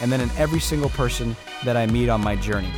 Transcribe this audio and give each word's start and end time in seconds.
and 0.00 0.12
then 0.12 0.20
in 0.20 0.30
every 0.36 0.60
single 0.60 0.90
person 0.90 1.36
that 1.64 1.76
I 1.76 1.86
meet 1.86 2.08
on 2.08 2.20
my 2.20 2.36
journey. 2.36 2.70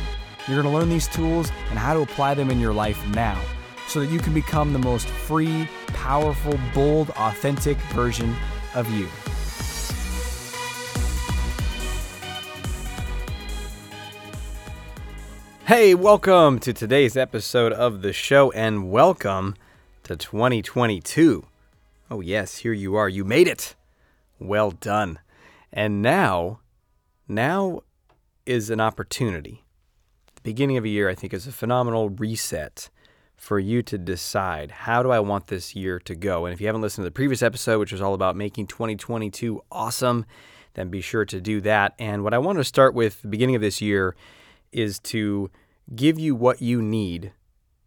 You're 0.47 0.61
going 0.61 0.73
to 0.73 0.79
learn 0.79 0.89
these 0.89 1.07
tools 1.07 1.51
and 1.69 1.77
how 1.77 1.93
to 1.93 2.01
apply 2.01 2.33
them 2.33 2.49
in 2.49 2.59
your 2.59 2.73
life 2.73 3.05
now 3.09 3.39
so 3.87 3.99
that 3.99 4.09
you 4.09 4.19
can 4.19 4.33
become 4.33 4.73
the 4.73 4.79
most 4.79 5.07
free, 5.07 5.67
powerful, 5.87 6.57
bold, 6.73 7.09
authentic 7.11 7.77
version 7.93 8.35
of 8.73 8.89
you. 8.91 9.07
Hey, 15.65 15.93
welcome 15.93 16.59
to 16.59 16.73
today's 16.73 17.15
episode 17.15 17.71
of 17.71 18.01
the 18.01 18.11
show 18.11 18.51
and 18.51 18.91
welcome 18.91 19.55
to 20.03 20.15
2022. 20.15 21.45
Oh, 22.09 22.19
yes, 22.19 22.57
here 22.57 22.73
you 22.73 22.95
are. 22.95 23.07
You 23.07 23.23
made 23.23 23.47
it. 23.47 23.75
Well 24.39 24.71
done. 24.71 25.19
And 25.71 26.01
now, 26.01 26.60
now 27.31 27.81
is 28.45 28.69
an 28.69 28.79
opportunity. 28.79 29.63
The 30.35 30.41
beginning 30.41 30.77
of 30.77 30.85
a 30.85 30.89
year, 30.89 31.09
I 31.09 31.15
think, 31.15 31.33
is 31.33 31.47
a 31.47 31.51
phenomenal 31.51 32.09
reset 32.09 32.89
for 33.35 33.57
you 33.57 33.81
to 33.81 33.97
decide 33.97 34.69
how 34.69 35.01
do 35.01 35.09
I 35.09 35.19
want 35.19 35.47
this 35.47 35.75
year 35.75 35.99
to 36.01 36.13
go. 36.13 36.45
And 36.45 36.53
if 36.53 36.61
you 36.61 36.67
haven't 36.67 36.81
listened 36.81 37.03
to 37.03 37.07
the 37.07 37.13
previous 37.13 37.41
episode, 37.41 37.79
which 37.79 37.91
was 37.91 38.01
all 38.01 38.13
about 38.13 38.35
making 38.35 38.67
2022 38.67 39.61
awesome, 39.71 40.25
then 40.75 40.89
be 40.89 41.01
sure 41.01 41.25
to 41.25 41.41
do 41.41 41.59
that. 41.61 41.95
And 41.97 42.23
what 42.23 42.35
I 42.35 42.37
want 42.37 42.59
to 42.59 42.63
start 42.63 42.93
with 42.93 43.21
the 43.23 43.27
beginning 43.27 43.55
of 43.55 43.61
this 43.61 43.81
year 43.81 44.15
is 44.71 44.99
to 44.99 45.49
give 45.95 46.19
you 46.19 46.35
what 46.35 46.61
you 46.61 46.81
need 46.81 47.31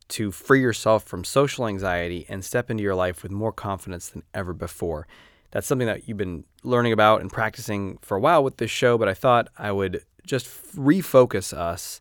to 0.09 0.31
free 0.31 0.61
yourself 0.61 1.05
from 1.05 1.25
social 1.25 1.67
anxiety 1.67 2.27
and 2.29 2.45
step 2.45 2.71
into 2.71 2.83
your 2.83 2.95
life 2.95 3.23
with 3.23 3.33
more 3.33 3.53
confidence 3.53 4.09
than 4.09 4.23
ever 4.35 4.53
before. 4.53 5.07
That's 5.55 5.69
something 5.69 5.87
that 5.87 6.09
you've 6.09 6.19
been 6.19 6.43
learning 6.65 6.93
about 6.93 7.21
and 7.21 7.33
practicing 7.33 7.99
for 8.03 8.17
a 8.17 8.21
while 8.21 8.43
with 8.43 8.57
this 8.57 8.73
show, 8.73 8.99
but 8.99 9.09
I 9.09 9.15
thought 9.15 9.49
I 9.57 9.71
would 9.71 10.03
just 10.27 10.49
refocus 10.75 11.57
us 11.57 12.01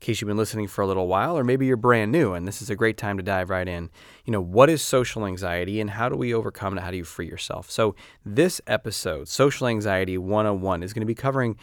in 0.00 0.04
case 0.06 0.20
you've 0.20 0.28
been 0.28 0.36
listening 0.36 0.68
for 0.68 0.82
a 0.82 0.86
little 0.86 1.08
while, 1.08 1.36
or 1.36 1.42
maybe 1.42 1.66
you're 1.66 1.76
brand 1.76 2.12
new 2.12 2.32
and 2.32 2.46
this 2.46 2.62
is 2.62 2.70
a 2.70 2.76
great 2.76 2.96
time 2.96 3.16
to 3.16 3.22
dive 3.24 3.50
right 3.50 3.66
in. 3.66 3.90
You 4.24 4.30
know, 4.30 4.40
what 4.40 4.70
is 4.70 4.82
social 4.82 5.26
anxiety 5.26 5.80
and 5.80 5.90
how 5.90 6.08
do 6.08 6.14
we 6.14 6.32
overcome 6.32 6.78
it? 6.78 6.80
How 6.80 6.92
do 6.92 6.96
you 6.96 7.02
free 7.02 7.26
yourself? 7.26 7.68
So, 7.72 7.96
this 8.24 8.60
episode, 8.68 9.26
Social 9.26 9.66
Anxiety 9.66 10.16
101, 10.16 10.84
is 10.84 10.92
going 10.92 11.00
to 11.00 11.06
be 11.06 11.14
covering 11.16 11.56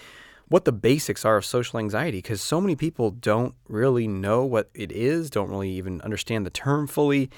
what 0.49 0.65
the 0.65 0.73
basics 0.73 1.23
are 1.23 1.37
of 1.37 1.45
social 1.45 1.79
anxiety 1.79 2.17
because 2.17 2.41
so 2.41 2.59
many 2.59 2.75
people 2.75 3.11
don't 3.11 3.55
really 3.69 4.09
know 4.09 4.43
what 4.43 4.69
it 4.73 4.91
is, 4.91 5.29
don't 5.29 5.49
really 5.49 5.71
even 5.71 6.01
understand 6.01 6.45
the 6.45 6.49
term 6.49 6.85
fully, 6.85 7.29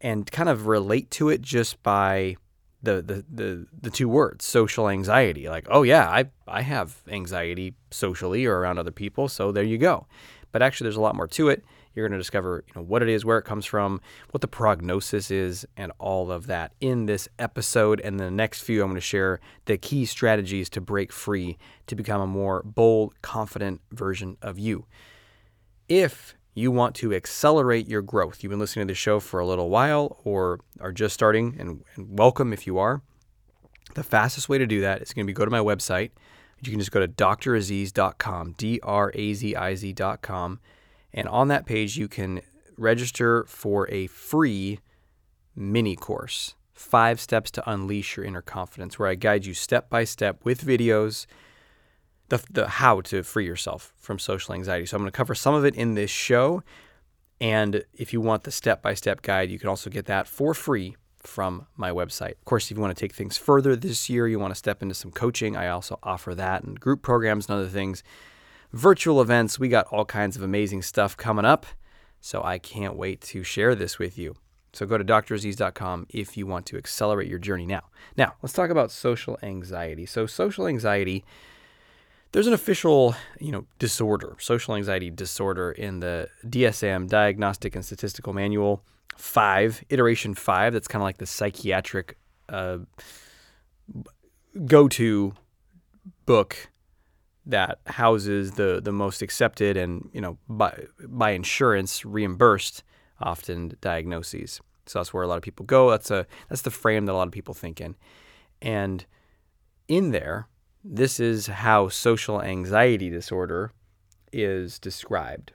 and 0.00 0.30
kind 0.30 0.48
of 0.48 0.68
relate 0.68 1.10
to 1.10 1.30
it 1.30 1.42
just 1.42 1.82
by 1.82 2.36
the 2.82 3.02
the 3.02 3.24
the, 3.30 3.66
the 3.82 3.90
two 3.90 4.08
words 4.08 4.44
social 4.44 4.88
anxiety. 4.88 5.48
Like 5.48 5.66
oh 5.70 5.82
yeah 5.82 6.08
i 6.08 6.26
i 6.48 6.62
have 6.62 7.02
anxiety 7.08 7.74
socially 7.90 8.46
or 8.46 8.58
around 8.58 8.78
other 8.78 8.92
people 8.92 9.28
so 9.28 9.52
there 9.52 9.64
you 9.64 9.78
go. 9.78 10.06
But 10.52 10.62
actually 10.62 10.86
there's 10.86 10.96
a 10.96 11.00
lot 11.00 11.14
more 11.14 11.28
to 11.28 11.48
it. 11.48 11.64
You're 11.94 12.06
going 12.06 12.16
to 12.16 12.22
discover 12.22 12.64
you 12.68 12.72
know 12.74 12.86
what 12.86 13.02
it 13.02 13.08
is 13.08 13.24
where 13.24 13.38
it 13.38 13.44
comes 13.44 13.66
from 13.66 14.00
what 14.30 14.40
the 14.40 14.48
prognosis 14.48 15.30
is 15.30 15.66
and 15.76 15.92
all 15.98 16.30
of 16.30 16.46
that 16.46 16.72
in 16.80 17.06
this 17.06 17.28
episode. 17.38 18.00
And 18.00 18.18
the 18.18 18.30
next 18.30 18.62
few 18.62 18.82
i'm 18.82 18.88
going 18.88 18.96
to 18.96 19.00
share 19.00 19.40
the 19.66 19.76
key 19.76 20.06
strategies 20.06 20.68
to 20.70 20.80
break 20.80 21.12
free 21.12 21.58
to 21.86 21.94
become 21.94 22.20
a 22.20 22.26
more 22.26 22.62
bold 22.62 23.20
confident 23.22 23.80
version 23.92 24.36
of 24.42 24.58
you. 24.58 24.86
If 25.88 26.34
you 26.60 26.70
want 26.70 26.94
to 26.96 27.12
accelerate 27.14 27.88
your 27.88 28.02
growth, 28.02 28.42
you've 28.42 28.50
been 28.50 28.58
listening 28.58 28.86
to 28.86 28.92
the 28.92 28.96
show 28.96 29.18
for 29.18 29.40
a 29.40 29.46
little 29.46 29.70
while 29.70 30.20
or 30.24 30.60
are 30.78 30.92
just 30.92 31.14
starting, 31.14 31.56
and, 31.58 31.82
and 31.96 32.18
welcome 32.18 32.52
if 32.52 32.66
you 32.66 32.78
are. 32.78 33.02
The 33.94 34.04
fastest 34.04 34.48
way 34.48 34.58
to 34.58 34.66
do 34.66 34.80
that 34.82 35.02
is 35.02 35.12
going 35.12 35.26
to 35.26 35.26
be 35.26 35.32
go 35.32 35.44
to 35.44 35.50
my 35.50 35.58
website. 35.58 36.10
You 36.62 36.70
can 36.70 36.78
just 36.78 36.92
go 36.92 37.00
to 37.00 37.08
draziz.com, 37.08 38.54
D 38.58 38.78
R 38.82 39.10
A 39.14 39.34
Z 39.34 39.56
I 39.56 39.74
Z.com. 39.74 40.60
And 41.12 41.26
on 41.28 41.48
that 41.48 41.66
page, 41.66 41.96
you 41.96 42.06
can 42.06 42.42
register 42.76 43.44
for 43.48 43.88
a 43.90 44.06
free 44.08 44.80
mini 45.56 45.96
course, 45.96 46.54
Five 46.72 47.20
Steps 47.20 47.50
to 47.52 47.70
Unleash 47.70 48.16
Your 48.16 48.26
Inner 48.26 48.42
Confidence, 48.42 48.98
where 48.98 49.08
I 49.08 49.14
guide 49.14 49.46
you 49.46 49.54
step 49.54 49.90
by 49.90 50.04
step 50.04 50.44
with 50.44 50.64
videos 50.64 51.26
the, 52.30 52.42
the 52.50 52.66
how 52.66 53.00
to 53.02 53.22
free 53.22 53.44
yourself 53.44 53.92
from 53.98 54.18
social 54.18 54.54
anxiety. 54.54 54.86
So 54.86 54.96
I'm 54.96 55.02
going 55.02 55.12
to 55.12 55.16
cover 55.16 55.34
some 55.34 55.54
of 55.54 55.64
it 55.64 55.74
in 55.74 55.94
this 55.94 56.10
show. 56.10 56.62
And 57.40 57.84
if 57.94 58.12
you 58.12 58.20
want 58.20 58.44
the 58.44 58.50
step 58.50 58.82
by 58.82 58.94
step 58.94 59.22
guide, 59.22 59.50
you 59.50 59.58
can 59.58 59.68
also 59.68 59.90
get 59.90 60.06
that 60.06 60.26
for 60.26 60.54
free 60.54 60.96
from 61.18 61.66
my 61.76 61.90
website. 61.90 62.32
Of 62.32 62.44
course, 62.44 62.70
if 62.70 62.76
you 62.76 62.80
want 62.80 62.96
to 62.96 63.00
take 63.00 63.12
things 63.12 63.36
further 63.36 63.76
this 63.76 64.08
year, 64.08 64.26
you 64.26 64.38
want 64.38 64.52
to 64.52 64.58
step 64.58 64.82
into 64.82 64.94
some 64.94 65.10
coaching, 65.10 65.56
I 65.56 65.68
also 65.68 65.98
offer 66.02 66.34
that 66.34 66.62
and 66.62 66.80
group 66.80 67.02
programs 67.02 67.48
and 67.48 67.58
other 67.58 67.68
things. 67.68 68.02
Virtual 68.72 69.20
events, 69.20 69.58
we 69.58 69.68
got 69.68 69.86
all 69.88 70.04
kinds 70.04 70.36
of 70.36 70.42
amazing 70.42 70.82
stuff 70.82 71.16
coming 71.16 71.44
up. 71.44 71.66
So 72.20 72.42
I 72.42 72.58
can't 72.58 72.96
wait 72.96 73.20
to 73.22 73.42
share 73.42 73.74
this 73.74 73.98
with 73.98 74.18
you. 74.18 74.36
So 74.72 74.86
go 74.86 74.96
to 74.96 75.04
draziz.com 75.04 76.06
if 76.10 76.36
you 76.36 76.46
want 76.46 76.66
to 76.66 76.76
accelerate 76.76 77.28
your 77.28 77.38
journey 77.38 77.66
now. 77.66 77.84
Now, 78.16 78.34
let's 78.40 78.52
talk 78.52 78.70
about 78.70 78.90
social 78.92 79.38
anxiety. 79.42 80.06
So, 80.06 80.26
social 80.26 80.68
anxiety 80.68 81.24
there's 82.32 82.46
an 82.46 82.52
official, 82.52 83.14
you 83.40 83.50
know, 83.50 83.66
disorder, 83.78 84.36
social 84.38 84.74
anxiety 84.74 85.10
disorder 85.10 85.72
in 85.72 86.00
the 86.00 86.28
DSM, 86.46 87.08
Diagnostic 87.08 87.74
and 87.74 87.84
Statistical 87.84 88.32
Manual 88.32 88.84
5, 89.16 89.84
iteration 89.88 90.34
5. 90.34 90.72
That's 90.72 90.88
kind 90.88 91.02
of 91.02 91.04
like 91.04 91.18
the 91.18 91.26
psychiatric 91.26 92.16
uh, 92.48 92.78
go-to 94.64 95.34
book 96.26 96.70
that 97.46 97.78
houses 97.86 98.52
the 98.52 98.80
the 98.82 98.92
most 98.92 99.22
accepted 99.22 99.76
and, 99.76 100.08
you 100.12 100.20
know, 100.20 100.38
by 100.48 100.84
by 101.08 101.30
insurance 101.30 102.04
reimbursed 102.04 102.84
often 103.20 103.76
diagnoses. 103.80 104.60
So 104.86 104.98
that's 104.98 105.12
where 105.12 105.24
a 105.24 105.26
lot 105.26 105.36
of 105.36 105.42
people 105.42 105.66
go. 105.66 105.90
That's 105.90 106.10
a 106.10 106.26
that's 106.48 106.62
the 106.62 106.70
frame 106.70 107.06
that 107.06 107.12
a 107.12 107.14
lot 107.14 107.26
of 107.26 107.32
people 107.32 107.54
think 107.54 107.80
in. 107.80 107.96
And 108.62 109.04
in 109.88 110.10
there, 110.10 110.48
this 110.82 111.20
is 111.20 111.46
how 111.46 111.88
social 111.88 112.40
anxiety 112.40 113.10
disorder 113.10 113.72
is 114.32 114.78
described. 114.78 115.52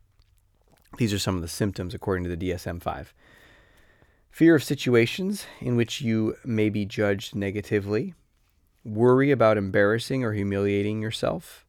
These 0.97 1.13
are 1.13 1.19
some 1.19 1.35
of 1.35 1.41
the 1.41 1.47
symptoms 1.47 1.93
according 1.93 2.23
to 2.25 2.35
the 2.35 2.51
DSM 2.51 2.81
5. 2.81 3.13
Fear 4.29 4.55
of 4.55 4.63
situations 4.63 5.45
in 5.59 5.75
which 5.75 6.01
you 6.01 6.35
may 6.45 6.69
be 6.69 6.85
judged 6.85 7.35
negatively, 7.35 8.13
worry 8.83 9.31
about 9.31 9.57
embarrassing 9.57 10.23
or 10.23 10.33
humiliating 10.33 11.01
yourself, 11.01 11.65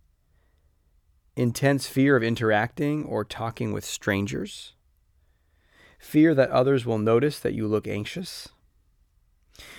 intense 1.35 1.87
fear 1.87 2.17
of 2.17 2.23
interacting 2.23 3.05
or 3.05 3.25
talking 3.25 3.73
with 3.73 3.85
strangers, 3.85 4.75
fear 5.99 6.35
that 6.35 6.51
others 6.51 6.85
will 6.85 6.99
notice 6.99 7.39
that 7.39 7.55
you 7.55 7.67
look 7.67 7.89
anxious, 7.89 8.49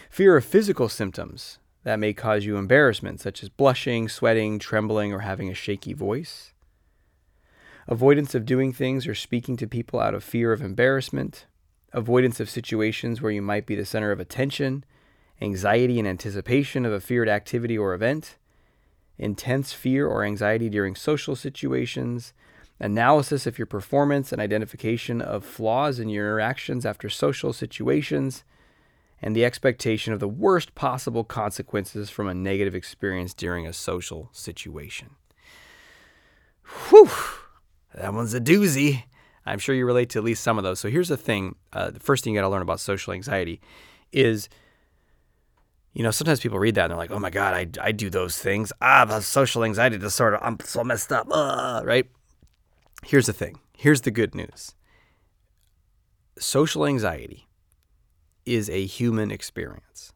fear 0.10 0.36
of 0.36 0.46
physical 0.46 0.90
symptoms 0.90 1.60
that 1.88 2.00
may 2.00 2.12
cause 2.12 2.44
you 2.44 2.58
embarrassment, 2.58 3.22
such 3.22 3.42
as 3.42 3.48
blushing, 3.48 4.10
sweating, 4.10 4.60
trembling, 4.60 5.14
or 5.14 5.20
having 5.20 5.50
a 5.50 5.54
shaky 5.54 5.94
voice. 5.94 6.52
Avoidance 7.88 8.36
of 8.36 8.46
doing 8.46 8.74
things 8.74 9.08
or 9.08 9.16
speaking 9.16 9.56
to 9.56 9.68
people 9.68 9.98
out 10.02 10.14
of 10.14 10.22
fear 10.22 10.52
of 10.52 10.62
embarrassment. 10.62 11.46
Avoidance 11.94 12.42
of 12.42 12.50
situations 12.50 13.22
where 13.22 13.32
you 13.32 13.42
might 13.42 13.66
be 13.66 13.74
the 13.74 13.86
center 13.86 14.12
of 14.12 14.20
attention. 14.20 14.84
Anxiety 15.42 15.98
and 15.98 16.06
anticipation 16.06 16.86
of 16.86 16.92
a 16.92 17.00
feared 17.00 17.30
activity 17.30 17.78
or 17.78 17.94
event. 17.94 18.36
Intense 19.18 19.72
fear 19.72 20.06
or 20.06 20.26
anxiety 20.26 20.70
during 20.70 20.94
social 20.94 21.38
situations. 21.38 22.34
Analysis 22.82 23.48
of 23.48 23.58
your 23.58 23.66
performance 23.66 24.34
and 24.34 24.42
identification 24.42 25.22
of 25.22 25.46
flaws 25.46 26.02
in 26.02 26.10
your 26.10 26.26
interactions 26.26 26.86
after 26.86 27.08
social 27.08 27.54
situations 27.54 28.44
and 29.22 29.36
the 29.36 29.46
expectation 29.46 30.14
of 30.14 30.20
the 30.20 30.28
worst 30.28 30.76
possible 30.76 31.24
consequences 31.24 32.10
from 32.10 32.28
a 32.28 32.34
negative 32.34 32.76
experience 32.76 33.34
during 33.34 33.66
a 33.66 33.74
social 33.74 34.30
situation. 34.32 35.12
Whew, 36.90 37.10
that 37.96 38.14
one's 38.14 38.34
a 38.34 38.42
doozy. 38.42 39.04
I'm 39.46 39.60
sure 39.60 39.74
you 39.74 39.86
relate 39.86 40.10
to 40.10 40.20
at 40.20 40.26
least 40.26 40.44
some 40.44 40.58
of 40.58 40.64
those. 40.64 40.80
So 40.80 40.90
here's 40.90 41.08
the 41.10 41.18
thing 41.18 41.56
uh, 41.74 41.92
the 41.92 42.00
first 42.00 42.24
thing 42.24 42.34
you 42.34 42.40
got 42.40 42.46
to 42.46 42.52
learn 42.52 42.62
about 42.62 42.80
social 42.80 43.14
anxiety 43.14 43.62
is 44.12 44.50
you 45.94 46.04
know, 46.04 46.12
sometimes 46.12 46.40
people 46.40 46.60
read 46.60 46.76
that 46.76 46.84
and 46.84 46.92
they're 46.92 46.98
like, 46.98 47.10
oh 47.10 47.18
my 47.18 47.32
God, 47.32 47.56
I, 47.56 47.68
I 47.82 47.92
do 47.92 48.12
those 48.12 48.38
things. 48.38 48.72
Ah, 48.82 49.04
the 49.06 49.20
social 49.20 49.64
anxiety 49.64 49.98
disorder. 49.98 50.38
I'm 50.44 50.60
so 50.64 50.84
messed 50.84 51.12
up. 51.12 51.28
Uh, 51.32 51.82
right? 51.84 52.06
here's 53.06 53.26
the 53.26 53.34
thing 53.34 53.60
here's 53.76 54.02
the 54.02 54.12
good 54.12 54.34
news 54.34 54.76
social 56.38 56.86
anxiety 56.86 57.47
is 58.48 58.70
a 58.70 58.86
human 58.86 59.30
experience. 59.30 60.14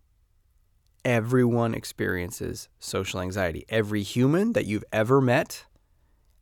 Everyone 1.03 1.73
experiences 1.75 2.69
social 2.79 3.19
anxiety. 3.19 3.65
Every 3.69 4.03
human 4.03 4.53
that 4.53 4.65
you've 4.65 4.85
ever 4.93 5.19
met 5.19 5.65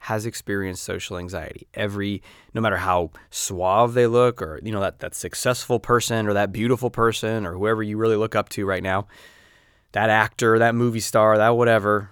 has 0.04 0.26
experienced 0.26 0.84
social 0.84 1.18
anxiety. 1.18 1.68
Every 1.74 2.22
no 2.54 2.62
matter 2.62 2.78
how 2.78 3.12
suave 3.32 3.96
they 3.96 4.08
look 4.08 4.42
or 4.42 4.60
you 4.64 4.72
know 4.72 4.80
that 4.82 5.00
that 5.00 5.16
successful 5.16 5.80
person 5.80 6.28
or 6.28 6.34
that 6.34 6.52
beautiful 6.52 6.90
person 6.90 7.46
or 7.46 7.54
whoever 7.54 7.82
you 7.84 7.98
really 7.98 8.16
look 8.16 8.36
up 8.36 8.50
to 8.50 8.66
right 8.66 8.84
now, 8.84 9.08
that 9.94 10.10
actor, 10.10 10.60
that 10.60 10.76
movie 10.76 11.00
star, 11.00 11.38
that 11.38 11.56
whatever. 11.56 12.12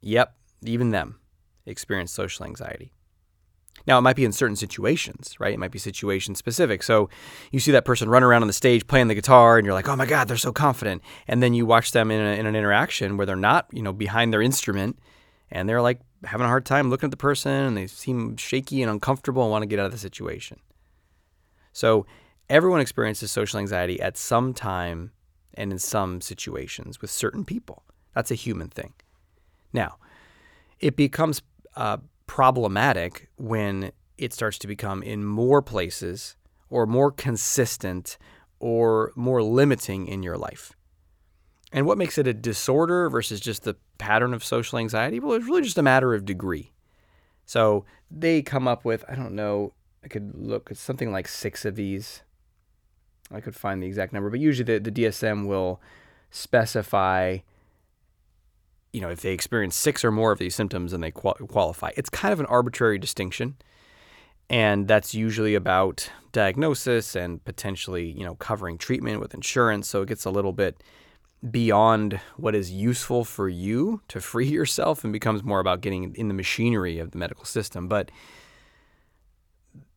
Yep, 0.00 0.34
even 0.64 0.90
them 0.90 1.18
experience 1.66 2.12
social 2.12 2.44
anxiety. 2.46 2.92
Now, 3.86 3.98
it 3.98 4.02
might 4.02 4.16
be 4.16 4.24
in 4.24 4.32
certain 4.32 4.56
situations, 4.56 5.34
right? 5.40 5.54
It 5.54 5.58
might 5.58 5.72
be 5.72 5.78
situation 5.78 6.34
specific. 6.34 6.82
So 6.82 7.10
you 7.50 7.60
see 7.60 7.72
that 7.72 7.84
person 7.84 8.08
run 8.08 8.22
around 8.22 8.42
on 8.42 8.46
the 8.46 8.52
stage 8.52 8.86
playing 8.86 9.08
the 9.08 9.14
guitar, 9.14 9.58
and 9.58 9.64
you're 9.64 9.74
like, 9.74 9.88
oh 9.88 9.96
my 9.96 10.06
God, 10.06 10.28
they're 10.28 10.36
so 10.36 10.52
confident. 10.52 11.02
And 11.26 11.42
then 11.42 11.54
you 11.54 11.66
watch 11.66 11.92
them 11.92 12.10
in, 12.10 12.20
a, 12.20 12.38
in 12.38 12.46
an 12.46 12.54
interaction 12.54 13.16
where 13.16 13.26
they're 13.26 13.36
not, 13.36 13.66
you 13.72 13.82
know, 13.82 13.92
behind 13.92 14.32
their 14.32 14.42
instrument, 14.42 14.98
and 15.50 15.68
they're 15.68 15.82
like 15.82 16.00
having 16.24 16.44
a 16.44 16.48
hard 16.48 16.64
time 16.64 16.90
looking 16.90 17.08
at 17.08 17.10
the 17.10 17.16
person, 17.16 17.52
and 17.52 17.76
they 17.76 17.86
seem 17.86 18.36
shaky 18.36 18.82
and 18.82 18.90
uncomfortable 18.90 19.42
and 19.42 19.50
want 19.50 19.62
to 19.62 19.66
get 19.66 19.78
out 19.78 19.86
of 19.86 19.92
the 19.92 19.98
situation. 19.98 20.58
So 21.72 22.06
everyone 22.48 22.80
experiences 22.80 23.32
social 23.32 23.58
anxiety 23.58 24.00
at 24.00 24.16
some 24.16 24.54
time 24.54 25.12
and 25.54 25.72
in 25.72 25.78
some 25.78 26.20
situations 26.20 27.00
with 27.00 27.10
certain 27.10 27.44
people. 27.44 27.82
That's 28.14 28.30
a 28.30 28.34
human 28.34 28.68
thing. 28.68 28.94
Now, 29.72 29.96
it 30.80 30.96
becomes 30.96 31.42
uh, 31.76 31.98
problematic 32.26 33.28
when 33.36 33.92
it 34.18 34.32
starts 34.32 34.58
to 34.58 34.66
become 34.66 35.02
in 35.02 35.24
more 35.24 35.62
places 35.62 36.36
or 36.70 36.86
more 36.86 37.10
consistent 37.10 38.18
or 38.60 39.12
more 39.16 39.42
limiting 39.42 40.06
in 40.06 40.22
your 40.22 40.38
life. 40.38 40.72
And 41.72 41.86
what 41.86 41.98
makes 41.98 42.18
it 42.18 42.26
a 42.26 42.34
disorder 42.34 43.08
versus 43.08 43.40
just 43.40 43.64
the 43.64 43.76
pattern 43.98 44.34
of 44.34 44.44
social 44.44 44.78
anxiety? 44.78 45.20
Well, 45.20 45.32
it's 45.32 45.46
really 45.46 45.62
just 45.62 45.78
a 45.78 45.82
matter 45.82 46.14
of 46.14 46.24
degree. 46.24 46.72
So 47.46 47.84
they 48.10 48.42
come 48.42 48.68
up 48.68 48.84
with, 48.84 49.04
I 49.08 49.14
don't 49.14 49.34
know, 49.34 49.72
I 50.04 50.08
could 50.08 50.32
look 50.34 50.70
at 50.70 50.76
something 50.76 51.10
like 51.10 51.28
six 51.28 51.64
of 51.64 51.76
these. 51.76 52.22
I 53.30 53.40
could 53.40 53.56
find 53.56 53.82
the 53.82 53.86
exact 53.86 54.12
number, 54.12 54.30
but 54.30 54.40
usually 54.40 54.78
the, 54.78 54.90
the 54.90 55.04
DSM 55.04 55.46
will 55.46 55.80
specify 56.30 57.38
you 58.92 59.00
know, 59.00 59.10
if 59.10 59.22
they 59.22 59.32
experience 59.32 59.74
six 59.74 60.04
or 60.04 60.10
more 60.10 60.32
of 60.32 60.38
these 60.38 60.54
symptoms 60.54 60.92
and 60.92 61.02
they 61.02 61.10
qual- 61.10 61.34
qualify. 61.34 61.90
It's 61.96 62.10
kind 62.10 62.32
of 62.32 62.40
an 62.40 62.46
arbitrary 62.46 62.98
distinction. 62.98 63.56
And 64.50 64.86
that's 64.86 65.14
usually 65.14 65.54
about 65.54 66.10
diagnosis 66.32 67.16
and 67.16 67.42
potentially, 67.44 68.10
you 68.10 68.24
know, 68.24 68.34
covering 68.34 68.76
treatment 68.76 69.20
with 69.20 69.32
insurance. 69.32 69.88
So 69.88 70.02
it 70.02 70.08
gets 70.08 70.26
a 70.26 70.30
little 70.30 70.52
bit 70.52 70.82
beyond 71.50 72.20
what 72.36 72.54
is 72.54 72.70
useful 72.70 73.24
for 73.24 73.48
you 73.48 74.02
to 74.08 74.20
free 74.30 74.48
yourself 74.48 75.04
and 75.04 75.12
becomes 75.12 75.42
more 75.42 75.60
about 75.60 75.80
getting 75.80 76.14
in 76.14 76.28
the 76.28 76.34
machinery 76.34 76.98
of 76.98 77.12
the 77.12 77.18
medical 77.18 77.46
system. 77.46 77.88
But, 77.88 78.10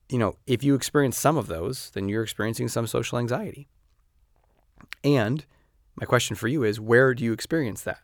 you 0.08 0.18
know, 0.18 0.38
if 0.48 0.64
you 0.64 0.74
experience 0.74 1.18
some 1.18 1.36
of 1.36 1.48
those, 1.48 1.90
then 1.90 2.08
you're 2.08 2.24
experiencing 2.24 2.70
some 2.70 2.88
social 2.88 3.18
anxiety. 3.18 3.68
And 5.04 5.46
my 6.00 6.06
question 6.06 6.36
for 6.38 6.48
you 6.48 6.64
is 6.64 6.80
where 6.80 7.14
do 7.14 7.26
you 7.26 7.34
experience 7.34 7.82
that? 7.82 8.00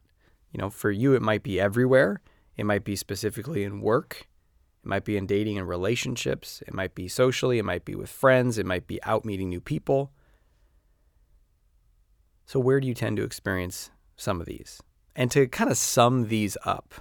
You 0.52 0.60
know, 0.60 0.70
for 0.70 0.92
you, 0.92 1.14
it 1.14 1.22
might 1.22 1.44
be 1.44 1.60
everywhere. 1.60 2.22
It 2.58 2.66
might 2.66 2.84
be 2.84 2.96
specifically 2.96 3.64
in 3.64 3.82
work. 3.82 4.28
It 4.84 4.88
might 4.88 5.06
be 5.06 5.18
in 5.18 5.26
dating 5.26 5.58
and 5.58 5.68
relationships. 5.68 6.62
It 6.68 6.74
might 6.74 6.96
be 6.96 7.08
socially. 7.08 7.60
It 7.60 7.66
might 7.66 7.86
be 7.86 7.96
with 7.96 8.10
friends. 8.10 8.58
It 8.58 8.66
might 8.66 8.88
be 8.88 9.02
out 9.04 9.26
meeting 9.26 9.50
new 9.50 9.62
people. 9.62 10.12
So, 12.46 12.60
where 12.60 12.80
do 12.80 12.88
you 12.88 12.94
tend 12.94 13.18
to 13.18 13.24
experience 13.24 13.92
some 14.18 14.42
of 14.42 14.46
these? 14.46 14.82
And 15.16 15.32
to 15.32 15.48
kind 15.48 15.70
of 15.70 15.78
sum 15.78 16.28
these 16.28 16.58
up, 16.66 16.94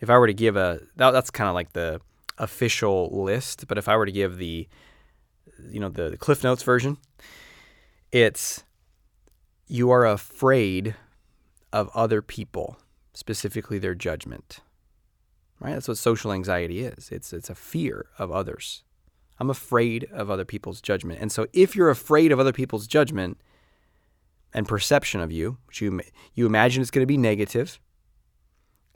if 0.00 0.10
I 0.10 0.18
were 0.18 0.26
to 0.26 0.34
give 0.34 0.56
a, 0.56 0.80
that, 0.96 1.12
that's 1.12 1.30
kind 1.30 1.48
of 1.48 1.54
like 1.54 1.72
the 1.72 2.00
official 2.38 3.08
list, 3.22 3.66
but 3.68 3.78
if 3.78 3.88
I 3.88 3.96
were 3.96 4.06
to 4.06 4.12
give 4.12 4.38
the, 4.38 4.68
you 5.70 5.80
know, 5.80 5.88
the, 5.88 6.10
the 6.10 6.16
Cliff 6.16 6.42
Notes 6.42 6.62
version, 6.62 6.98
it's 8.12 8.64
you 9.66 9.90
are 9.90 10.06
afraid 10.06 10.94
of 11.74 11.90
other 11.92 12.22
people, 12.22 12.78
specifically 13.14 13.80
their 13.80 13.96
judgment. 13.96 14.60
Right? 15.58 15.72
That's 15.72 15.88
what 15.88 15.98
social 15.98 16.32
anxiety 16.32 16.84
is. 16.84 17.10
It's 17.10 17.32
it's 17.32 17.50
a 17.50 17.54
fear 17.54 18.06
of 18.16 18.30
others. 18.30 18.84
I'm 19.40 19.50
afraid 19.50 20.06
of 20.12 20.30
other 20.30 20.44
people's 20.44 20.80
judgment. 20.80 21.20
And 21.20 21.32
so 21.32 21.48
if 21.52 21.74
you're 21.74 21.90
afraid 21.90 22.30
of 22.30 22.38
other 22.38 22.52
people's 22.52 22.86
judgment 22.86 23.38
and 24.52 24.68
perception 24.68 25.20
of 25.20 25.32
you, 25.32 25.58
which 25.66 25.80
you 25.80 26.00
you 26.34 26.46
imagine 26.46 26.80
it's 26.80 26.92
going 26.92 27.02
to 27.02 27.06
be 27.06 27.16
negative, 27.16 27.80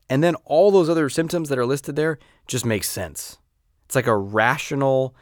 and 0.08 0.22
then 0.22 0.36
all 0.44 0.70
those 0.70 0.88
other 0.88 1.08
symptoms 1.08 1.48
that 1.48 1.58
are 1.58 1.66
listed 1.66 1.96
there 1.96 2.16
just 2.46 2.64
make 2.64 2.84
sense. 2.84 3.38
It's 3.86 3.96
like 3.96 4.06
a 4.06 4.16
rational 4.16 5.16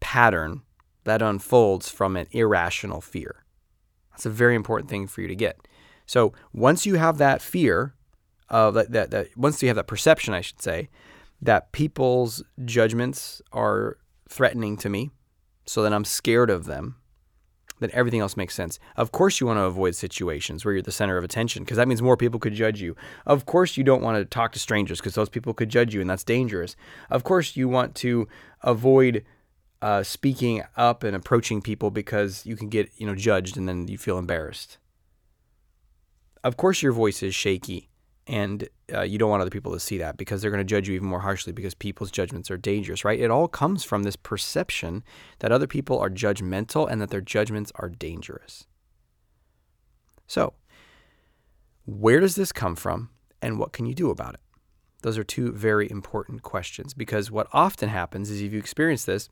pattern 0.00 0.62
that 1.04 1.22
unfolds 1.22 1.88
from 1.88 2.16
an 2.16 2.26
irrational 2.32 3.00
fear. 3.00 3.44
That's 4.10 4.26
a 4.26 4.30
very 4.30 4.56
important 4.56 4.90
thing 4.90 5.06
for 5.06 5.20
you 5.20 5.28
to 5.28 5.36
get. 5.36 5.60
So 6.08 6.32
once 6.54 6.86
you 6.86 6.94
have 6.94 7.18
that 7.18 7.40
fear 7.42 7.94
of 8.48 8.74
that, 8.74 8.90
that, 8.92 9.10
that 9.10 9.36
once 9.36 9.62
you 9.62 9.68
have 9.68 9.76
that 9.76 9.86
perception, 9.86 10.32
I 10.34 10.40
should 10.40 10.60
say, 10.60 10.88
that 11.40 11.70
people's 11.70 12.42
judgments 12.64 13.40
are 13.52 13.98
threatening 14.28 14.76
to 14.78 14.88
me, 14.88 15.10
so 15.66 15.82
that 15.82 15.92
I'm 15.92 16.06
scared 16.06 16.48
of 16.48 16.64
them, 16.64 16.96
then 17.78 17.90
everything 17.92 18.20
else 18.20 18.38
makes 18.38 18.54
sense. 18.54 18.78
Of 18.96 19.12
course, 19.12 19.38
you 19.38 19.46
want 19.46 19.58
to 19.58 19.64
avoid 19.64 19.94
situations 19.94 20.64
where 20.64 20.72
you're 20.72 20.82
the 20.82 20.90
center 20.90 21.18
of 21.18 21.24
attention 21.24 21.62
because 21.62 21.76
that 21.76 21.86
means 21.86 22.00
more 22.00 22.16
people 22.16 22.40
could 22.40 22.54
judge 22.54 22.80
you. 22.80 22.96
Of 23.26 23.44
course, 23.44 23.76
you 23.76 23.84
don't 23.84 24.02
want 24.02 24.16
to 24.16 24.24
talk 24.24 24.52
to 24.52 24.58
strangers 24.58 24.98
because 24.98 25.14
those 25.14 25.28
people 25.28 25.52
could 25.52 25.68
judge 25.68 25.94
you 25.94 26.00
and 26.00 26.08
that's 26.08 26.24
dangerous. 26.24 26.74
Of 27.10 27.22
course, 27.22 27.54
you 27.54 27.68
want 27.68 27.94
to 27.96 28.26
avoid 28.62 29.24
uh, 29.82 30.02
speaking 30.02 30.64
up 30.74 31.04
and 31.04 31.14
approaching 31.14 31.60
people 31.60 31.90
because 31.90 32.46
you 32.46 32.56
can 32.56 32.70
get 32.70 32.90
you 32.96 33.06
know 33.06 33.14
judged 33.14 33.58
and 33.58 33.68
then 33.68 33.86
you 33.86 33.98
feel 33.98 34.18
embarrassed 34.18 34.78
of 36.48 36.56
course 36.56 36.82
your 36.82 36.92
voice 36.92 37.22
is 37.22 37.34
shaky 37.34 37.88
and 38.26 38.68
uh, 38.92 39.02
you 39.02 39.18
don't 39.18 39.30
want 39.30 39.40
other 39.40 39.50
people 39.50 39.72
to 39.72 39.80
see 39.80 39.98
that 39.98 40.18
because 40.18 40.42
they're 40.42 40.50
going 40.50 40.60
to 40.60 40.64
judge 40.64 40.86
you 40.86 40.94
even 40.94 41.08
more 41.08 41.20
harshly 41.20 41.52
because 41.52 41.74
people's 41.74 42.10
judgments 42.10 42.50
are 42.50 42.58
dangerous, 42.58 43.04
right? 43.04 43.18
It 43.18 43.30
all 43.30 43.48
comes 43.48 43.84
from 43.84 44.02
this 44.02 44.16
perception 44.16 45.02
that 45.38 45.50
other 45.50 45.66
people 45.66 45.98
are 45.98 46.10
judgmental 46.10 46.90
and 46.90 47.00
that 47.00 47.10
their 47.10 47.22
judgments 47.22 47.72
are 47.76 47.88
dangerous. 47.88 48.66
So, 50.26 50.52
where 51.86 52.20
does 52.20 52.34
this 52.34 52.52
come 52.52 52.76
from 52.76 53.08
and 53.40 53.58
what 53.58 53.72
can 53.72 53.86
you 53.86 53.94
do 53.94 54.10
about 54.10 54.34
it? 54.34 54.40
Those 55.02 55.16
are 55.16 55.24
two 55.24 55.52
very 55.52 55.90
important 55.90 56.42
questions 56.42 56.92
because 56.92 57.30
what 57.30 57.46
often 57.52 57.88
happens 57.88 58.30
is 58.30 58.42
if 58.42 58.52
you 58.52 58.58
experience 58.58 59.04
this, 59.06 59.30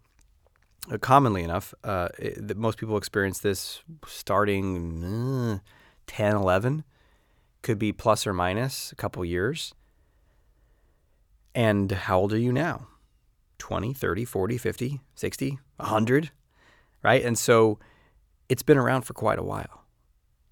uh, 0.91 0.97
commonly 0.97 1.43
enough, 1.43 1.75
uh, 1.85 2.09
it, 2.19 2.57
most 2.57 2.79
people 2.79 2.97
experience 2.97 3.41
this 3.41 3.83
starting 4.07 5.05
uh, 5.05 5.59
10, 6.07 6.37
11 6.37 6.85
could 7.63 7.79
be 7.79 7.93
plus 7.93 8.27
or 8.27 8.33
minus 8.33 8.93
a 8.93 8.97
couple 8.97 9.25
years. 9.25 9.75
And 11.55 11.91
how 11.91 12.21
old 12.21 12.33
are 12.33 12.39
you 12.39 12.53
now? 12.53 12.87
20, 13.59 13.95
30, 13.95 14.25
40, 14.25 14.59
50, 14.59 15.01
60, 15.15 15.59
100, 15.77 16.31
right? 17.03 17.25
And 17.25 17.39
so 17.39 17.79
it's 18.49 18.63
been 18.63 18.79
around 18.79 19.03
for 19.03 19.15
quite 19.15 19.39
a 19.39 19.43
while. 19.43 19.85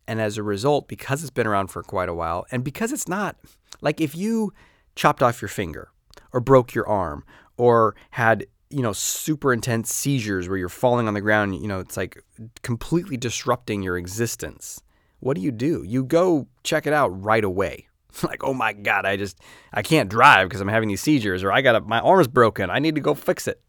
And 0.06 0.20
as 0.20 0.37
a 0.37 0.42
result, 0.42 0.88
because 0.88 1.23
it's 1.23 1.30
been 1.30 1.46
around 1.46 1.68
for 1.68 1.82
quite 1.82 2.08
a 2.08 2.14
while, 2.14 2.46
and 2.50 2.64
because 2.64 2.92
it's 2.92 3.08
not 3.08 3.37
like 3.80 4.00
if 4.00 4.14
you 4.14 4.52
chopped 4.96 5.23
off 5.23 5.40
your 5.40 5.49
finger 5.49 5.90
or 6.32 6.40
broke 6.40 6.75
your 6.75 6.87
arm 6.88 7.25
or 7.56 7.94
had, 8.11 8.46
you 8.70 8.82
know, 8.82 8.92
super 8.92 9.52
intense 9.52 9.92
seizures 9.92 10.49
where 10.49 10.58
you're 10.58 10.68
falling 10.68 11.08
on 11.08 11.14
the 11.14 11.20
ground, 11.20 11.56
you 11.56 11.68
know, 11.68 11.80
it's 11.80 11.96
like 11.96 12.23
completely 12.62 13.16
disrupting 13.16 13.82
your 13.82 13.96
existence 13.96 14.82
what 15.24 15.36
do 15.36 15.40
you 15.40 15.50
do? 15.50 15.82
You 15.86 16.04
go 16.04 16.46
check 16.64 16.86
it 16.86 16.92
out 16.92 17.08
right 17.24 17.42
away. 17.42 17.88
like, 18.22 18.44
oh 18.44 18.52
my 18.52 18.74
God, 18.74 19.06
I 19.06 19.16
just, 19.16 19.40
I 19.72 19.80
can't 19.80 20.10
drive 20.10 20.48
because 20.48 20.60
I'm 20.60 20.68
having 20.68 20.90
these 20.90 21.00
seizures, 21.00 21.42
or 21.42 21.50
I 21.50 21.62
got 21.62 21.76
a, 21.76 21.80
my 21.80 21.98
arm's 22.00 22.28
broken. 22.28 22.68
I 22.68 22.78
need 22.78 22.94
to 22.96 23.00
go 23.00 23.14
fix 23.14 23.48
it. 23.48 23.60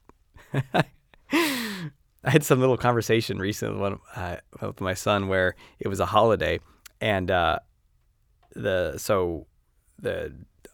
I 1.31 2.31
had 2.31 2.43
some 2.43 2.59
little 2.59 2.75
conversation 2.75 3.39
recently 3.39 3.79
with, 3.79 3.99
uh, 4.15 4.37
with 4.61 4.81
my 4.81 4.93
son 4.93 5.29
where 5.29 5.55
it 5.79 5.87
was 5.87 6.01
a 6.01 6.05
holiday, 6.05 6.59
and 6.99 7.31
uh, 7.31 7.59
the 8.53 8.97
so 8.97 9.47
the 9.99 10.33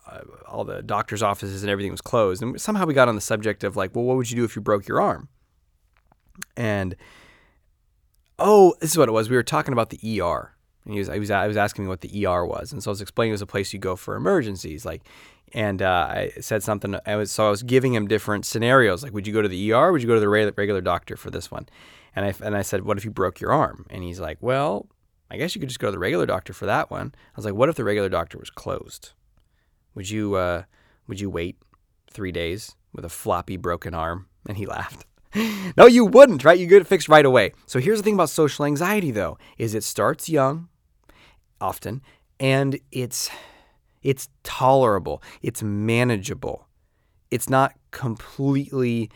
uh, 0.10 0.22
all 0.48 0.64
the 0.64 0.82
doctor's 0.82 1.22
offices 1.22 1.62
and 1.62 1.70
everything 1.70 1.92
was 1.92 2.02
closed, 2.02 2.42
and 2.42 2.60
somehow 2.60 2.86
we 2.86 2.96
got 2.96 3.08
on 3.08 3.16
the 3.16 3.22
subject 3.22 3.64
of 3.64 3.76
like, 3.76 3.96
well, 3.96 4.06
what 4.06 4.18
would 4.18 4.32
you 4.32 4.38
do 4.38 4.46
if 4.46 4.56
you 4.56 4.64
broke 4.64 4.88
your 4.88 5.00
arm? 5.00 5.30
And 6.58 6.96
oh, 8.40 8.74
this 8.82 8.92
is 8.92 8.98
what 8.98 9.10
it 9.10 9.12
was. 9.12 9.30
We 9.30 9.36
were 9.36 9.44
talking 9.44 9.74
about 9.74 9.92
the 9.92 10.22
ER, 10.22 10.56
and 10.86 10.94
he 10.94 11.00
was, 11.00 11.10
he 11.10 11.20
was, 11.20 11.32
I 11.32 11.48
was 11.48 11.58
asking 11.58 11.86
me 11.86 11.90
what 11.90 12.02
the 12.02 12.26
ER 12.26 12.46
was. 12.46 12.72
And 12.72 12.82
so 12.82 12.90
I 12.90 12.94
was 12.94 13.02
explaining 13.02 13.32
it 13.32 13.34
was 13.34 13.42
a 13.42 13.48
place 13.48 13.72
you 13.72 13.80
go 13.80 13.96
for 13.96 14.16
emergencies. 14.16 14.84
Like 14.86 15.04
and 15.54 15.82
uh, 15.82 16.08
I 16.10 16.32
said 16.40 16.64
something. 16.64 16.96
I 17.06 17.16
was 17.16 17.32
so 17.32 17.48
I 17.48 17.50
was 17.50 17.64
giving 17.64 17.94
him 17.94 18.08
different 18.08 18.46
scenarios, 18.46 19.04
like 19.04 19.14
would 19.14 19.28
you 19.28 19.34
go 19.34 19.42
to 19.42 19.48
the 19.48 19.74
ER? 19.74 19.92
Would 19.92 20.02
you 20.02 20.08
go 20.08 20.14
to 20.14 20.20
the 20.20 20.30
regular 20.30 20.82
doctor 20.82 21.18
for 21.18 21.30
this 21.30 21.52
one? 21.52 21.68
And 22.16 22.26
I 22.26 22.34
and 22.44 22.56
I 22.56 22.62
said, 22.62 22.84
what 22.84 22.98
if 22.98 23.06
you 23.06 23.12
broke 23.12 23.40
your 23.40 23.52
arm? 23.52 23.86
And 23.90 24.04
he's 24.04 24.20
like, 24.20 24.38
well, 24.42 24.88
I 25.30 25.38
guess 25.38 25.56
you 25.56 25.60
could 25.60 25.70
just 25.70 25.80
go 25.80 25.88
to 25.88 25.92
the 25.92 26.00
regular 26.00 26.26
doctor 26.26 26.54
for 26.54 26.66
that 26.66 26.90
one. 26.90 27.14
I 27.16 27.36
was 27.36 27.46
like, 27.46 27.54
what 27.54 27.70
if 27.70 27.76
the 27.76 27.84
regular 27.84 28.10
doctor 28.10 28.38
was 28.38 28.50
closed? 28.50 29.12
Would 29.96 30.10
you 30.10 30.36
uh, 30.36 30.64
would 31.08 31.20
you 31.20 31.30
wait 31.30 31.58
three 32.10 32.32
days 32.32 32.76
with 32.94 33.06
a 33.06 33.10
floppy 33.10 33.58
broken 33.58 33.94
arm? 33.94 34.28
And 34.48 34.58
he 34.58 34.66
laughed. 34.66 35.06
no, 35.78 35.86
you 35.86 36.06
wouldn't, 36.06 36.44
right? 36.44 36.60
You 36.60 36.68
get 36.68 36.82
it 36.82 36.88
fixed 36.88 37.08
right 37.08 37.26
away. 37.26 37.54
So 37.66 37.80
here's 37.80 38.00
the 38.00 38.04
thing 38.04 38.16
about 38.16 38.30
social 38.30 38.66
anxiety, 38.66 39.12
though, 39.12 39.38
is 39.58 39.76
it 39.76 39.84
starts 39.84 40.28
young, 40.28 40.68
often, 41.62 42.02
and 42.40 42.80
it's 42.92 43.30
it's 44.04 44.30
tolerable, 44.44 45.22
it's 45.42 45.62
manageable, 45.62 46.68
it's 47.30 47.50
not 47.50 47.74
completely 47.92 49.10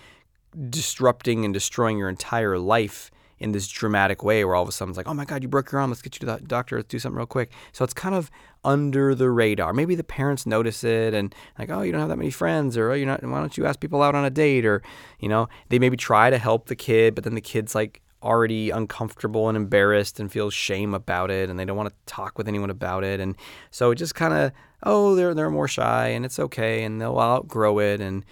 disrupting 0.70 1.44
and 1.44 1.54
destroying 1.54 1.98
your 1.98 2.10
entire 2.10 2.58
life 2.58 3.12
in 3.38 3.52
this 3.52 3.68
dramatic 3.68 4.24
way 4.24 4.46
where 4.46 4.56
all 4.56 4.64
of 4.64 4.70
a 4.70 4.72
sudden 4.72 4.92
it's 4.92 4.98
like, 4.98 5.08
oh 5.08 5.14
my 5.14 5.25
God, 5.25 5.44
you 5.44 5.50
broke 5.50 5.72
your 5.72 5.82
arm. 5.82 5.90
Let's 5.90 6.02
get 6.02 6.16
you 6.16 6.20
to 6.22 6.25
the 6.25 6.48
doctor. 6.48 6.78
Let's 6.78 6.88
do 6.88 7.00
something 7.00 7.18
real 7.18 7.25
quick. 7.25 7.52
So 7.74 7.84
it's 7.84 7.94
kind 7.94 8.16
of 8.16 8.32
under 8.64 9.14
the 9.14 9.30
radar. 9.30 9.74
Maybe 9.74 9.96
the 9.96 10.04
parents 10.04 10.46
notice 10.46 10.84
it 10.84 11.14
and 11.14 11.36
like, 11.60 11.70
oh, 11.70 11.82
you 11.82 11.92
don't 11.92 12.00
have 12.00 12.10
that 12.10 12.18
many 12.18 12.32
friends, 12.32 12.78
or 12.78 12.92
oh, 12.92 12.94
you're 12.94 13.08
not. 13.08 13.24
Why 13.24 13.40
don't 13.40 13.58
you 13.58 13.66
ask 13.66 13.80
people 13.80 14.02
out 14.02 14.16
on 14.16 14.24
a 14.24 14.30
date? 14.30 14.66
Or 14.66 14.82
you 15.20 15.28
know, 15.28 15.50
they 15.70 15.80
maybe 15.80 15.98
try 15.98 16.30
to 16.30 16.38
help 16.38 16.68
the 16.68 16.75
kid, 16.75 17.14
but 17.14 17.24
then 17.24 17.36
the 17.36 17.42
kid's 17.42 17.75
like 17.75 18.02
already 18.25 18.72
uncomfortable 18.72 19.48
and 19.48 19.55
embarrassed 19.55 20.20
and 20.20 20.32
feels 20.32 20.53
shame 20.53 20.94
about 20.94 21.32
it, 21.32 21.50
and 21.50 21.60
they 21.60 21.65
don't 21.65 21.77
want 21.77 21.89
to 21.89 21.96
talk 22.05 22.38
with 22.38 22.48
anyone 22.48 22.70
about 22.70 23.03
it, 23.03 23.20
and 23.20 23.36
so 23.72 23.91
it 23.91 23.96
just 23.96 24.15
kind 24.15 24.34
of, 24.34 24.51
oh, 24.84 25.15
they're 25.15 25.34
they're 25.34 25.50
more 25.50 25.67
shy, 25.67 26.08
and 26.08 26.25
it's 26.25 26.39
okay, 26.39 26.84
and 26.84 27.00
they'll 27.00 27.20
outgrow 27.20 27.79
it, 27.79 28.01
and 28.01 28.25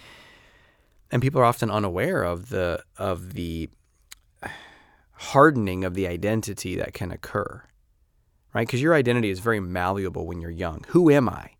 and 1.10 1.22
people 1.22 1.40
are 1.40 1.44
often 1.44 1.70
unaware 1.70 2.24
of 2.24 2.48
the 2.48 2.82
of 2.98 3.34
the 3.34 3.70
hardening 5.12 5.84
of 5.84 5.94
the 5.94 6.06
identity 6.06 6.76
that 6.76 6.92
can 6.92 7.10
occur, 7.10 7.62
right? 8.52 8.66
Because 8.66 8.82
your 8.82 8.94
identity 8.94 9.30
is 9.30 9.38
very 9.38 9.60
malleable 9.60 10.26
when 10.26 10.40
you're 10.40 10.50
young. 10.50 10.84
Who 10.88 11.10
am 11.10 11.28
I? 11.28 11.53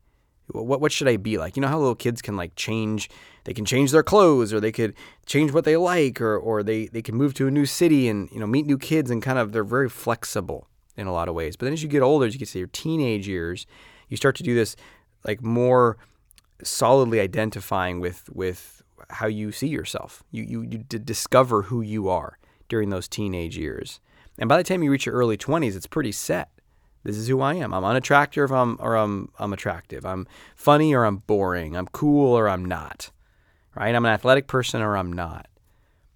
What 0.48 0.80
what 0.80 0.92
should 0.92 1.08
I 1.08 1.16
be 1.16 1.38
like? 1.38 1.56
You 1.56 1.62
know 1.62 1.68
how 1.68 1.78
little 1.78 1.94
kids 1.94 2.20
can 2.20 2.36
like 2.36 2.54
change. 2.54 3.08
They 3.44 3.54
can 3.54 3.64
change 3.64 3.92
their 3.92 4.02
clothes, 4.02 4.52
or 4.52 4.60
they 4.60 4.72
could 4.72 4.94
change 5.26 5.52
what 5.52 5.64
they 5.64 5.76
like, 5.76 6.20
or 6.20 6.36
or 6.36 6.62
they 6.62 6.86
they 6.86 7.02
can 7.02 7.14
move 7.14 7.34
to 7.34 7.46
a 7.46 7.50
new 7.50 7.66
city 7.66 8.08
and 8.08 8.30
you 8.30 8.38
know 8.38 8.46
meet 8.46 8.66
new 8.66 8.78
kids 8.78 9.10
and 9.10 9.22
kind 9.22 9.38
of 9.38 9.52
they're 9.52 9.64
very 9.64 9.88
flexible 9.88 10.68
in 10.96 11.06
a 11.06 11.12
lot 11.12 11.28
of 11.28 11.34
ways. 11.34 11.56
But 11.56 11.66
then 11.66 11.72
as 11.72 11.82
you 11.82 11.88
get 11.88 12.02
older, 12.02 12.26
as 12.26 12.34
you 12.34 12.38
get 12.38 12.48
to 12.48 12.58
your 12.58 12.68
teenage 12.68 13.26
years, 13.26 13.66
you 14.08 14.16
start 14.16 14.36
to 14.36 14.42
do 14.42 14.54
this 14.54 14.76
like 15.24 15.42
more 15.42 15.96
solidly 16.62 17.20
identifying 17.20 18.00
with 18.00 18.28
with 18.32 18.82
how 19.10 19.26
you 19.26 19.50
see 19.50 19.68
yourself. 19.68 20.22
You 20.30 20.42
you, 20.44 20.62
you 20.62 20.78
discover 20.78 21.62
who 21.62 21.80
you 21.80 22.08
are 22.08 22.38
during 22.68 22.90
those 22.90 23.08
teenage 23.08 23.56
years. 23.56 24.00
And 24.38 24.48
by 24.48 24.56
the 24.56 24.64
time 24.64 24.82
you 24.82 24.90
reach 24.90 25.06
your 25.06 25.14
early 25.14 25.36
20s, 25.36 25.76
it's 25.76 25.86
pretty 25.86 26.12
set. 26.12 26.48
This 27.04 27.16
is 27.16 27.28
who 27.28 27.40
I 27.40 27.54
am. 27.54 27.72
I'm 27.72 27.84
unattractive 27.84 28.50
or 28.50 28.56
I'm, 28.56 28.76
or 28.80 28.96
I'm, 28.96 29.30
I'm 29.38 29.52
attractive. 29.52 30.04
I'm 30.06 30.26
funny 30.56 30.94
or 30.94 31.04
I'm 31.04 31.18
boring. 31.18 31.76
I'm 31.76 31.86
cool 31.88 32.36
or 32.36 32.48
I'm 32.48 32.64
not. 32.64 33.10
Right? 33.76 33.94
I'm 33.94 34.04
an 34.04 34.12
athletic 34.12 34.46
person 34.46 34.80
or 34.80 34.96
I'm 34.96 35.12
not. 35.12 35.46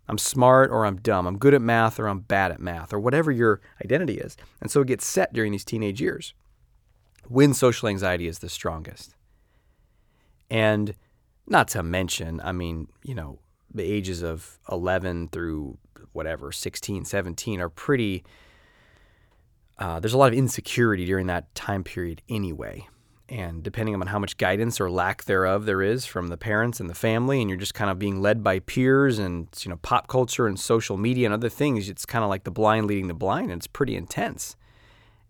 I'm 0.08 0.18
smart 0.18 0.70
or 0.70 0.86
I'm 0.86 0.96
dumb. 0.96 1.26
I'm 1.26 1.38
good 1.38 1.52
at 1.52 1.60
math 1.60 2.00
or 2.00 2.08
I'm 2.08 2.20
bad 2.20 2.50
at 2.50 2.60
math 2.60 2.94
or 2.94 2.98
whatever 2.98 3.30
your 3.30 3.60
identity 3.84 4.14
is. 4.14 4.36
And 4.60 4.70
so 4.70 4.80
it 4.80 4.88
gets 4.88 5.06
set 5.06 5.34
during 5.34 5.52
these 5.52 5.66
teenage 5.66 6.00
years 6.00 6.32
when 7.28 7.52
social 7.52 7.88
anxiety 7.88 8.26
is 8.26 8.38
the 8.38 8.48
strongest. 8.48 9.14
And 10.50 10.94
not 11.46 11.68
to 11.68 11.82
mention, 11.82 12.40
I 12.42 12.52
mean, 12.52 12.88
you 13.02 13.14
know, 13.14 13.38
the 13.72 13.82
ages 13.84 14.22
of 14.22 14.58
11 14.70 15.28
through 15.28 15.76
whatever 16.12 16.52
16 16.52 17.04
17 17.04 17.60
are 17.60 17.68
pretty 17.68 18.24
uh, 19.78 20.00
there's 20.00 20.12
a 20.12 20.18
lot 20.18 20.32
of 20.32 20.38
insecurity 20.38 21.04
during 21.04 21.26
that 21.28 21.54
time 21.54 21.84
period 21.84 22.22
anyway. 22.28 22.86
And 23.28 23.62
depending 23.62 23.94
on 23.94 24.06
how 24.06 24.18
much 24.18 24.38
guidance 24.38 24.80
or 24.80 24.90
lack 24.90 25.24
thereof 25.24 25.66
there 25.66 25.82
is 25.82 26.06
from 26.06 26.28
the 26.28 26.38
parents 26.38 26.80
and 26.80 26.88
the 26.88 26.94
family 26.94 27.40
and 27.40 27.50
you're 27.50 27.58
just 27.58 27.74
kind 27.74 27.90
of 27.90 27.98
being 27.98 28.22
led 28.22 28.42
by 28.42 28.58
peers 28.60 29.18
and 29.18 29.48
you 29.60 29.68
know 29.68 29.76
pop 29.82 30.08
culture 30.08 30.46
and 30.46 30.58
social 30.58 30.96
media 30.96 31.26
and 31.26 31.34
other 31.34 31.50
things 31.50 31.90
it's 31.90 32.06
kind 32.06 32.24
of 32.24 32.30
like 32.30 32.44
the 32.44 32.50
blind 32.50 32.86
leading 32.86 33.06
the 33.06 33.14
blind 33.14 33.50
and 33.50 33.60
it's 33.60 33.66
pretty 33.66 33.96
intense. 33.96 34.56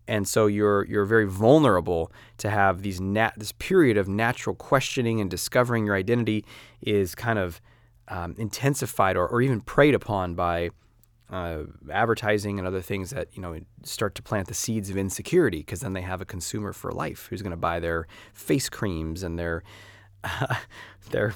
And 0.07 0.29
so 0.29 0.47
you're 0.47 0.87
you're 0.87 1.05
very 1.05 1.27
vulnerable 1.27 2.13
to 2.39 2.51
have 2.51 2.83
these 2.83 3.01
nat- 3.01 3.35
this 3.37 3.53
period 3.53 3.97
of 3.97 4.09
natural 4.09 4.55
questioning 4.55 5.21
and 5.21 5.29
discovering 5.29 5.85
your 5.85 5.97
identity 5.97 6.45
is 6.81 7.17
kind 7.17 7.39
of 7.39 7.61
um, 8.07 8.35
intensified 8.39 9.17
or, 9.17 9.27
or 9.27 9.43
even 9.43 9.61
preyed 9.61 9.95
upon 9.95 10.35
by 10.35 10.71
uh, 11.31 11.65
advertising 11.91 12.59
and 12.59 12.67
other 12.67 12.81
things 12.81 13.11
that 13.11 13.29
you 13.33 13.43
know 13.43 13.59
start 13.83 14.15
to 14.15 14.23
plant 14.23 14.49
the 14.49 14.55
seeds 14.55 14.91
of 14.91 14.97
insecurity 14.97 15.59
because 15.59 15.81
then 15.81 15.93
they 15.93 16.03
have 16.03 16.21
a 16.21 16.25
consumer 16.25 16.73
for 16.73 16.91
life 16.91 17.27
who's 17.29 17.43
going 17.43 17.51
to 17.51 17.57
buy 17.57 17.81
their 17.81 18.07
face 18.33 18.69
creams 18.69 19.23
and 19.23 19.39
their 19.39 19.63
uh, 20.25 20.55
their 21.11 21.35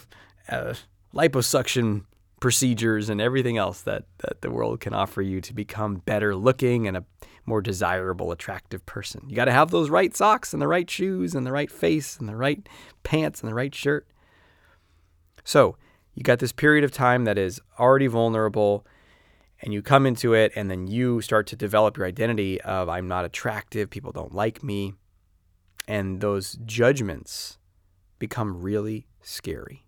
uh, 0.49 0.75
liposuction 1.15 2.05
procedures 2.41 3.09
and 3.09 3.21
everything 3.21 3.57
else 3.57 3.83
that, 3.83 4.03
that 4.19 4.41
the 4.41 4.51
world 4.51 4.81
can 4.81 4.93
offer 4.93 5.23
you 5.23 5.41
to 5.41 5.55
become 5.55 5.97
better 5.97 6.35
looking 6.35 6.89
and 6.89 6.97
a 6.97 7.05
more 7.47 7.61
desirable, 7.63 8.33
attractive 8.33 8.85
person. 8.85 9.23
You 9.29 9.37
got 9.37 9.45
to 9.45 9.53
have 9.53 9.71
those 9.71 9.91
right 9.91 10.15
socks 10.17 10.53
and 10.53 10.61
the 10.61 10.67
right 10.67 10.91
shoes 10.91 11.37
and 11.37 11.47
the 11.47 11.53
right 11.53 11.71
face 11.71 12.17
and 12.17 12.29
the 12.29 12.35
right 12.35 12.69
pants 13.05 13.41
and 13.41 13.49
the 13.49 13.55
right 13.55 13.73
shirt. 13.73 14.09
So, 15.45 15.77
you 16.15 16.25
got 16.25 16.41
this 16.41 16.53
period 16.53 16.83
of 16.83 16.91
time 16.91 17.25
that 17.25 17.39
is 17.39 17.61
already 17.79 18.09
vulnerable 18.09 18.85
and 19.63 19.73
you 19.73 19.81
come 19.81 20.07
into 20.07 20.35
it 20.35 20.53
and 20.57 20.71
then 20.71 20.87
you 20.87 21.21
start 21.21 21.47
to 21.49 21.57
develop 21.57 21.97
your 21.97 22.07
identity 22.07 22.61
of 22.63 22.89
I'm 22.89 23.07
not 23.07 23.25
attractive, 23.25 23.91
people 23.91 24.13
don't 24.13 24.35
like 24.35 24.63
me, 24.63 24.95
and 25.87 26.21
those 26.21 26.59
judgments 26.65 27.59
become 28.19 28.61
really 28.61 29.07
scary. 29.21 29.87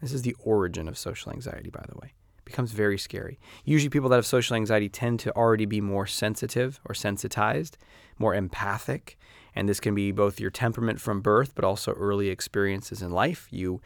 This 0.00 0.12
is 0.12 0.22
the 0.22 0.36
origin 0.38 0.88
of 0.88 0.96
social 0.96 1.32
anxiety, 1.32 1.70
by 1.70 1.84
the 1.88 1.98
way. 1.98 2.12
It 2.38 2.44
becomes 2.44 2.70
very 2.72 2.98
scary. 2.98 3.40
Usually, 3.64 3.90
people 3.90 4.08
that 4.10 4.16
have 4.16 4.26
social 4.26 4.54
anxiety 4.54 4.88
tend 4.88 5.18
to 5.20 5.34
already 5.34 5.66
be 5.66 5.80
more 5.80 6.06
sensitive 6.06 6.80
or 6.84 6.94
sensitized, 6.94 7.76
more 8.16 8.34
empathic. 8.34 9.18
And 9.54 9.68
this 9.68 9.80
can 9.80 9.94
be 9.94 10.12
both 10.12 10.38
your 10.38 10.50
temperament 10.50 11.00
from 11.00 11.20
birth, 11.20 11.54
but 11.56 11.64
also 11.64 11.92
early 11.94 12.28
experiences 12.28 13.02
in 13.02 13.10
life. 13.10 13.48
You 13.50 13.80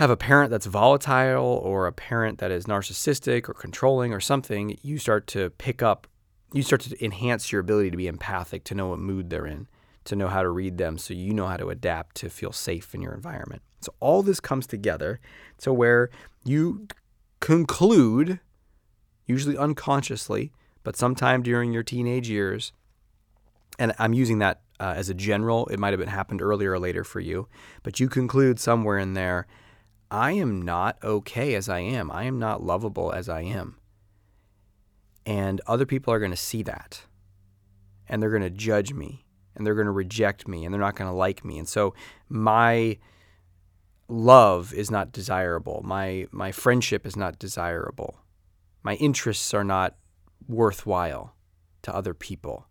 have 0.00 0.08
a 0.08 0.16
parent 0.16 0.50
that's 0.50 0.64
volatile 0.64 1.60
or 1.62 1.86
a 1.86 1.92
parent 1.92 2.38
that 2.38 2.50
is 2.50 2.64
narcissistic 2.64 3.50
or 3.50 3.52
controlling 3.52 4.14
or 4.14 4.18
something, 4.18 4.78
you 4.80 4.96
start 4.96 5.26
to 5.26 5.50
pick 5.50 5.82
up, 5.82 6.06
you 6.54 6.62
start 6.62 6.80
to 6.80 7.04
enhance 7.04 7.52
your 7.52 7.60
ability 7.60 7.90
to 7.90 7.98
be 7.98 8.06
empathic, 8.06 8.64
to 8.64 8.74
know 8.74 8.86
what 8.86 8.98
mood 8.98 9.28
they're 9.28 9.44
in, 9.44 9.68
to 10.04 10.16
know 10.16 10.28
how 10.28 10.42
to 10.42 10.48
read 10.48 10.78
them 10.78 10.96
so 10.96 11.12
you 11.12 11.34
know 11.34 11.46
how 11.46 11.58
to 11.58 11.68
adapt 11.68 12.16
to 12.16 12.30
feel 12.30 12.50
safe 12.50 12.94
in 12.94 13.02
your 13.02 13.12
environment. 13.12 13.60
So 13.82 13.92
all 14.00 14.22
this 14.22 14.40
comes 14.40 14.66
together 14.66 15.20
to 15.58 15.70
where 15.70 16.08
you 16.46 16.88
conclude, 17.40 18.40
usually 19.26 19.58
unconsciously, 19.58 20.50
but 20.82 20.96
sometime 20.96 21.42
during 21.42 21.74
your 21.74 21.82
teenage 21.82 22.30
years, 22.30 22.72
and 23.78 23.92
I'm 23.98 24.14
using 24.14 24.38
that 24.38 24.62
uh, 24.80 24.94
as 24.96 25.10
a 25.10 25.14
general, 25.14 25.66
it 25.66 25.78
might 25.78 25.90
have 25.90 26.00
been 26.00 26.08
happened 26.08 26.40
earlier 26.40 26.72
or 26.72 26.78
later 26.78 27.04
for 27.04 27.20
you, 27.20 27.48
but 27.82 28.00
you 28.00 28.08
conclude 28.08 28.58
somewhere 28.58 28.96
in 28.96 29.12
there 29.12 29.46
I 30.10 30.32
am 30.32 30.62
not 30.62 30.98
okay 31.04 31.54
as 31.54 31.68
I 31.68 31.80
am. 31.80 32.10
I 32.10 32.24
am 32.24 32.38
not 32.38 32.62
lovable 32.62 33.12
as 33.12 33.28
I 33.28 33.42
am. 33.42 33.76
And 35.24 35.60
other 35.66 35.86
people 35.86 36.12
are 36.12 36.18
going 36.18 36.32
to 36.32 36.36
see 36.36 36.62
that. 36.64 37.02
And 38.08 38.20
they're 38.20 38.30
going 38.30 38.42
to 38.42 38.50
judge 38.50 38.92
me. 38.92 39.24
And 39.54 39.64
they're 39.64 39.74
going 39.74 39.86
to 39.86 39.92
reject 39.92 40.48
me. 40.48 40.64
And 40.64 40.74
they're 40.74 40.80
not 40.80 40.96
going 40.96 41.10
to 41.10 41.16
like 41.16 41.44
me. 41.44 41.58
And 41.58 41.68
so 41.68 41.94
my 42.28 42.98
love 44.08 44.74
is 44.74 44.90
not 44.90 45.12
desirable. 45.12 45.82
My, 45.84 46.26
my 46.32 46.50
friendship 46.50 47.06
is 47.06 47.16
not 47.16 47.38
desirable. 47.38 48.18
My 48.82 48.94
interests 48.94 49.54
are 49.54 49.64
not 49.64 49.96
worthwhile 50.48 51.34
to 51.82 51.94
other 51.94 52.14
people. 52.14 52.66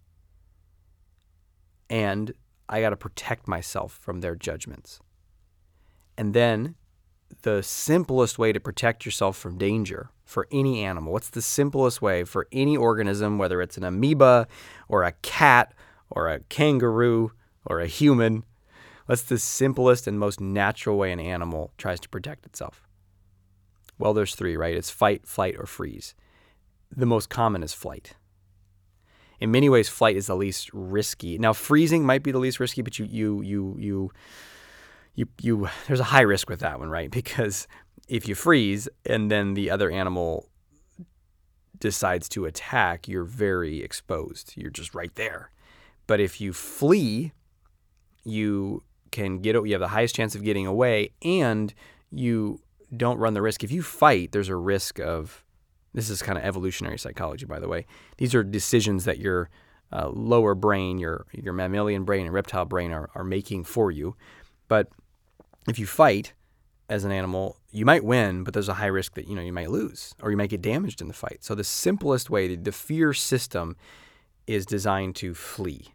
And 1.89 2.33
I 2.67 2.81
got 2.81 2.89
to 2.89 2.97
protect 2.97 3.47
myself 3.47 3.93
from 3.93 4.19
their 4.19 4.35
judgments. 4.35 4.99
And 6.17 6.33
then 6.33 6.75
the 7.39 7.63
simplest 7.63 8.39
way 8.39 8.51
to 8.51 8.59
protect 8.59 9.05
yourself 9.05 9.37
from 9.37 9.57
danger 9.57 10.09
for 10.25 10.47
any 10.51 10.83
animal? 10.83 11.13
What's 11.13 11.29
the 11.29 11.41
simplest 11.41 12.01
way 12.01 12.23
for 12.23 12.47
any 12.51 12.77
organism, 12.77 13.37
whether 13.37 13.61
it's 13.61 13.77
an 13.77 13.83
amoeba 13.83 14.47
or 14.87 15.03
a 15.03 15.13
cat 15.21 15.73
or 16.09 16.27
a 16.27 16.39
kangaroo 16.41 17.31
or 17.65 17.79
a 17.79 17.87
human? 17.87 18.43
What's 19.05 19.23
the 19.23 19.39
simplest 19.39 20.07
and 20.07 20.19
most 20.19 20.39
natural 20.39 20.97
way 20.97 21.11
an 21.11 21.19
animal 21.19 21.71
tries 21.77 21.99
to 22.01 22.09
protect 22.09 22.45
itself? 22.45 22.83
Well, 23.97 24.13
there's 24.13 24.35
three, 24.35 24.55
right? 24.55 24.75
It's 24.75 24.89
fight, 24.89 25.27
flight, 25.27 25.55
or 25.57 25.65
freeze. 25.65 26.15
The 26.95 27.05
most 27.05 27.29
common 27.29 27.63
is 27.63 27.73
flight. 27.73 28.15
In 29.39 29.51
many 29.51 29.69
ways, 29.69 29.89
flight 29.89 30.15
is 30.15 30.27
the 30.27 30.35
least 30.35 30.69
risky. 30.73 31.37
Now, 31.37 31.53
freezing 31.53 32.05
might 32.05 32.23
be 32.23 32.31
the 32.31 32.39
least 32.39 32.59
risky, 32.59 32.81
but 32.81 32.99
you 32.99 33.05
you 33.05 33.41
you 33.41 33.75
you 33.79 34.11
you 35.19 35.27
you 35.41 35.69
there's 35.87 35.99
a 35.99 36.05
high 36.15 36.21
risk 36.21 36.49
with 36.49 36.61
that 36.61 36.79
one, 36.79 36.89
right? 36.89 37.11
Because 37.11 37.67
if 38.07 38.27
you 38.27 38.35
freeze 38.35 38.89
and 39.05 39.29
then 39.29 39.53
the 39.53 39.69
other 39.69 39.91
animal 39.91 40.49
decides 41.77 42.27
to 42.29 42.45
attack, 42.45 43.07
you're 43.07 43.23
very 43.23 43.83
exposed. 43.83 44.53
You're 44.55 44.71
just 44.71 44.95
right 44.95 45.13
there. 45.15 45.51
But 46.07 46.19
if 46.19 46.41
you 46.41 46.53
flee, 46.53 47.33
you 48.23 48.83
can 49.11 49.39
get 49.39 49.55
you 49.55 49.71
have 49.71 49.79
the 49.79 49.87
highest 49.87 50.15
chance 50.15 50.35
of 50.35 50.43
getting 50.43 50.67
away 50.67 51.11
and 51.21 51.73
you 52.11 52.61
don't 52.95 53.17
run 53.17 53.33
the 53.33 53.41
risk 53.41 53.63
if 53.63 53.71
you 53.71 53.81
fight 53.81 54.31
there's 54.31 54.49
a 54.49 54.55
risk 54.55 54.99
of 54.99 55.43
this 55.93 56.11
is 56.11 56.21
kind 56.21 56.37
of 56.37 56.43
evolutionary 56.43 56.97
psychology 56.97 57.45
by 57.45 57.59
the 57.59 57.67
way 57.67 57.87
these 58.17 58.35
are 58.35 58.43
decisions 58.43 59.05
that 59.05 59.17
your 59.17 59.49
uh, 59.91 60.09
lower 60.09 60.53
brain 60.53 60.99
your 60.99 61.25
your 61.31 61.53
mammalian 61.53 62.03
brain 62.03 62.25
and 62.25 62.33
reptile 62.33 62.65
brain 62.65 62.91
are, 62.91 63.09
are 63.15 63.23
making 63.23 63.63
for 63.63 63.89
you 63.89 64.15
but 64.67 64.89
if 65.69 65.79
you 65.79 65.85
fight 65.85 66.33
as 66.89 67.03
an 67.03 67.11
animal 67.11 67.57
you 67.71 67.85
might 67.85 68.03
win 68.03 68.43
but 68.43 68.53
there's 68.53 68.69
a 68.69 68.73
high 68.75 68.87
risk 68.87 69.13
that 69.13 69.27
you 69.27 69.35
know 69.35 69.41
you 69.41 69.53
might 69.53 69.69
lose 69.69 70.15
or 70.21 70.31
you 70.31 70.37
might 70.37 70.49
get 70.49 70.61
damaged 70.61 71.01
in 71.01 71.07
the 71.07 71.13
fight. 71.13 71.37
So 71.41 71.55
the 71.55 71.63
simplest 71.63 72.29
way 72.29 72.55
the 72.55 72.71
fear 72.71 73.13
system 73.13 73.75
is 74.47 74.65
designed 74.65 75.15
to 75.17 75.33
flee. 75.33 75.93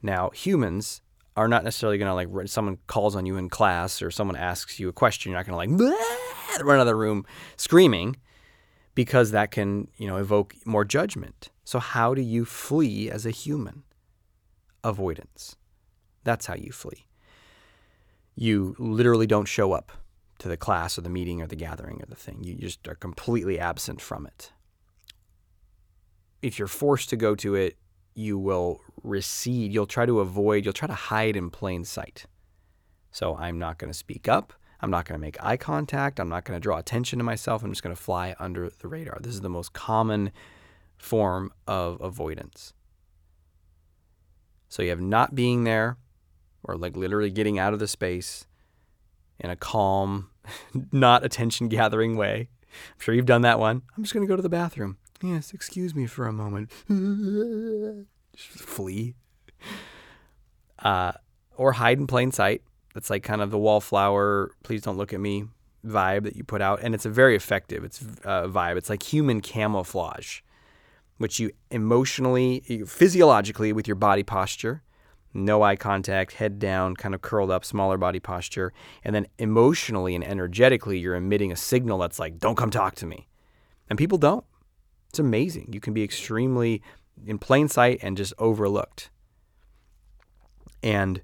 Now 0.00 0.30
humans 0.30 1.02
are 1.36 1.48
not 1.48 1.64
necessarily 1.64 1.98
going 1.98 2.08
to 2.08 2.14
like 2.14 2.48
someone 2.48 2.78
calls 2.86 3.16
on 3.16 3.26
you 3.26 3.36
in 3.36 3.48
class 3.48 4.02
or 4.02 4.10
someone 4.10 4.36
asks 4.36 4.78
you 4.78 4.88
a 4.88 4.92
question 4.92 5.32
you're 5.32 5.38
not 5.38 5.46
going 5.46 5.70
to 5.70 5.78
like 5.78 6.64
run 6.64 6.76
out 6.76 6.82
of 6.82 6.86
the 6.86 6.94
room 6.94 7.24
screaming 7.56 8.16
because 8.94 9.30
that 9.30 9.50
can 9.50 9.88
you 9.96 10.06
know 10.06 10.18
evoke 10.18 10.54
more 10.64 10.84
judgment. 10.84 11.50
So 11.64 11.78
how 11.78 12.14
do 12.14 12.22
you 12.22 12.44
flee 12.44 13.10
as 13.10 13.26
a 13.26 13.30
human? 13.30 13.82
Avoidance. 14.84 15.56
That's 16.24 16.46
how 16.46 16.54
you 16.54 16.72
flee 16.72 17.06
you 18.34 18.74
literally 18.78 19.26
don't 19.26 19.46
show 19.46 19.72
up 19.72 19.92
to 20.38 20.48
the 20.48 20.56
class 20.56 20.98
or 20.98 21.02
the 21.02 21.08
meeting 21.08 21.40
or 21.40 21.46
the 21.46 21.56
gathering 21.56 22.02
or 22.02 22.06
the 22.06 22.16
thing 22.16 22.42
you 22.42 22.54
just 22.54 22.86
are 22.88 22.94
completely 22.94 23.58
absent 23.58 24.00
from 24.00 24.26
it 24.26 24.52
if 26.40 26.58
you're 26.58 26.68
forced 26.68 27.08
to 27.10 27.16
go 27.16 27.34
to 27.34 27.54
it 27.54 27.76
you 28.14 28.38
will 28.38 28.80
recede. 29.02 29.72
You'll 29.72 29.86
try 29.86 30.06
to 30.06 30.20
avoid, 30.20 30.64
you'll 30.64 30.72
try 30.72 30.88
to 30.88 30.94
hide 30.94 31.36
in 31.36 31.50
plain 31.50 31.84
sight. 31.84 32.26
So 33.10 33.36
I'm 33.36 33.58
not 33.58 33.78
going 33.78 33.92
to 33.92 33.98
speak 33.98 34.28
up. 34.28 34.52
I'm 34.80 34.90
not 34.90 35.04
going 35.04 35.18
to 35.18 35.22
make 35.22 35.42
eye 35.42 35.56
contact. 35.56 36.18
I'm 36.18 36.28
not 36.28 36.44
going 36.44 36.56
to 36.56 36.62
draw 36.62 36.78
attention 36.78 37.18
to 37.18 37.24
myself. 37.24 37.62
I'm 37.62 37.70
just 37.70 37.82
going 37.82 37.94
to 37.94 38.00
fly 38.00 38.34
under 38.40 38.68
the 38.68 38.88
radar. 38.88 39.18
This 39.20 39.34
is 39.34 39.40
the 39.40 39.48
most 39.48 39.72
common 39.72 40.32
form 40.96 41.52
of 41.66 42.00
avoidance. 42.00 42.72
So 44.68 44.82
you 44.82 44.90
have 44.90 45.00
not 45.00 45.34
being 45.34 45.64
there 45.64 45.98
or 46.64 46.76
like 46.76 46.96
literally 46.96 47.30
getting 47.30 47.58
out 47.58 47.72
of 47.72 47.78
the 47.78 47.88
space 47.88 48.46
in 49.38 49.50
a 49.50 49.56
calm, 49.56 50.30
not 50.92 51.24
attention 51.24 51.68
gathering 51.68 52.16
way. 52.16 52.48
I'm 52.72 53.00
sure 53.00 53.14
you've 53.14 53.26
done 53.26 53.42
that 53.42 53.58
one. 53.58 53.82
I'm 53.96 54.02
just 54.02 54.14
going 54.14 54.26
to 54.26 54.30
go 54.30 54.36
to 54.36 54.42
the 54.42 54.48
bathroom. 54.48 54.96
Yes, 55.22 55.52
excuse 55.52 55.94
me 55.94 56.06
for 56.06 56.26
a 56.26 56.32
moment. 56.32 56.70
flee. 58.36 59.14
Uh, 60.78 61.12
or 61.56 61.72
hide 61.72 61.98
in 61.98 62.06
plain 62.06 62.32
sight. 62.32 62.62
That's 62.94 63.08
like 63.08 63.22
kind 63.22 63.40
of 63.40 63.50
the 63.50 63.58
wallflower, 63.58 64.50
please 64.62 64.82
don't 64.82 64.96
look 64.96 65.12
at 65.12 65.20
me 65.20 65.44
vibe 65.84 66.24
that 66.24 66.36
you 66.36 66.44
put 66.44 66.62
out. 66.62 66.80
And 66.82 66.94
it's 66.94 67.06
a 67.06 67.10
very 67.10 67.36
effective 67.36 67.84
it's 67.84 68.02
uh, 68.24 68.44
vibe. 68.44 68.76
It's 68.76 68.90
like 68.90 69.02
human 69.02 69.40
camouflage, 69.40 70.40
which 71.18 71.40
you 71.40 71.52
emotionally, 71.70 72.84
physiologically, 72.86 73.72
with 73.72 73.86
your 73.86 73.96
body 73.96 74.22
posture, 74.22 74.82
no 75.34 75.62
eye 75.62 75.76
contact, 75.76 76.34
head 76.34 76.58
down, 76.58 76.94
kind 76.94 77.14
of 77.14 77.22
curled 77.22 77.50
up, 77.50 77.64
smaller 77.64 77.96
body 77.96 78.20
posture. 78.20 78.72
And 79.04 79.14
then 79.14 79.26
emotionally 79.38 80.14
and 80.14 80.24
energetically, 80.24 80.98
you're 80.98 81.14
emitting 81.14 81.52
a 81.52 81.56
signal 81.56 81.98
that's 81.98 82.18
like, 82.18 82.38
don't 82.38 82.56
come 82.56 82.70
talk 82.70 82.94
to 82.96 83.06
me. 83.06 83.28
And 83.88 83.98
people 83.98 84.18
don't. 84.18 84.44
It's 85.08 85.18
amazing. 85.18 85.70
You 85.72 85.80
can 85.80 85.92
be 85.92 86.02
extremely 86.02 86.82
in 87.26 87.38
plain 87.38 87.68
sight 87.68 87.98
and 88.02 88.16
just 88.16 88.32
overlooked. 88.38 89.10
And 90.82 91.22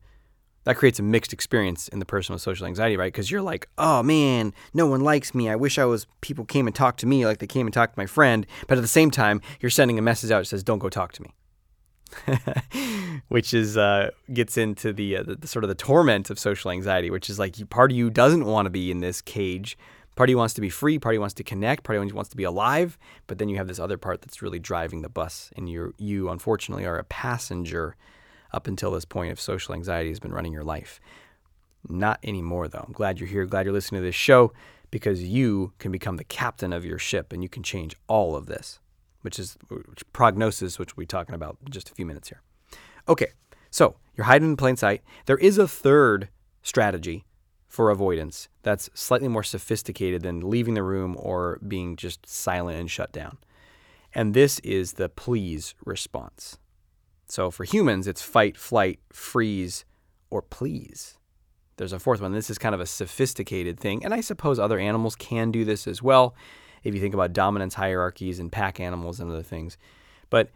that 0.65 0.77
creates 0.77 0.99
a 0.99 1.03
mixed 1.03 1.33
experience 1.33 1.89
in 1.89 1.99
the 1.99 2.05
person 2.05 2.35
with 2.35 2.43
social 2.43 2.67
anxiety, 2.67 2.99
right? 2.99 3.11
Because 3.11 3.31
you're 3.31 3.41
like, 3.41 3.69
oh 3.79 4.03
man, 4.03 4.53
no 4.75 4.87
one 4.87 5.01
likes 5.01 5.35
me. 5.35 5.49
I 5.49 5.57
wish 5.57 5.79
I 5.79 5.87
was, 5.87 6.07
people 6.21 6.45
came 6.45 6.67
and 6.67 6.77
talked 6.77 7.01
to 7.01 7.07
me 7.07 7.25
like 7.25 7.39
they 7.39 7.47
came 7.47 7.67
and 7.67 7.73
talked 7.73 7.95
to 7.95 7.99
my 7.99 8.05
friend. 8.05 8.47
But 8.67 8.77
at 8.77 8.83
the 8.83 8.89
same 8.89 9.11
time, 9.11 9.41
you're 9.61 9.71
sending 9.71 9.99
a 9.99 10.03
message 10.03 10.31
out 10.31 10.41
that 10.41 10.45
says, 10.45 10.63
don't 10.63 10.79
go 10.79 10.91
talk 10.91 11.13
to 11.13 11.23
me. 11.23 11.35
which 13.29 13.53
is 13.55 13.77
uh, 13.77 14.11
gets 14.33 14.57
into 14.57 14.93
the, 14.93 15.19
uh, 15.19 15.23
the, 15.23 15.37
the, 15.37 15.49
sort 15.49 15.65
of 15.65 15.69
the 15.69 15.75
torment 15.75 16.31
of 16.31 16.39
social 16.39 16.71
anxiety, 16.71 17.11
which 17.11 17.29
is 17.29 17.39
like 17.39 17.57
part 17.71 17.91
of 17.91 17.97
you 17.97 18.11
doesn't 18.11 18.45
want 18.45 18.67
to 18.67 18.71
be 18.71 18.91
in 18.91 18.99
this 18.99 19.21
cage 19.21 19.77
Party 20.19 20.35
wants 20.35 20.53
to 20.55 20.61
be 20.61 20.69
free, 20.69 20.99
party 20.99 21.17
wants 21.17 21.35
to 21.35 21.45
connect, 21.45 21.85
party 21.85 22.11
wants 22.11 22.29
to 22.31 22.37
be 22.37 22.43
alive, 22.43 22.99
but 23.29 23.39
then 23.39 23.49
you 23.49 23.57
have 23.57 23.69
this 23.69 23.79
other 23.79 23.97
part 23.97 24.21
that's 24.21 24.43
really 24.43 24.59
driving 24.59 25.03
the 25.03 25.09
bus, 25.09 25.53
and 25.57 25.69
you 25.69 25.95
you 25.97 26.29
unfortunately 26.29 26.85
are 26.85 26.99
a 26.99 27.05
passenger 27.05 27.95
up 28.53 28.67
until 28.67 28.91
this 28.91 29.05
point 29.05 29.31
if 29.31 29.41
social 29.41 29.77
anxiety 29.77 30.09
has 30.09 30.19
been 30.19 30.33
running 30.33 30.53
your 30.53 30.65
life. 30.65 30.99
Not 31.89 32.19
anymore 32.25 32.67
though. 32.67 32.83
I'm 32.85 32.93
glad 32.93 33.21
you're 33.21 33.29
here, 33.29 33.47
glad 33.47 33.65
you're 33.65 33.73
listening 33.73 34.01
to 34.01 34.05
this 34.05 34.17
show 34.17 34.53
because 34.91 35.23
you 35.23 35.73
can 35.79 35.93
become 35.93 36.17
the 36.17 36.25
captain 36.25 36.73
of 36.73 36.85
your 36.85 36.99
ship 36.99 37.33
and 37.33 37.41
you 37.41 37.49
can 37.49 37.63
change 37.63 37.95
all 38.09 38.35
of 38.35 38.47
this, 38.47 38.81
which 39.23 39.39
is 39.39 39.57
which 39.69 40.05
prognosis, 40.13 40.79
which 40.79 40.97
we'll 40.97 41.03
be 41.03 41.07
talking 41.07 41.35
about 41.35 41.59
in 41.65 41.73
just 41.73 41.91
a 41.91 41.95
few 41.95 42.07
minutes 42.07 42.29
here. 42.29 42.43
Okay, 43.09 43.33
so 43.71 43.97
you're 44.17 44.27
hiding 44.27 44.51
in 44.51 44.57
plain 44.57 44.77
sight. 44.77 45.03
There 45.27 45.39
is 45.39 45.59
a 45.59 45.69
third 45.69 46.29
strategy 46.63 47.25
for 47.67 47.91
avoidance 47.91 48.49
that's 48.63 48.89
slightly 48.95 49.29
more 49.29 49.43
sophisticated 49.43 50.23
than 50.23 50.49
leaving 50.49 50.75
the 50.75 50.83
room 50.83 51.17
or 51.19 51.59
being 51.67 51.97
just 51.97 52.27
silent 52.27 52.79
and 52.79 52.91
shut 52.91 53.13
down. 53.13 53.39
And 54.15 54.35
this 54.35 54.59
is 54.61 54.95
the 54.95 55.09
please 55.09 55.75
response. 55.85 56.59
So 57.27 57.51
for 57.51 57.65
humans, 57.65 58.07
it's 58.07 58.23
fight, 58.23 58.57
flight, 58.57 59.01
freeze, 59.13 59.85
or 60.31 60.41
please. 60.41 61.19
There's 61.77 61.93
a 61.93 61.99
fourth 61.99 62.21
one. 62.21 62.33
This 62.33 62.51
is 62.51 62.59
kind 62.59 62.75
of 62.75 62.81
a 62.81 62.87
sophisticated 62.87 63.79
thing. 63.79 64.05
And 64.05 64.15
I 64.15 64.23
suppose 64.23 64.59
other 64.59 64.79
animals 64.79 65.15
can 65.15 65.51
do 65.51 65.65
this 65.65 65.87
as 65.87 66.03
well 66.03 66.35
if 66.85 66.95
you 66.95 67.01
think 67.01 67.15
about 67.15 67.33
dominance 67.33 67.75
hierarchies 67.75 68.39
and 68.39 68.51
pack 68.51 68.81
animals 68.81 69.21
and 69.21 69.31
other 69.31 69.43
things. 69.43 69.77
But 70.31 70.51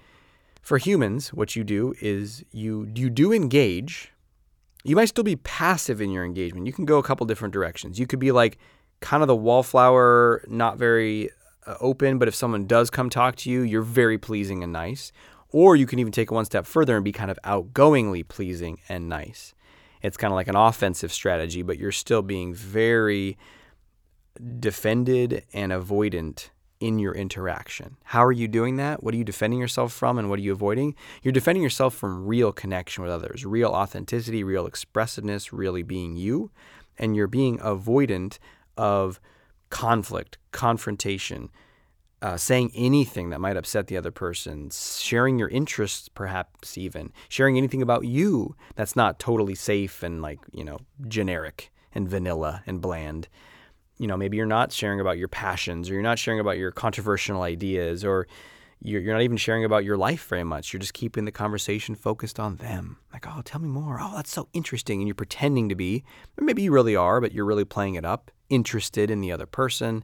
for 0.62 0.78
humans, 0.78 1.32
what 1.32 1.56
you 1.56 1.64
do 1.64 1.94
is 2.00 2.44
you 2.52 2.90
you 2.94 3.11
do 3.11 3.32
engage 3.32 4.12
you 4.85 4.96
might 4.96 5.06
still 5.06 5.24
be 5.24 5.37
passive 5.37 6.00
in 6.00 6.11
your 6.11 6.24
engagement. 6.24 6.66
You 6.66 6.72
can 6.72 6.85
go 6.85 6.98
a 6.98 7.02
couple 7.02 7.26
different 7.26 7.54
directions. 7.54 7.98
You 7.98 8.06
could 8.06 8.18
be 8.18 8.32
like 8.32 8.58
kind 9.00 9.22
of 9.22 9.26
the 9.26 9.37
wallflower, 9.37 10.44
not 10.48 10.76
very 10.76 11.30
uh, 11.66 11.76
open, 11.80 12.18
but 12.18 12.28
if 12.28 12.35
someone 12.35 12.66
does 12.66 12.90
come 12.90 13.08
talk 13.08 13.37
to 13.37 13.50
you, 13.50 13.62
you're 13.62 13.82
very 13.82 14.18
pleasing 14.18 14.62
and 14.62 14.72
nice. 14.72 15.12
Or 15.50 15.76
you 15.76 15.87
can 15.87 15.98
even 15.98 16.12
take 16.12 16.30
it 16.30 16.35
one 16.35 16.44
step 16.44 16.66
further 16.66 16.96
and 16.96 17.04
be 17.04 17.12
kind 17.12 17.30
of 17.30 17.38
outgoingly 17.44 18.26
pleasing 18.26 18.80
and 18.88 19.08
nice. 19.08 19.54
It's 20.02 20.16
kind 20.16 20.32
of 20.32 20.37
like 20.37 20.48
an 20.48 20.56
offensive 20.56 21.12
strategy, 21.12 21.62
but 21.62 21.78
you're 21.78 21.92
still 21.92 22.22
being 22.22 22.52
very 22.54 23.37
defended 24.58 25.44
and 25.52 25.72
avoidant 25.72 26.50
in 26.82 26.98
your 26.98 27.14
interaction. 27.14 27.96
How 28.02 28.24
are 28.24 28.32
you 28.32 28.48
doing 28.48 28.76
that? 28.76 29.04
What 29.04 29.14
are 29.14 29.16
you 29.16 29.24
defending 29.24 29.60
yourself 29.60 29.92
from 29.92 30.18
and 30.18 30.28
what 30.28 30.40
are 30.40 30.42
you 30.42 30.52
avoiding? 30.52 30.96
You're 31.22 31.32
defending 31.32 31.62
yourself 31.62 31.94
from 31.94 32.26
real 32.26 32.52
connection 32.52 33.04
with 33.04 33.12
others, 33.12 33.46
real 33.46 33.70
authenticity, 33.70 34.42
real 34.42 34.66
expressiveness, 34.66 35.52
really 35.52 35.84
being 35.84 36.16
you. 36.16 36.50
And 36.98 37.14
you're 37.14 37.28
being 37.28 37.58
avoidant 37.58 38.38
of 38.76 39.20
conflict, 39.70 40.38
confrontation, 40.50 41.50
uh, 42.20 42.36
saying 42.36 42.72
anything 42.74 43.30
that 43.30 43.40
might 43.40 43.56
upset 43.56 43.86
the 43.86 43.96
other 43.96 44.10
person, 44.10 44.68
sharing 44.70 45.38
your 45.38 45.48
interests, 45.48 46.08
perhaps 46.08 46.76
even 46.76 47.12
sharing 47.28 47.56
anything 47.56 47.82
about 47.82 48.06
you 48.06 48.56
that's 48.74 48.96
not 48.96 49.20
totally 49.20 49.54
safe 49.54 50.02
and 50.02 50.20
like, 50.20 50.40
you 50.52 50.64
know, 50.64 50.78
generic 51.06 51.72
and 51.94 52.08
vanilla 52.08 52.62
and 52.66 52.80
bland 52.80 53.28
you 53.98 54.07
know, 54.07 54.16
maybe 54.16 54.37
you're 54.37 54.46
not 54.46 54.72
sharing 54.72 55.00
about 55.00 55.18
your 55.18 55.28
passions 55.28 55.88
or 55.88 55.94
you're 55.94 56.02
not 56.02 56.18
sharing 56.18 56.40
about 56.40 56.59
your 56.59 56.70
controversial 56.70 57.42
ideas 57.42 58.05
or 58.05 58.26
you're, 58.81 59.00
you're 59.00 59.14
not 59.14 59.22
even 59.22 59.37
sharing 59.37 59.64
about 59.64 59.85
your 59.85 59.96
life 59.96 60.26
very 60.26 60.44
much. 60.44 60.72
You're 60.72 60.81
just 60.81 60.94
keeping 60.94 61.24
the 61.24 61.33
conversation 61.33 61.94
focused 61.94 62.40
on 62.40 62.57
them. 62.57 62.98
Like, 63.12 63.26
oh, 63.28 63.42
tell 63.44 63.61
me 63.61 63.68
more. 63.68 63.98
Oh, 64.00 64.12
that's 64.16 64.33
so 64.33 64.48
interesting. 64.52 65.00
And 65.00 65.07
you're 65.07 65.14
pretending 65.14 65.68
to 65.68 65.74
be, 65.74 66.05
maybe 66.40 66.62
you 66.62 66.72
really 66.72 66.96
are, 66.96 67.20
but 67.20 67.33
you're 67.33 67.44
really 67.44 67.64
playing 67.64 67.94
it 67.94 68.05
up, 68.05 68.31
interested 68.50 69.11
in 69.11 69.20
the 69.20 69.31
other 69.31 69.46
person. 69.46 70.02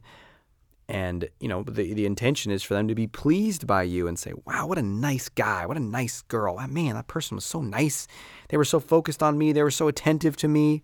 And, 0.87 1.29
you 1.39 1.47
know, 1.47 1.63
the, 1.63 1.93
the 1.93 2.05
intention 2.05 2.51
is 2.51 2.63
for 2.63 2.73
them 2.73 2.87
to 2.87 2.95
be 2.95 3.05
pleased 3.05 3.67
by 3.67 3.83
you 3.83 4.07
and 4.07 4.17
say, 4.17 4.33
wow, 4.45 4.65
what 4.65 4.79
a 4.79 4.83
nice 4.83 5.29
guy. 5.29 5.65
What 5.65 5.77
a 5.77 5.81
nice 5.81 6.21
girl. 6.23 6.55
Ah, 6.57 6.65
man, 6.65 6.95
that 6.95 7.07
person 7.07 7.35
was 7.35 7.45
so 7.45 7.61
nice. 7.61 8.07
They 8.47 8.57
were 8.57 8.65
so 8.65 8.79
focused 8.79 9.21
on 9.21 9.37
me. 9.37 9.51
They 9.51 9.61
were 9.61 9.71
so 9.71 9.87
attentive 9.87 10.35
to 10.37 10.47
me. 10.47 10.81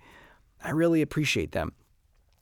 I 0.63 0.71
really 0.71 1.01
appreciate 1.01 1.53
them. 1.53 1.73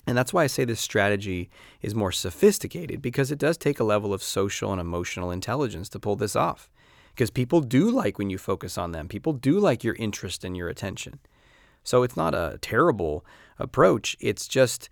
And 0.05 0.17
that's 0.17 0.33
why 0.33 0.43
I 0.43 0.47
say 0.47 0.65
this 0.65 0.81
strategy 0.81 1.49
is 1.81 1.95
more 1.95 2.11
sophisticated 2.11 3.01
because 3.01 3.31
it 3.31 3.39
does 3.39 3.57
take 3.57 3.79
a 3.79 3.85
level 3.85 4.13
of 4.13 4.21
social 4.21 4.71
and 4.71 4.81
emotional 4.81 5.31
intelligence 5.31 5.87
to 5.89 5.99
pull 5.99 6.15
this 6.15 6.35
off. 6.35 6.69
Because 7.13 7.29
people 7.29 7.61
do 7.61 7.89
like 7.89 8.17
when 8.17 8.29
you 8.29 8.37
focus 8.37 8.77
on 8.77 8.91
them, 8.91 9.07
people 9.07 9.33
do 9.33 9.59
like 9.59 9.83
your 9.83 9.95
interest 9.95 10.43
and 10.43 10.57
your 10.57 10.67
attention. 10.67 11.19
So 11.83 12.03
it's 12.03 12.17
not 12.17 12.33
a 12.33 12.57
terrible 12.61 13.25
approach. 13.59 14.17
It's 14.19 14.47
just, 14.47 14.89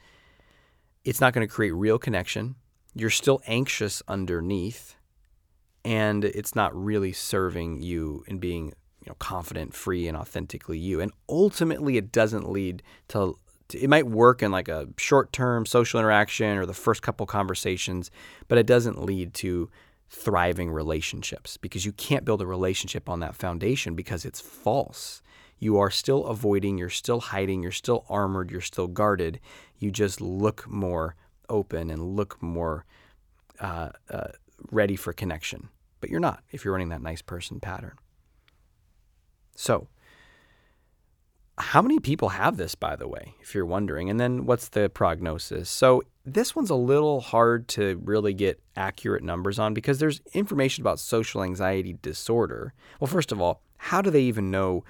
it's 1.04 1.19
not 1.19 1.34
going 1.34 1.47
to 1.47 1.54
create 1.54 1.71
real 1.71 1.97
connection. 1.97 2.56
You're 2.93 3.10
still 3.10 3.41
anxious 3.47 4.04
underneath, 4.08 4.95
and 5.84 6.24
it's 6.24 6.56
not 6.56 6.76
really 6.76 7.13
serving 7.13 7.82
you 7.82 8.24
in 8.28 8.38
being 8.38 8.74
you 9.04 9.08
know, 9.10 9.15
confident, 9.15 9.74
free, 9.74 10.08
and 10.08 10.15
authentically 10.15 10.78
you. 10.78 11.00
And 11.00 11.12
ultimately, 11.28 11.97
it 11.97 12.12
doesn't 12.12 12.50
lead 12.50 12.84
to 13.10 13.38
it 13.76 13.90
might 13.90 14.08
work 14.08 14.42
in 14.42 14.52
like 14.52 14.68
a 14.68 14.88
short 14.98 15.32
term 15.34 15.66
social 15.66 16.00
interaction 16.00 16.58
or 16.58 16.66
the 16.66 16.74
first 16.74 17.02
couple 17.02 17.26
conversations, 17.26 18.12
but 18.48 18.58
it 18.58 18.66
doesn't 18.66 19.04
lead 19.04 19.34
to 19.36 19.70
thriving 20.10 20.70
relationships 20.70 21.58
because 21.58 21.86
you 21.86 21.94
can't 21.94 22.26
build 22.26 22.42
a 22.42 22.46
relationship 22.46 23.08
on 23.08 23.22
that 23.22 23.36
foundation 23.36 23.96
because 23.96 24.26
it's 24.26 24.42
false. 24.42 25.22
You 25.58 25.78
are 25.78 25.90
still 25.90 26.26
avoiding, 26.26 26.78
you're 26.78 26.90
still 26.90 27.22
hiding, 27.22 27.62
you're 27.62 27.72
still 27.72 28.04
armored, 28.10 28.52
you're 28.52 28.62
still 28.62 28.88
guarded. 28.88 29.40
You 29.78 29.92
just 29.92 30.20
look 30.20 30.68
more 30.68 31.16
open 31.50 31.90
and 31.90 32.16
look 32.16 32.42
more 32.42 32.86
uh, 33.60 33.90
uh, 34.10 34.30
ready 34.72 34.96
for 34.96 35.14
connection. 35.14 35.70
But 36.02 36.10
you're 36.10 36.20
not 36.20 36.44
if 36.52 36.66
you're 36.66 36.74
running 36.74 36.90
that 36.90 37.02
nice 37.02 37.22
person 37.22 37.60
pattern. 37.60 37.96
So, 39.56 39.88
how 41.62 41.82
many 41.82 42.00
people 42.00 42.30
have 42.30 42.58
this, 42.58 42.76
by 42.76 42.95
the 42.95 43.08
way, 43.08 43.36
if 43.41 43.56
you're 43.56 43.65
wondering? 43.65 44.10
And 44.10 44.19
then 44.19 44.45
what's 44.45 44.69
the 44.69 44.89
prognosis? 44.89 45.69
So, 45.69 46.04
this 46.26 46.56
one's 46.56 46.69
a 46.69 46.76
little 46.76 47.19
hard 47.19 47.67
to 47.69 48.00
really 48.04 48.34
get 48.34 48.62
accurate 48.76 49.24
numbers 49.24 49.58
on 49.58 49.74
because 49.74 49.97
there's 50.00 50.21
information 50.34 50.84
about 50.84 51.00
social 51.00 51.41
anxiety 51.41 51.97
disorder. 52.02 52.74
Well, 53.00 53.08
first 53.08 53.32
of 53.32 53.41
all, 53.41 53.62
how 53.78 54.02
do 54.02 54.12
they 54.12 54.21
even 54.21 54.52
know 54.52 54.84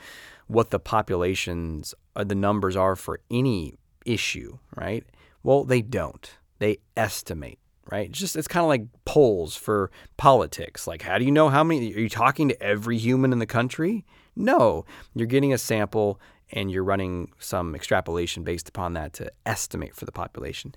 what 0.47 0.71
the 0.71 0.79
populations, 0.79 1.95
uh, 2.17 2.25
the 2.25 2.36
numbers 2.36 2.75
are 2.75 2.97
for 2.97 3.21
any 3.31 3.75
issue, 4.05 4.57
right? 4.75 5.05
Well, 5.43 5.63
they 5.63 5.81
don't. 5.81 6.29
They 6.60 6.79
estimate, 6.97 7.60
right? 7.89 8.12
Just 8.12 8.36
it's 8.36 8.49
kind 8.49 8.63
of 8.63 8.67
like 8.67 8.84
polls 9.05 9.55
for 9.55 9.89
politics. 10.17 10.88
Like, 10.88 11.01
how 11.01 11.17
do 11.17 11.25
you 11.25 11.31
know 11.31 11.47
how 11.47 11.63
many? 11.63 11.95
Are 11.95 11.99
you 11.99 12.10
talking 12.10 12.49
to 12.49 12.62
every 12.62 12.97
human 12.97 13.31
in 13.31 13.39
the 13.39 13.45
country? 13.45 14.05
No, 14.36 14.86
you're 15.15 15.27
getting 15.27 15.53
a 15.53 15.57
sample 15.57 16.19
and 16.52 16.72
you're 16.72 16.84
running 16.84 17.32
some 17.40 17.76
extrapolation 17.76 18.44
based 18.44 18.70
upon 18.70 18.94
that 18.94 19.14
to 19.14 19.32
estimate 19.46 19.96
for 19.96 20.06
the 20.06 20.12
population. 20.12 20.76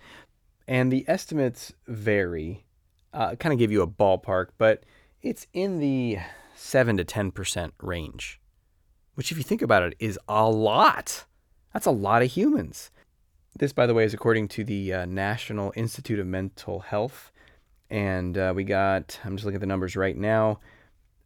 And 0.67 0.93
the 0.93 1.05
estimates 1.09 1.73
vary, 1.87 2.65
uh, 3.13 3.37
kind 3.37 3.53
of 3.53 3.59
give 3.59 3.71
you 3.71 3.83
a 3.83 3.87
ballpark, 3.87 4.49
but 4.59 4.85
it's 5.23 5.47
in 5.53 5.79
the 5.79 6.19
7 6.55 6.97
to 6.97 7.05
10% 7.05 7.73
range, 7.83 8.41
which, 9.15 9.31
if 9.31 9.39
you 9.39 9.45
think 9.45 9.63
about 9.63 9.83
it, 9.83 9.95
is 9.99 10.19
a 10.29 10.49
lot. 10.51 11.25
That's 11.73 11.87
a 11.87 11.91
lot 11.91 12.23
of 12.23 12.31
humans. 12.33 12.91
This, 13.57 13.73
by 13.73 13.87
the 13.87 13.95
way, 13.95 14.05
is 14.05 14.15
according 14.15 14.49
to 14.49 14.65
the 14.65 14.93
uh, 14.93 15.07
National 15.07 15.73
Institute 15.77 16.19
of 16.19 16.27
Mental 16.27 16.81
Health. 16.81 17.31
And 17.91 18.37
uh, 18.37 18.53
we 18.55 18.65
got, 18.65 19.21
I'm 19.25 19.37
just 19.37 19.45
looking 19.45 19.57
at 19.57 19.61
the 19.61 19.67
numbers 19.67 19.95
right 19.95 20.17
now, 20.17 20.61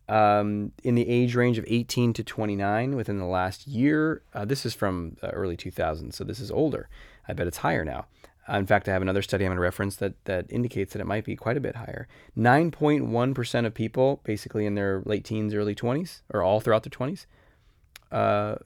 um, 0.08 0.72
in 0.82 0.94
the 0.94 1.08
age 1.08 1.34
range 1.34 1.58
of 1.58 1.64
18 1.68 2.12
to 2.14 2.24
29 2.24 2.96
within 2.96 3.18
the 3.18 3.26
last 3.26 3.66
year. 3.66 4.22
Uh, 4.32 4.44
this 4.44 4.64
is 4.64 4.74
from 4.74 5.16
uh, 5.22 5.28
early 5.28 5.56
2000s, 5.56 6.14
so 6.14 6.24
this 6.24 6.40
is 6.40 6.50
older. 6.50 6.88
I 7.26 7.34
bet 7.34 7.46
it's 7.46 7.58
higher 7.58 7.84
now. 7.84 8.06
Uh, 8.48 8.56
in 8.56 8.66
fact, 8.66 8.88
I 8.88 8.92
have 8.92 9.02
another 9.02 9.20
study 9.20 9.44
I'm 9.44 9.50
going 9.50 9.56
to 9.56 9.62
reference 9.62 9.96
that, 9.96 10.24
that 10.24 10.46
indicates 10.48 10.94
that 10.94 11.00
it 11.00 11.06
might 11.06 11.24
be 11.24 11.36
quite 11.36 11.58
a 11.58 11.60
bit 11.60 11.76
higher. 11.76 12.08
9.1% 12.36 13.66
of 13.66 13.74
people, 13.74 14.20
basically 14.24 14.64
in 14.64 14.74
their 14.74 15.02
late 15.04 15.24
teens, 15.24 15.52
early 15.52 15.74
20s, 15.74 16.22
or 16.32 16.42
all 16.42 16.60
throughout 16.60 16.84
their 16.84 16.90
20s, 16.90 17.26
uh, 18.10 18.56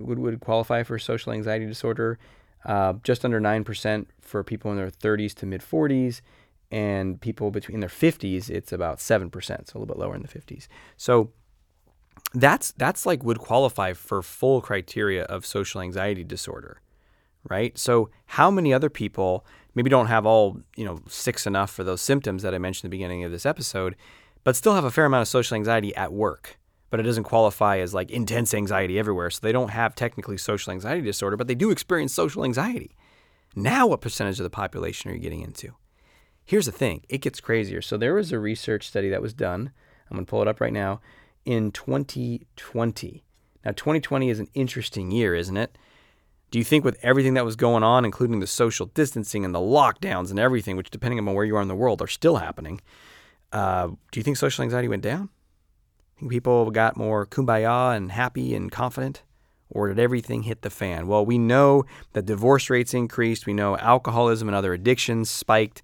would, 0.00 0.20
would 0.20 0.40
qualify 0.40 0.84
for 0.84 0.98
social 0.98 1.32
anxiety 1.32 1.66
disorder. 1.66 2.18
Uh, 2.64 2.94
just 3.02 3.24
under 3.24 3.40
9% 3.40 4.06
for 4.20 4.44
people 4.44 4.70
in 4.70 4.76
their 4.76 4.90
30s 4.90 5.34
to 5.34 5.46
mid 5.46 5.62
40s, 5.62 6.20
and 6.70 7.20
people 7.20 7.50
between 7.50 7.80
their 7.80 7.88
50s 7.88 8.50
it's 8.50 8.72
about 8.72 8.98
7% 8.98 9.32
so 9.32 9.52
a 9.52 9.58
little 9.78 9.86
bit 9.86 9.98
lower 9.98 10.14
in 10.14 10.22
the 10.22 10.28
50s 10.28 10.68
so 10.96 11.30
that's 12.34 12.72
that's 12.72 13.06
like 13.06 13.22
would 13.22 13.38
qualify 13.38 13.92
for 13.92 14.22
full 14.22 14.60
criteria 14.60 15.24
of 15.24 15.46
social 15.46 15.80
anxiety 15.80 16.24
disorder 16.24 16.80
right? 17.48 17.78
So 17.78 18.10
how 18.26 18.50
many 18.50 18.74
other 18.74 18.90
people 18.90 19.46
maybe 19.74 19.88
don't 19.88 20.08
have 20.08 20.26
all 20.26 20.60
you 20.76 20.84
know 20.84 21.00
six 21.08 21.46
enough 21.46 21.70
for 21.70 21.84
those 21.84 22.00
symptoms 22.00 22.42
that 22.42 22.54
i 22.54 22.58
mentioned 22.58 22.86
at 22.86 22.90
the 22.90 22.96
beginning 22.96 23.22
of 23.24 23.30
this 23.30 23.46
episode 23.46 23.94
but 24.44 24.56
still 24.56 24.74
have 24.74 24.84
a 24.84 24.90
fair 24.90 25.04
amount 25.04 25.22
of 25.22 25.28
social 25.28 25.54
anxiety 25.54 25.94
at 25.94 26.12
work 26.12 26.58
but 26.90 26.98
it 27.00 27.04
doesn't 27.04 27.24
qualify 27.24 27.78
as 27.78 27.92
like 27.92 28.10
intense 28.10 28.54
anxiety 28.54 28.98
everywhere. 28.98 29.30
So 29.30 29.40
they 29.42 29.52
don't 29.52 29.70
have 29.70 29.94
technically 29.94 30.38
social 30.38 30.72
anxiety 30.72 31.02
disorder 31.02 31.36
but 31.36 31.46
they 31.46 31.54
do 31.54 31.70
experience 31.70 32.12
social 32.12 32.44
anxiety. 32.44 32.96
Now 33.54 33.86
what 33.86 34.00
percentage 34.00 34.40
of 34.40 34.44
the 34.44 34.50
population 34.50 35.10
are 35.10 35.14
you 35.14 35.20
getting 35.20 35.42
into 35.42 35.74
Here's 36.48 36.64
the 36.64 36.72
thing 36.72 37.02
it 37.10 37.18
gets 37.18 37.42
crazier. 37.42 37.82
So 37.82 37.98
there 37.98 38.14
was 38.14 38.32
a 38.32 38.38
research 38.38 38.88
study 38.88 39.10
that 39.10 39.20
was 39.20 39.34
done. 39.34 39.70
I'm 40.10 40.16
going 40.16 40.24
to 40.24 40.30
pull 40.30 40.40
it 40.40 40.48
up 40.48 40.62
right 40.62 40.72
now 40.72 41.02
in 41.44 41.72
2020. 41.72 43.22
Now, 43.66 43.72
2020 43.72 44.30
is 44.30 44.40
an 44.40 44.48
interesting 44.54 45.10
year, 45.10 45.34
isn't 45.34 45.58
it? 45.58 45.76
Do 46.50 46.58
you 46.58 46.64
think, 46.64 46.86
with 46.86 46.96
everything 47.02 47.34
that 47.34 47.44
was 47.44 47.54
going 47.54 47.82
on, 47.82 48.06
including 48.06 48.40
the 48.40 48.46
social 48.46 48.86
distancing 48.86 49.44
and 49.44 49.54
the 49.54 49.58
lockdowns 49.58 50.30
and 50.30 50.38
everything, 50.38 50.78
which, 50.78 50.88
depending 50.88 51.18
on 51.18 51.34
where 51.34 51.44
you 51.44 51.54
are 51.54 51.60
in 51.60 51.68
the 51.68 51.74
world, 51.74 52.00
are 52.00 52.06
still 52.06 52.36
happening, 52.36 52.80
uh, 53.52 53.88
do 53.88 54.18
you 54.18 54.22
think 54.22 54.38
social 54.38 54.62
anxiety 54.62 54.88
went 54.88 55.02
down? 55.02 55.28
I 56.16 56.20
Think 56.20 56.32
people 56.32 56.70
got 56.70 56.96
more 56.96 57.26
kumbaya 57.26 57.94
and 57.94 58.10
happy 58.10 58.54
and 58.54 58.72
confident? 58.72 59.22
Or 59.68 59.88
did 59.88 59.98
everything 59.98 60.44
hit 60.44 60.62
the 60.62 60.70
fan? 60.70 61.08
Well, 61.08 61.26
we 61.26 61.36
know 61.36 61.84
that 62.14 62.24
divorce 62.24 62.70
rates 62.70 62.94
increased. 62.94 63.44
We 63.44 63.52
know 63.52 63.76
alcoholism 63.76 64.48
and 64.48 64.56
other 64.56 64.72
addictions 64.72 65.28
spiked 65.28 65.82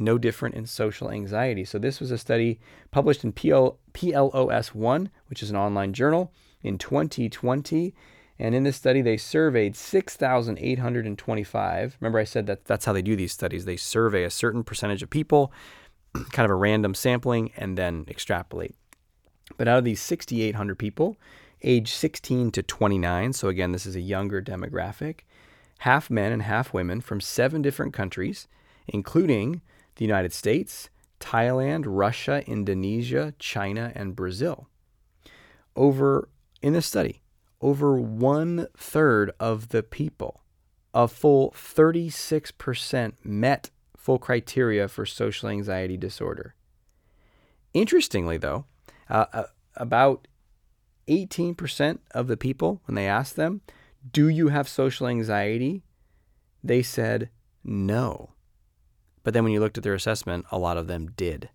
no 0.00 0.18
different 0.18 0.54
in 0.54 0.66
social 0.66 1.10
anxiety. 1.10 1.64
So, 1.64 1.78
this 1.78 1.98
was 2.00 2.10
a 2.10 2.18
study 2.18 2.60
published 2.90 3.24
in 3.24 3.32
PL, 3.32 3.78
PLOS 3.92 4.74
1, 4.74 5.10
which 5.28 5.42
is 5.42 5.50
an 5.50 5.56
online 5.56 5.92
journal, 5.92 6.32
in 6.62 6.78
2020. 6.78 7.94
And 8.38 8.54
in 8.54 8.62
this 8.62 8.76
study, 8.76 9.02
they 9.02 9.16
surveyed 9.18 9.76
6,825. 9.76 11.96
Remember, 12.00 12.18
I 12.18 12.24
said 12.24 12.46
that 12.46 12.64
that's 12.64 12.86
how 12.86 12.94
they 12.94 13.02
do 13.02 13.14
these 13.14 13.32
studies. 13.32 13.66
They 13.66 13.76
survey 13.76 14.24
a 14.24 14.30
certain 14.30 14.64
percentage 14.64 15.02
of 15.02 15.10
people, 15.10 15.52
kind 16.32 16.46
of 16.46 16.50
a 16.50 16.54
random 16.54 16.94
sampling, 16.94 17.52
and 17.56 17.76
then 17.76 18.06
extrapolate. 18.08 18.74
But 19.58 19.68
out 19.68 19.76
of 19.78 19.84
these 19.84 20.00
6,800 20.00 20.78
people, 20.78 21.18
age 21.62 21.92
16 21.92 22.50
to 22.52 22.62
29, 22.62 23.34
so 23.34 23.48
again, 23.48 23.72
this 23.72 23.84
is 23.84 23.94
a 23.94 24.00
younger 24.00 24.40
demographic, 24.40 25.20
half 25.80 26.08
men 26.08 26.32
and 26.32 26.40
half 26.42 26.72
women 26.72 27.02
from 27.02 27.20
seven 27.20 27.60
different 27.60 27.92
countries, 27.92 28.48
including 28.88 29.60
the 29.96 30.04
United 30.04 30.32
States, 30.32 30.88
Thailand, 31.20 31.84
Russia, 31.86 32.42
Indonesia, 32.46 33.34
China, 33.38 33.92
and 33.94 34.16
Brazil. 34.16 34.68
Over 35.76 36.28
in 36.62 36.72
this 36.72 36.86
study, 36.86 37.20
over 37.60 37.96
one 37.96 38.66
third 38.76 39.32
of 39.38 39.68
the 39.68 39.82
people, 39.82 40.42
a 40.94 41.06
full 41.06 41.52
36% 41.52 43.12
met 43.22 43.70
full 43.96 44.18
criteria 44.18 44.88
for 44.88 45.04
social 45.04 45.48
anxiety 45.48 45.96
disorder. 45.96 46.54
Interestingly, 47.74 48.38
though, 48.38 48.64
uh, 49.08 49.26
uh, 49.32 49.44
about 49.76 50.26
18% 51.06 51.98
of 52.12 52.26
the 52.26 52.36
people, 52.36 52.80
when 52.86 52.94
they 52.94 53.06
asked 53.06 53.36
them, 53.36 53.60
Do 54.10 54.28
you 54.28 54.48
have 54.48 54.68
social 54.68 55.06
anxiety? 55.06 55.82
they 56.62 56.82
said 56.82 57.30
no. 57.64 58.30
But 59.22 59.34
then 59.34 59.44
when 59.44 59.52
you 59.52 59.60
looked 59.60 59.78
at 59.78 59.84
their 59.84 59.94
assessment, 59.94 60.46
a 60.50 60.58
lot 60.58 60.76
of 60.76 60.86
them 60.86 61.12
did. 61.16 61.50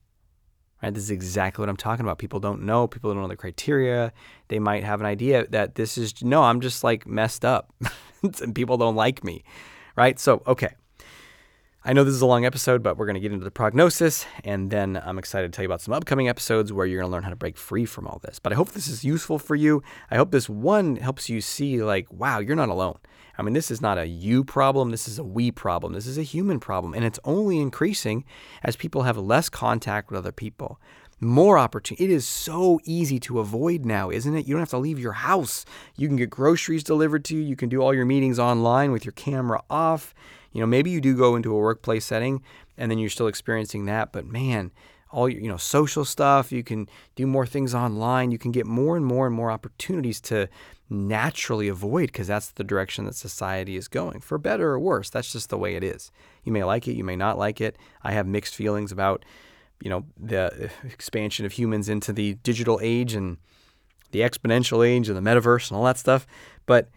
Right? 0.81 0.93
This 0.93 1.03
is 1.03 1.11
exactly 1.11 1.61
what 1.61 1.69
I'm 1.69 1.77
talking 1.77 2.05
about. 2.05 2.19
People 2.19 2.39
don't 2.39 2.63
know, 2.63 2.87
people 2.87 3.11
don't 3.11 3.21
know 3.21 3.27
the 3.27 3.35
criteria. 3.35 4.13
They 4.49 4.59
might 4.59 4.83
have 4.83 4.99
an 4.99 5.05
idea 5.05 5.47
that 5.47 5.75
this 5.75 5.97
is 5.97 6.21
no, 6.21 6.43
I'm 6.43 6.61
just 6.61 6.83
like 6.83 7.07
messed 7.07 7.45
up 7.45 7.73
and 8.23 8.53
people 8.53 8.77
don't 8.77 8.95
like 8.95 9.23
me. 9.23 9.43
Right? 9.95 10.19
So, 10.19 10.43
okay. 10.45 10.75
I 11.87 11.93
know 11.93 12.03
this 12.03 12.15
is 12.15 12.21
a 12.21 12.25
long 12.25 12.45
episode, 12.45 12.81
but 12.81 12.97
we're 12.97 13.05
going 13.05 13.13
to 13.13 13.19
get 13.19 13.31
into 13.31 13.45
the 13.45 13.51
prognosis, 13.51 14.25
and 14.43 14.71
then 14.71 14.99
I'm 15.05 15.19
excited 15.19 15.53
to 15.53 15.55
tell 15.55 15.61
you 15.61 15.69
about 15.69 15.81
some 15.81 15.93
upcoming 15.93 16.27
episodes 16.27 16.73
where 16.73 16.87
you're 16.87 16.99
going 16.99 17.11
to 17.11 17.13
learn 17.13 17.21
how 17.21 17.29
to 17.29 17.35
break 17.35 17.57
free 17.57 17.85
from 17.85 18.07
all 18.07 18.19
this. 18.23 18.39
But 18.39 18.53
I 18.53 18.55
hope 18.55 18.71
this 18.71 18.87
is 18.87 19.03
useful 19.03 19.37
for 19.37 19.53
you. 19.53 19.83
I 20.09 20.15
hope 20.15 20.31
this 20.31 20.49
one 20.49 20.95
helps 20.95 21.29
you 21.29 21.41
see, 21.41 21.83
like, 21.83 22.11
wow, 22.11 22.39
you're 22.39 22.55
not 22.55 22.69
alone. 22.69 22.97
I 23.37 23.43
mean, 23.43 23.53
this 23.53 23.69
is 23.69 23.81
not 23.81 23.99
a 23.99 24.07
you 24.07 24.43
problem. 24.43 24.89
This 24.89 25.07
is 25.07 25.19
a 25.19 25.23
we 25.23 25.51
problem. 25.51 25.93
This 25.93 26.07
is 26.07 26.17
a 26.17 26.23
human 26.23 26.59
problem. 26.59 26.95
And 26.95 27.05
it's 27.05 27.19
only 27.23 27.59
increasing 27.59 28.25
as 28.63 28.75
people 28.75 29.03
have 29.03 29.19
less 29.19 29.47
contact 29.47 30.09
with 30.09 30.17
other 30.17 30.31
people. 30.31 30.81
More 31.19 31.59
opportunity. 31.59 32.05
It 32.05 32.09
is 32.09 32.27
so 32.27 32.79
easy 32.83 33.19
to 33.19 33.39
avoid 33.39 33.85
now, 33.85 34.09
isn't 34.09 34.35
it? 34.35 34.47
You 34.47 34.55
don't 34.55 34.61
have 34.61 34.69
to 34.69 34.79
leave 34.79 34.97
your 34.97 35.13
house. 35.13 35.65
You 35.95 36.07
can 36.07 36.17
get 36.17 36.31
groceries 36.31 36.83
delivered 36.83 37.23
to 37.25 37.35
you. 37.35 37.43
You 37.43 37.55
can 37.55 37.69
do 37.69 37.83
all 37.83 37.93
your 37.93 38.05
meetings 38.05 38.39
online 38.39 38.91
with 38.91 39.05
your 39.05 39.11
camera 39.11 39.61
off. 39.69 40.15
You 40.55 40.61
know, 40.61 40.67
maybe 40.67 40.89
you 40.89 41.01
do 41.01 41.17
go 41.17 41.35
into 41.35 41.53
a 41.53 41.57
workplace 41.59 42.05
setting 42.05 42.41
and 42.77 42.89
then 42.89 42.97
you're 42.97 43.09
still 43.09 43.27
experiencing 43.27 43.87
that. 43.87 44.13
But 44.13 44.25
man, 44.25 44.71
all 45.11 45.27
your, 45.27 45.41
you 45.41 45.49
know, 45.49 45.57
social 45.57 46.05
stuff, 46.05 46.49
you 46.49 46.63
can 46.63 46.87
do 47.15 47.27
more 47.27 47.45
things 47.45 47.75
online. 47.75 48.31
You 48.31 48.37
can 48.37 48.53
get 48.53 48.65
more 48.65 48.95
and 48.95 49.05
more 49.05 49.27
and 49.27 49.35
more 49.35 49.51
opportunities 49.51 50.21
to 50.21 50.47
naturally 50.89 51.67
avoid 51.67 52.07
because 52.07 52.27
that's 52.27 52.51
the 52.51 52.63
direction 52.63 53.03
that 53.03 53.15
society 53.15 53.75
is 53.75 53.89
going, 53.89 54.21
for 54.21 54.37
better 54.37 54.71
or 54.71 54.79
worse. 54.79 55.09
That's 55.09 55.29
just 55.29 55.49
the 55.49 55.57
way 55.57 55.75
it 55.75 55.83
is. 55.83 56.09
You 56.45 56.53
may 56.53 56.63
like 56.63 56.87
it, 56.87 56.95
you 56.95 57.03
may 57.03 57.17
not 57.17 57.37
like 57.37 57.59
it. 57.59 57.77
I 58.01 58.13
have 58.13 58.25
mixed 58.25 58.55
feelings 58.55 58.93
about, 58.93 59.25
you 59.81 59.89
know, 59.89 60.05
the 60.17 60.69
expansion 60.85 61.45
of 61.45 61.51
humans 61.51 61.89
into 61.89 62.13
the 62.13 62.35
digital 62.35 62.79
age 62.81 63.13
and 63.13 63.39
the 64.11 64.21
exponential 64.21 64.87
age 64.87 65.09
and 65.09 65.17
the 65.17 65.29
metaverse 65.29 65.69
and 65.69 65.77
all 65.77 65.83
that 65.83 65.97
stuff. 65.97 66.25
But 66.65 66.87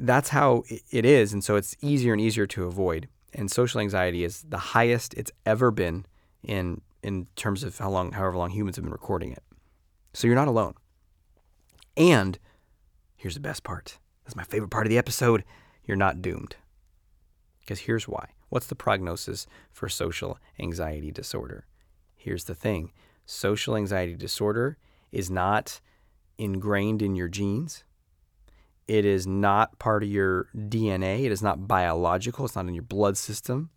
that's 0.00 0.30
how 0.30 0.64
it 0.90 1.04
is. 1.04 1.32
And 1.32 1.44
so 1.44 1.56
it's 1.56 1.76
easier 1.80 2.12
and 2.12 2.20
easier 2.20 2.46
to 2.46 2.64
avoid. 2.64 3.08
And 3.32 3.50
social 3.50 3.80
anxiety 3.80 4.24
is 4.24 4.42
the 4.48 4.58
highest 4.58 5.14
it's 5.14 5.30
ever 5.46 5.70
been 5.70 6.06
in 6.42 6.80
in 7.02 7.26
terms 7.34 7.64
of 7.64 7.78
how 7.78 7.88
long, 7.88 8.12
however 8.12 8.36
long 8.36 8.50
humans 8.50 8.76
have 8.76 8.84
been 8.84 8.92
recording 8.92 9.32
it. 9.32 9.42
So 10.12 10.26
you're 10.26 10.36
not 10.36 10.48
alone. 10.48 10.74
And 11.96 12.38
here's 13.16 13.34
the 13.34 13.40
best 13.40 13.62
part. 13.62 13.98
That's 14.24 14.36
my 14.36 14.42
favorite 14.44 14.70
part 14.70 14.86
of 14.86 14.90
the 14.90 14.98
episode. 14.98 15.44
You're 15.84 15.96
not 15.96 16.20
doomed. 16.20 16.56
Because 17.60 17.80
here's 17.80 18.06
why. 18.06 18.30
What's 18.50 18.66
the 18.66 18.74
prognosis 18.74 19.46
for 19.70 19.88
social 19.88 20.38
anxiety 20.58 21.10
disorder? 21.10 21.66
Here's 22.16 22.44
the 22.44 22.54
thing 22.54 22.92
social 23.24 23.76
anxiety 23.76 24.14
disorder 24.14 24.76
is 25.12 25.30
not 25.30 25.80
ingrained 26.36 27.00
in 27.00 27.14
your 27.14 27.28
genes. 27.28 27.84
It 28.90 29.04
is 29.04 29.24
not 29.24 29.78
part 29.78 30.02
of 30.02 30.08
your 30.08 30.48
DNA. 30.52 31.24
It 31.24 31.30
is 31.30 31.44
not 31.44 31.68
biological. 31.68 32.44
It's 32.44 32.56
not 32.56 32.66
in 32.66 32.74
your 32.74 32.82
blood 32.82 33.16
system. 33.16 33.70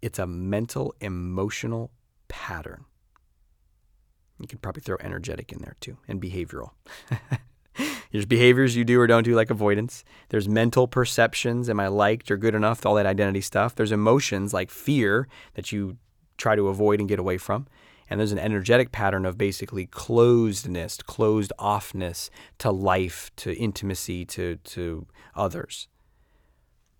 It's 0.00 0.18
a 0.18 0.26
mental, 0.26 0.94
emotional 1.02 1.90
pattern. 2.26 2.86
You 4.40 4.48
could 4.48 4.62
probably 4.62 4.80
throw 4.80 4.96
energetic 5.00 5.52
in 5.52 5.58
there 5.58 5.76
too 5.80 5.98
and 6.08 6.22
behavioral. 6.22 6.70
There's 8.12 8.24
behaviors 8.24 8.76
you 8.76 8.84
do 8.86 8.98
or 8.98 9.06
don't 9.06 9.24
do, 9.24 9.34
like 9.34 9.50
avoidance. 9.50 10.04
There's 10.30 10.48
mental 10.48 10.88
perceptions. 10.88 11.68
Am 11.68 11.78
I 11.78 11.88
liked 11.88 12.30
or 12.30 12.38
good 12.38 12.54
enough? 12.54 12.86
All 12.86 12.94
that 12.94 13.04
identity 13.04 13.42
stuff. 13.42 13.74
There's 13.74 13.92
emotions 13.92 14.54
like 14.54 14.70
fear 14.70 15.28
that 15.52 15.70
you 15.70 15.98
try 16.38 16.56
to 16.56 16.68
avoid 16.68 16.98
and 16.98 17.10
get 17.10 17.18
away 17.18 17.36
from. 17.36 17.66
And 18.12 18.20
there's 18.20 18.30
an 18.30 18.38
energetic 18.38 18.92
pattern 18.92 19.24
of 19.24 19.38
basically 19.38 19.86
closedness, 19.86 21.02
closed 21.02 21.50
offness 21.58 22.28
to 22.58 22.70
life, 22.70 23.30
to 23.36 23.56
intimacy, 23.56 24.26
to, 24.26 24.56
to 24.56 25.06
others. 25.34 25.88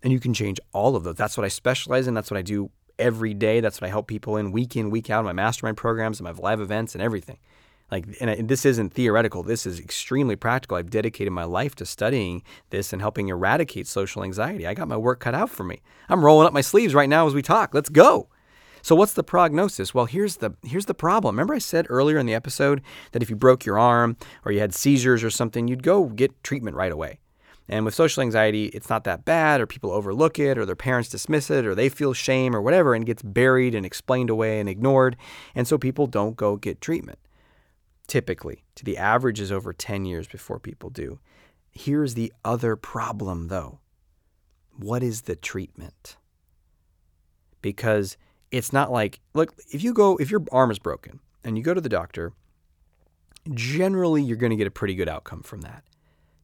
And 0.01 0.11
you 0.11 0.19
can 0.19 0.33
change 0.33 0.59
all 0.71 0.95
of 0.95 1.03
those. 1.03 1.13
That's 1.13 1.37
what 1.37 1.45
I 1.45 1.49
specialize 1.49 2.07
in. 2.07 2.15
That's 2.15 2.31
what 2.31 2.39
I 2.39 2.41
do 2.41 2.71
every 2.97 3.35
day. 3.35 3.59
That's 3.59 3.79
what 3.79 3.85
I 3.85 3.91
help 3.91 4.07
people 4.07 4.37
in 4.37 4.51
week 4.51 4.75
in, 4.75 4.89
week 4.89 5.11
out, 5.11 5.19
in 5.19 5.25
my 5.25 5.33
mastermind 5.33 5.77
programs 5.77 6.19
and 6.19 6.25
my 6.25 6.31
live 6.31 6.59
events 6.59 6.95
and 6.95 7.03
everything. 7.03 7.37
Like, 7.91 8.07
and, 8.19 8.49
this 8.49 8.65
isn't 8.65 8.91
theoretical. 8.91 9.43
This 9.43 9.67
is 9.67 9.79
extremely 9.79 10.35
practical. 10.35 10.77
I've 10.77 10.89
dedicated 10.89 11.31
my 11.31 11.43
life 11.43 11.75
to 11.75 11.85
studying 11.85 12.41
this 12.71 12.91
and 12.91 13.03
helping 13.03 13.27
eradicate 13.27 13.85
social 13.85 14.23
anxiety. 14.23 14.65
I 14.65 14.73
got 14.73 14.87
my 14.87 14.97
work 14.97 15.19
cut 15.19 15.35
out 15.35 15.51
for 15.51 15.63
me. 15.63 15.83
I'm 16.09 16.25
rolling 16.25 16.47
up 16.47 16.53
my 16.53 16.61
sleeves 16.61 16.95
right 16.95 17.07
now 17.07 17.27
as 17.27 17.35
we 17.35 17.43
talk. 17.43 17.75
Let's 17.75 17.89
go. 17.89 18.29
So 18.83 18.95
what's 18.95 19.13
the 19.13 19.23
prognosis? 19.23 19.93
Well, 19.93 20.05
here's 20.05 20.37
the 20.37 20.55
here's 20.61 20.87
the 20.87 20.93
problem. 20.93 21.35
Remember 21.35 21.55
I 21.55 21.59
said 21.59 21.87
earlier 21.89 22.17
in 22.17 22.25
the 22.25 22.33
episode 22.33 22.81
that 23.13 23.23
if 23.23 23.29
you 23.29 23.35
broke 23.35 23.65
your 23.65 23.79
arm 23.79 24.17
or 24.43 24.51
you 24.51 24.59
had 24.59 24.73
seizures 24.73 25.23
or 25.23 25.29
something, 25.29 25.69
you'd 25.69 25.83
go 25.83 26.05
get 26.07 26.43
treatment 26.43 26.75
right 26.75 26.91
away. 26.91 27.19
And 27.69 27.85
with 27.85 27.95
social 27.95 28.21
anxiety, 28.21 28.65
it's 28.65 28.89
not 28.89 29.05
that 29.05 29.23
bad, 29.23 29.61
or 29.61 29.65
people 29.65 29.89
overlook 29.91 30.37
it, 30.37 30.57
or 30.57 30.65
their 30.65 30.75
parents 30.75 31.07
dismiss 31.07 31.49
it, 31.49 31.65
or 31.65 31.73
they 31.73 31.87
feel 31.87 32.11
shame, 32.11 32.53
or 32.53 32.61
whatever, 32.61 32.93
and 32.93 33.05
gets 33.05 33.23
buried 33.23 33.73
and 33.73 33.85
explained 33.85 34.29
away 34.29 34.59
and 34.59 34.67
ignored. 34.67 35.15
And 35.55 35.65
so 35.65 35.77
people 35.77 36.05
don't 36.05 36.35
go 36.35 36.57
get 36.57 36.81
treatment. 36.81 37.19
Typically, 38.05 38.65
to 38.75 38.83
the 38.83 38.97
average 38.97 39.39
is 39.39 39.49
over 39.49 39.71
10 39.71 40.03
years 40.03 40.27
before 40.27 40.59
people 40.59 40.89
do. 40.89 41.19
Here's 41.71 42.15
the 42.15 42.33
other 42.43 42.75
problem, 42.75 43.47
though 43.47 43.79
what 44.75 45.03
is 45.03 45.21
the 45.21 45.35
treatment? 45.37 46.17
Because 47.61 48.17
it's 48.53 48.71
not 48.71 48.91
like, 48.91 49.19
look, 49.33 49.55
if 49.71 49.83
you 49.83 49.93
go, 49.93 50.15
if 50.17 50.29
your 50.29 50.43
arm 50.51 50.69
is 50.69 50.77
broken 50.77 51.19
and 51.43 51.57
you 51.57 51.63
go 51.63 51.73
to 51.73 51.81
the 51.81 51.89
doctor, 51.89 52.33
generally 53.51 54.21
you're 54.21 54.37
going 54.37 54.51
to 54.51 54.55
get 54.55 54.67
a 54.67 54.71
pretty 54.71 54.93
good 54.93 55.09
outcome 55.09 55.41
from 55.41 55.61
that. 55.61 55.83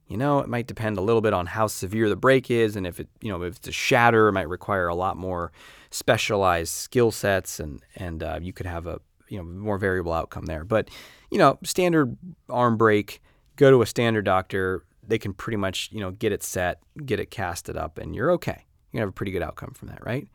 You 0.07 0.17
know, 0.17 0.39
it 0.39 0.49
might 0.49 0.65
depend 0.65 0.97
a 0.97 1.01
little 1.01 1.21
bit 1.21 1.33
on 1.33 1.45
how 1.45 1.67
severe 1.67 2.09
the 2.09 2.15
break 2.15 2.49
is, 2.49 2.75
and 2.75 2.87
if 2.87 2.99
it, 2.99 3.07
you 3.21 3.31
know, 3.31 3.43
if 3.43 3.57
it's 3.57 3.67
a 3.67 3.71
shatter, 3.71 4.27
it 4.27 4.31
might 4.31 4.49
require 4.49 4.87
a 4.87 4.95
lot 4.95 5.17
more 5.17 5.51
specialized 5.91 6.73
skill 6.73 7.11
sets, 7.11 7.59
and 7.59 7.79
and 7.95 8.23
uh, 8.23 8.39
you 8.41 8.53
could 8.53 8.65
have 8.65 8.87
a 8.87 8.99
you 9.27 9.37
know 9.37 9.43
more 9.43 9.77
variable 9.77 10.11
outcome 10.11 10.47
there. 10.47 10.63
But 10.63 10.89
you 11.29 11.37
know, 11.37 11.59
standard 11.63 12.17
arm 12.49 12.75
break, 12.75 13.21
go 13.55 13.69
to 13.69 13.83
a 13.83 13.85
standard 13.85 14.25
doctor, 14.25 14.83
they 15.07 15.19
can 15.19 15.31
pretty 15.31 15.57
much 15.57 15.89
you 15.91 15.99
know 15.99 16.09
get 16.09 16.31
it 16.31 16.41
set, 16.41 16.79
get 17.05 17.19
it 17.19 17.29
casted 17.29 17.77
up, 17.77 17.99
and 17.99 18.15
you're 18.15 18.31
okay. 18.31 18.65
You're 18.91 19.01
gonna 19.01 19.01
have 19.01 19.09
a 19.09 19.11
pretty 19.11 19.31
good 19.31 19.43
outcome 19.43 19.75
from 19.75 19.89
that, 19.89 20.03
right? 20.03 20.27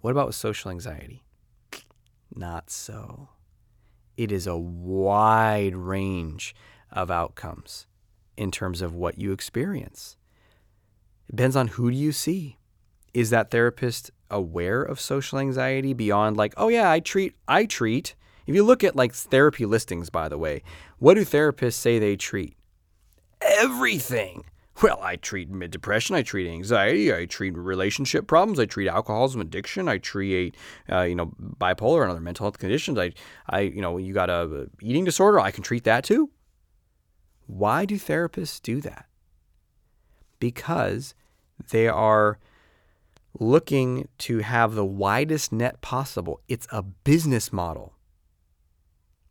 What 0.00 0.10
about 0.12 0.28
with 0.28 0.36
social 0.36 0.70
anxiety? 0.70 1.24
Not 2.34 2.70
so. 2.70 3.28
It 4.16 4.32
is 4.32 4.46
a 4.46 4.56
wide 4.56 5.74
range 5.74 6.54
of 6.90 7.10
outcomes 7.10 7.86
in 8.36 8.50
terms 8.50 8.82
of 8.82 8.94
what 8.94 9.18
you 9.18 9.32
experience. 9.32 10.16
It 11.28 11.36
depends 11.36 11.56
on 11.56 11.68
who 11.68 11.90
do 11.90 11.96
you 11.96 12.12
see. 12.12 12.58
Is 13.12 13.30
that 13.30 13.50
therapist 13.50 14.10
aware 14.30 14.82
of 14.82 15.00
social 15.00 15.38
anxiety 15.38 15.92
beyond 15.92 16.36
like, 16.36 16.54
oh 16.56 16.68
yeah, 16.68 16.90
I 16.90 17.00
treat 17.00 17.34
I 17.48 17.66
treat. 17.66 18.14
If 18.46 18.54
you 18.54 18.64
look 18.64 18.82
at 18.82 18.96
like 18.96 19.12
therapy 19.12 19.66
listings 19.66 20.10
by 20.10 20.28
the 20.28 20.38
way, 20.38 20.62
what 20.98 21.14
do 21.14 21.24
therapists 21.24 21.74
say 21.74 21.98
they 21.98 22.16
treat? 22.16 22.56
Everything. 23.40 24.44
Well, 24.82 24.98
I 25.02 25.16
treat 25.16 25.50
mid 25.50 25.70
depression, 25.70 26.16
I 26.16 26.22
treat 26.22 26.48
anxiety, 26.48 27.12
I 27.12 27.26
treat 27.26 27.54
relationship 27.54 28.26
problems, 28.26 28.58
I 28.58 28.64
treat 28.64 28.88
alcoholism 28.88 29.40
addiction, 29.42 29.88
I 29.88 29.98
treat 29.98 30.56
uh, 30.90 31.02
you 31.02 31.14
know 31.14 31.34
bipolar 31.58 32.02
and 32.02 32.10
other 32.10 32.20
mental 32.20 32.44
health 32.44 32.58
conditions. 32.58 32.98
I 32.98 33.12
I 33.48 33.60
you 33.60 33.82
know 33.82 33.98
you 33.98 34.14
got 34.14 34.30
a 34.30 34.70
eating 34.80 35.04
disorder, 35.04 35.38
I 35.38 35.50
can 35.50 35.62
treat 35.62 35.84
that 35.84 36.04
too. 36.04 36.30
Why 37.46 37.84
do 37.84 37.96
therapists 37.96 38.62
do 38.62 38.80
that? 38.80 39.06
Because 40.38 41.14
they 41.70 41.86
are 41.86 42.38
looking 43.38 44.08
to 44.18 44.38
have 44.38 44.74
the 44.74 44.84
widest 44.84 45.52
net 45.52 45.80
possible. 45.82 46.40
It's 46.48 46.66
a 46.70 46.82
business 46.82 47.52
model. 47.52 47.94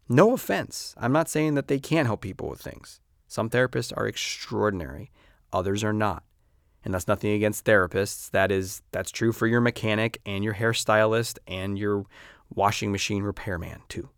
No 0.07 0.33
offense. 0.33 0.93
I'm 0.97 1.11
not 1.11 1.29
saying 1.29 1.55
that 1.55 1.67
they 1.67 1.79
can't 1.79 2.07
help 2.07 2.21
people 2.21 2.49
with 2.49 2.61
things. 2.61 2.99
Some 3.27 3.49
therapists 3.49 3.93
are 3.95 4.07
extraordinary, 4.07 5.11
others 5.53 5.83
are 5.83 5.93
not. 5.93 6.23
And 6.83 6.93
that's 6.93 7.07
nothing 7.07 7.31
against 7.31 7.65
therapists. 7.65 8.29
That 8.31 8.51
is 8.51 8.81
that's 8.91 9.11
true 9.11 9.31
for 9.31 9.47
your 9.47 9.61
mechanic 9.61 10.21
and 10.25 10.43
your 10.43 10.53
hairstylist 10.53 11.37
and 11.47 11.77
your 11.77 12.05
washing 12.53 12.91
machine 12.91 13.23
repairman 13.23 13.81
too. 13.89 14.09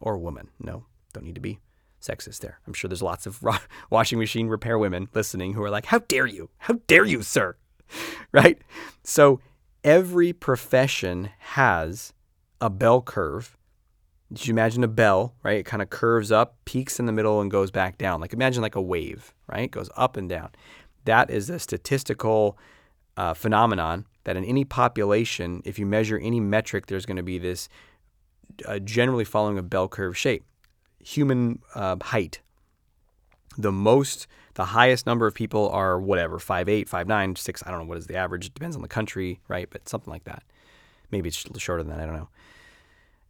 Or 0.00 0.18
woman. 0.18 0.50
No, 0.60 0.84
don't 1.12 1.24
need 1.24 1.36
to 1.36 1.40
be 1.40 1.60
sexist 2.02 2.40
there. 2.40 2.60
I'm 2.66 2.74
sure 2.74 2.88
there's 2.88 3.02
lots 3.02 3.26
of 3.26 3.42
washing 3.90 4.18
machine 4.18 4.48
repair 4.48 4.78
women 4.78 5.08
listening 5.14 5.54
who 5.54 5.62
are 5.62 5.70
like, 5.70 5.86
How 5.86 6.00
dare 6.00 6.26
you? 6.26 6.50
How 6.58 6.74
dare 6.86 7.04
you, 7.06 7.22
sir? 7.22 7.56
right? 8.32 8.60
So 9.02 9.40
every 9.82 10.32
profession 10.32 11.30
has 11.38 12.12
a 12.60 12.70
bell 12.70 13.02
curve. 13.02 13.56
You 14.38 14.52
imagine 14.52 14.82
a 14.84 14.88
bell, 14.88 15.34
right? 15.42 15.58
It 15.58 15.66
kind 15.66 15.82
of 15.82 15.90
curves 15.90 16.32
up, 16.32 16.56
peaks 16.64 16.98
in 16.98 17.06
the 17.06 17.12
middle, 17.12 17.40
and 17.40 17.50
goes 17.50 17.70
back 17.70 17.98
down. 17.98 18.20
Like 18.20 18.32
imagine 18.32 18.62
like 18.62 18.74
a 18.74 18.82
wave, 18.82 19.32
right? 19.46 19.64
It 19.64 19.70
goes 19.70 19.90
up 19.96 20.16
and 20.16 20.28
down. 20.28 20.50
That 21.04 21.30
is 21.30 21.50
a 21.50 21.58
statistical 21.58 22.58
uh, 23.16 23.34
phenomenon 23.34 24.06
that 24.24 24.36
in 24.36 24.44
any 24.44 24.64
population, 24.64 25.62
if 25.64 25.78
you 25.78 25.86
measure 25.86 26.18
any 26.18 26.40
metric, 26.40 26.86
there's 26.86 27.06
going 27.06 27.16
to 27.16 27.22
be 27.22 27.38
this 27.38 27.68
uh, 28.66 28.78
generally 28.78 29.24
following 29.24 29.58
a 29.58 29.62
bell 29.62 29.88
curve 29.88 30.16
shape 30.16 30.44
human 31.04 31.60
uh, 31.74 31.96
height. 32.02 32.40
The 33.56 33.70
most, 33.70 34.26
the 34.54 34.64
highest 34.64 35.06
number 35.06 35.26
of 35.26 35.34
people 35.34 35.68
are 35.68 36.00
whatever, 36.00 36.38
5'8, 36.38 36.88
5'9, 36.88 37.38
6, 37.38 37.62
I 37.64 37.70
don't 37.70 37.80
know 37.80 37.86
what 37.86 37.98
is 37.98 38.06
the 38.06 38.16
average. 38.16 38.46
It 38.46 38.54
depends 38.54 38.74
on 38.74 38.82
the 38.82 38.88
country, 38.88 39.40
right? 39.46 39.68
But 39.70 39.88
something 39.88 40.10
like 40.10 40.24
that. 40.24 40.42
Maybe 41.10 41.28
it's 41.28 41.44
shorter 41.58 41.82
than 41.82 41.92
that, 41.92 42.02
I 42.02 42.06
don't 42.06 42.16
know. 42.16 42.28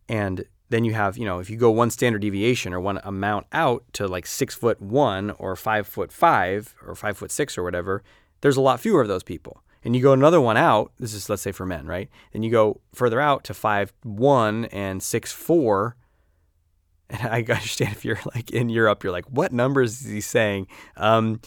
And 0.08 0.44
then 0.70 0.84
you 0.84 0.94
have, 0.94 1.16
you 1.16 1.24
know, 1.24 1.38
if 1.38 1.50
you 1.50 1.56
go 1.56 1.70
one 1.70 1.90
standard 1.90 2.22
deviation 2.22 2.72
or 2.72 2.80
one 2.80 2.98
amount 3.04 3.46
out 3.52 3.84
to 3.92 4.08
like 4.08 4.26
six 4.26 4.54
foot 4.54 4.80
one 4.80 5.30
or 5.32 5.56
five 5.56 5.86
foot 5.86 6.10
five 6.10 6.74
or 6.86 6.94
five 6.94 7.16
foot 7.16 7.30
six 7.30 7.58
or 7.58 7.62
whatever, 7.62 8.02
there's 8.40 8.56
a 8.56 8.60
lot 8.60 8.80
fewer 8.80 9.00
of 9.00 9.08
those 9.08 9.22
people. 9.22 9.62
And 9.84 9.94
you 9.94 10.02
go 10.02 10.14
another 10.14 10.40
one 10.40 10.56
out, 10.56 10.92
this 10.98 11.12
is 11.12 11.28
let's 11.28 11.42
say 11.42 11.52
for 11.52 11.66
men, 11.66 11.86
right? 11.86 12.08
And 12.32 12.44
you 12.44 12.50
go 12.50 12.80
further 12.94 13.20
out 13.20 13.44
to 13.44 13.54
five 13.54 13.92
one 14.02 14.64
and 14.66 15.02
six 15.02 15.30
four, 15.30 15.96
and 17.10 17.20
I 17.30 17.40
understand 17.40 17.92
if 17.92 18.04
you're 18.04 18.20
like 18.34 18.50
in 18.50 18.68
Europe, 18.68 19.04
you're 19.04 19.12
like, 19.12 19.26
what 19.26 19.52
numbers 19.52 20.00
is 20.00 20.10
he 20.10 20.20
saying? 20.20 20.68
Um, 20.96 21.40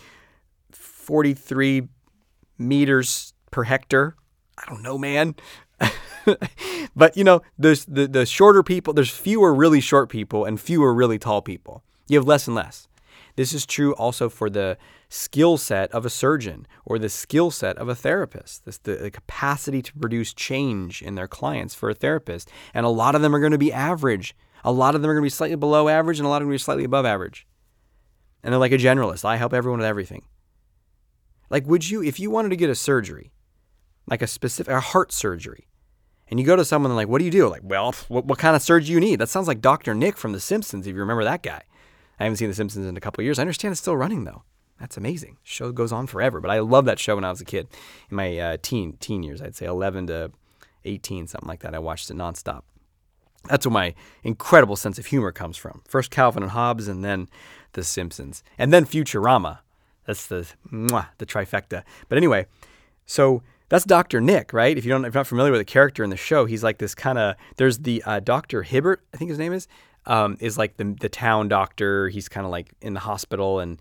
43 0.71 1.87
meters 2.57 3.33
per 3.51 3.63
hectare. 3.63 4.15
I 4.57 4.69
don't 4.69 4.81
know, 4.81 4.97
man. 4.97 5.35
but 6.95 7.15
you 7.17 7.23
know, 7.23 7.41
there's 7.57 7.85
the, 7.85 8.07
the 8.07 8.25
shorter 8.25 8.63
people, 8.63 8.93
there's 8.93 9.09
fewer 9.09 9.53
really 9.53 9.81
short 9.81 10.09
people 10.09 10.45
and 10.45 10.59
fewer 10.59 10.93
really 10.93 11.19
tall 11.19 11.41
people. 11.41 11.83
You 12.07 12.17
have 12.17 12.27
less 12.27 12.47
and 12.47 12.55
less. 12.55 12.87
This 13.35 13.53
is 13.53 13.65
true 13.65 13.93
also 13.93 14.29
for 14.29 14.49
the 14.49 14.77
skill 15.09 15.57
set 15.57 15.91
of 15.91 16.05
a 16.05 16.09
surgeon 16.09 16.67
or 16.85 16.97
the 16.97 17.09
skill 17.09 17.51
set 17.51 17.77
of 17.77 17.87
a 17.87 17.95
therapist. 17.95 18.65
This 18.65 18.77
the, 18.79 18.95
the 18.95 19.11
capacity 19.11 19.81
to 19.81 19.93
produce 19.93 20.33
change 20.33 21.01
in 21.01 21.15
their 21.15 21.27
clients 21.27 21.75
for 21.75 21.89
a 21.89 21.93
therapist. 21.93 22.49
And 22.73 22.85
a 22.85 22.89
lot 22.89 23.15
of 23.15 23.21
them 23.21 23.35
are 23.35 23.39
going 23.39 23.51
to 23.51 23.57
be 23.57 23.71
average. 23.71 24.35
A 24.63 24.71
lot 24.71 24.95
of 24.95 25.01
them 25.01 25.11
are 25.11 25.13
going 25.13 25.21
to 25.21 25.25
be 25.25 25.29
slightly 25.29 25.55
below 25.55 25.87
average, 25.87 26.19
and 26.19 26.25
a 26.25 26.29
lot 26.29 26.37
of 26.37 26.41
them 26.41 26.49
are 26.49 26.51
going 26.51 26.57
to 26.57 26.61
be 26.61 26.65
slightly 26.65 26.83
above 26.83 27.05
average. 27.05 27.47
And 28.43 28.51
they're 28.51 28.59
like 28.59 28.71
a 28.71 28.77
generalist. 28.77 29.23
I 29.23 29.37
help 29.37 29.53
everyone 29.53 29.79
with 29.79 29.87
everything. 29.87 30.25
Like, 31.49 31.65
would 31.67 31.89
you, 31.89 32.03
if 32.03 32.19
you 32.19 32.29
wanted 32.29 32.49
to 32.49 32.55
get 32.55 32.69
a 32.69 32.75
surgery, 32.75 33.31
like 34.07 34.21
a 34.21 34.27
specific 34.27 34.73
a 34.73 34.79
heart 34.79 35.11
surgery, 35.11 35.66
and 36.29 36.39
you 36.39 36.45
go 36.45 36.55
to 36.55 36.65
someone 36.65 36.91
and 36.91 36.97
like, 36.97 37.07
what 37.07 37.19
do 37.19 37.25
you 37.25 37.31
do? 37.31 37.47
Like, 37.47 37.61
well, 37.63 37.93
what, 38.07 38.25
what 38.25 38.37
kind 38.39 38.55
of 38.55 38.61
surgery 38.61 38.93
you 38.93 38.99
need? 38.99 39.19
That 39.19 39.29
sounds 39.29 39.47
like 39.47 39.61
Dr. 39.61 39.93
Nick 39.93 40.17
from 40.17 40.33
The 40.33 40.39
Simpsons, 40.39 40.85
if 40.85 40.93
you 40.93 40.99
remember 40.99 41.23
that 41.23 41.43
guy. 41.43 41.61
I 42.19 42.23
haven't 42.23 42.37
seen 42.37 42.49
The 42.49 42.55
Simpsons 42.55 42.85
in 42.85 42.97
a 42.97 43.01
couple 43.01 43.23
years. 43.23 43.39
I 43.39 43.43
understand 43.43 43.71
it's 43.71 43.81
still 43.81 43.97
running 43.97 44.23
though. 44.23 44.43
That's 44.79 44.97
amazing. 44.97 45.37
Show 45.43 45.71
goes 45.71 45.91
on 45.91 46.07
forever. 46.07 46.39
But 46.39 46.51
I 46.51 46.59
love 46.59 46.85
that 46.85 46.99
show 46.99 47.15
when 47.15 47.23
I 47.23 47.29
was 47.29 47.41
a 47.41 47.45
kid, 47.45 47.67
in 48.09 48.17
my 48.17 48.37
uh, 48.37 48.57
teen 48.61 48.93
teen 48.93 49.23
years. 49.23 49.41
I'd 49.41 49.55
say 49.55 49.65
11 49.65 50.07
to 50.07 50.31
18, 50.85 51.27
something 51.27 51.47
like 51.47 51.61
that. 51.61 51.73
I 51.73 51.79
watched 51.79 52.09
it 52.09 52.15
nonstop. 52.15 52.61
That's 53.45 53.65
where 53.65 53.73
my 53.73 53.95
incredible 54.23 54.75
sense 54.75 54.99
of 54.99 55.07
humor 55.07 55.31
comes 55.31 55.57
from. 55.57 55.81
First 55.87 56.11
Calvin 56.11 56.43
and 56.43 56.51
Hobbes, 56.51 56.87
and 56.87 57.03
then 57.03 57.29
The 57.73 57.83
Simpsons, 57.83 58.43
and 58.57 58.73
then 58.73 58.85
Futurama. 58.85 59.59
That's 60.05 60.27
the 60.27 60.47
mwah, 60.71 61.07
the 61.17 61.25
trifecta. 61.25 61.83
But 62.07 62.17
anyway, 62.17 62.45
so 63.05 63.41
that's 63.69 63.85
Dr. 63.85 64.21
Nick, 64.21 64.53
right? 64.53 64.77
If 64.77 64.85
you 64.85 64.91
don't, 64.91 65.05
if 65.05 65.13
you're 65.13 65.19
not 65.19 65.27
familiar 65.27 65.51
with 65.51 65.61
the 65.61 65.65
character 65.65 66.03
in 66.03 66.09
the 66.09 66.17
show, 66.17 66.45
he's 66.45 66.63
like 66.63 66.77
this 66.77 66.95
kind 66.95 67.17
of. 67.17 67.35
There's 67.57 67.79
the 67.79 68.03
uh, 68.05 68.19
Dr. 68.19 68.63
Hibbert, 68.63 69.03
I 69.13 69.17
think 69.17 69.29
his 69.29 69.39
name 69.39 69.53
is, 69.53 69.67
um, 70.05 70.37
is 70.39 70.57
like 70.57 70.77
the 70.77 70.95
the 70.99 71.09
town 71.09 71.47
doctor. 71.47 72.09
He's 72.09 72.29
kind 72.29 72.45
of 72.45 72.51
like 72.51 72.71
in 72.81 72.93
the 72.93 73.01
hospital 73.01 73.59
and 73.59 73.79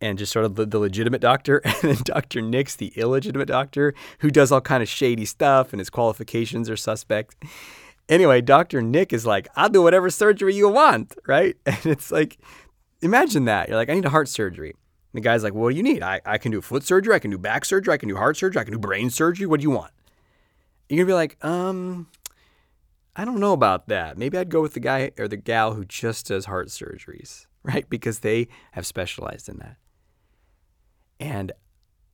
and 0.00 0.16
just 0.16 0.32
sort 0.32 0.44
of 0.44 0.54
the, 0.54 0.64
the, 0.64 0.78
legitimate 0.78 1.20
doctor, 1.20 1.58
and 1.64 1.74
then 1.82 1.96
Dr. 2.04 2.40
Nick's 2.40 2.76
the 2.76 2.92
illegitimate 2.96 3.48
doctor 3.48 3.94
who 4.20 4.30
does 4.30 4.52
all 4.52 4.60
kind 4.60 4.82
of 4.82 4.88
shady 4.88 5.24
stuff, 5.24 5.72
and 5.72 5.80
his 5.80 5.90
qualifications 5.90 6.70
are 6.70 6.76
suspect. 6.76 7.36
Anyway, 8.08 8.40
Dr. 8.40 8.80
Nick 8.80 9.12
is 9.12 9.26
like, 9.26 9.48
I'll 9.56 9.68
do 9.68 9.82
whatever 9.82 10.08
surgery 10.08 10.54
you 10.54 10.68
want, 10.68 11.14
right? 11.26 11.56
And 11.66 11.86
it's 11.86 12.10
like, 12.10 12.38
imagine 13.02 13.44
that. 13.46 13.68
You're 13.68 13.76
like, 13.76 13.90
I 13.90 13.94
need 13.94 14.04
a 14.04 14.10
heart 14.10 14.28
surgery. 14.28 14.74
The 15.14 15.20
guy's 15.20 15.42
like, 15.42 15.54
well, 15.54 15.64
what 15.64 15.70
do 15.70 15.76
you 15.76 15.82
need? 15.82 16.02
I, 16.02 16.20
I 16.26 16.38
can 16.38 16.52
do 16.52 16.60
foot 16.60 16.82
surgery. 16.82 17.14
I 17.14 17.18
can 17.18 17.30
do 17.30 17.38
back 17.38 17.64
surgery. 17.64 17.94
I 17.94 17.96
can 17.96 18.08
do 18.08 18.16
heart 18.16 18.36
surgery. 18.36 18.60
I 18.60 18.64
can 18.64 18.74
do 18.74 18.78
brain 18.78 19.10
surgery. 19.10 19.46
What 19.46 19.60
do 19.60 19.64
you 19.64 19.70
want? 19.70 19.92
You're 20.88 20.98
going 20.98 21.06
to 21.06 21.10
be 21.10 21.14
like, 21.14 21.44
um, 21.44 22.08
I 23.16 23.24
don't 23.24 23.40
know 23.40 23.52
about 23.52 23.88
that. 23.88 24.18
Maybe 24.18 24.38
I'd 24.38 24.50
go 24.50 24.62
with 24.62 24.74
the 24.74 24.80
guy 24.80 25.10
or 25.18 25.26
the 25.26 25.36
gal 25.36 25.74
who 25.74 25.84
just 25.84 26.26
does 26.26 26.44
heart 26.44 26.68
surgeries, 26.68 27.46
right? 27.62 27.88
Because 27.88 28.20
they 28.20 28.48
have 28.72 28.86
specialized 28.86 29.48
in 29.48 29.58
that. 29.58 29.76
And 31.20 31.52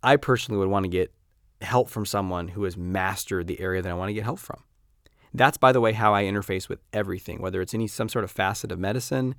I 0.02 0.16
personally 0.16 0.59
would 0.59 0.68
want 0.68 0.85
to 0.85 0.88
get 0.88 1.12
help 1.61 1.88
from 1.88 2.07
someone 2.07 2.48
who 2.48 2.64
has 2.64 2.76
mastered 2.76 3.46
the 3.46 3.61
area 3.61 3.83
that 3.83 3.90
I 3.90 3.94
want 3.94 4.09
to 4.11 4.14
get 4.14 4.24
help 4.24 4.38
from. 4.38 4.62
That's, 5.33 5.57
by 5.57 5.72
the 5.72 5.80
way, 5.80 5.92
how 5.92 6.14
I 6.14 6.24
interface 6.24 6.68
with 6.68 6.78
everything, 6.92 7.42
whether 7.42 7.61
it's 7.61 7.74
any 7.74 7.88
some 7.88 8.09
sort 8.09 8.24
of 8.24 8.30
facet 8.30 8.70
of 8.70 8.78
medicine 8.78 9.35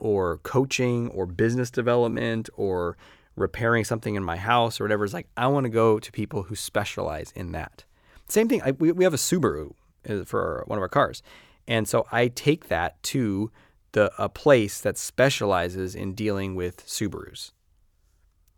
or 0.00 0.38
coaching 0.38 1.08
or 1.08 1.26
business 1.26 1.70
development 1.70 2.50
or 2.56 2.96
repairing 3.36 3.84
something 3.84 4.14
in 4.14 4.24
my 4.24 4.36
house 4.36 4.80
or 4.80 4.84
whatever. 4.84 5.04
It's 5.04 5.14
like 5.14 5.28
I 5.36 5.46
want 5.46 5.64
to 5.64 5.70
go 5.70 5.98
to 5.98 6.12
people 6.12 6.44
who 6.44 6.54
specialize 6.54 7.32
in 7.32 7.52
that. 7.52 7.84
Same 8.28 8.48
thing. 8.48 8.62
I, 8.62 8.72
we, 8.72 8.92
we 8.92 9.04
have 9.04 9.14
a 9.14 9.18
Subaru 9.18 9.74
uh, 10.08 10.24
for 10.24 10.64
one 10.66 10.78
of 10.78 10.82
our 10.82 10.88
cars, 10.88 11.22
and 11.66 11.88
so 11.88 12.06
I 12.12 12.28
take 12.28 12.68
that 12.68 13.02
to 13.04 13.50
the 13.92 14.12
a 14.18 14.28
place 14.28 14.80
that 14.80 14.96
specializes 14.96 15.94
in 15.94 16.14
dealing 16.14 16.54
with 16.54 16.86
Subarus. 16.86 17.52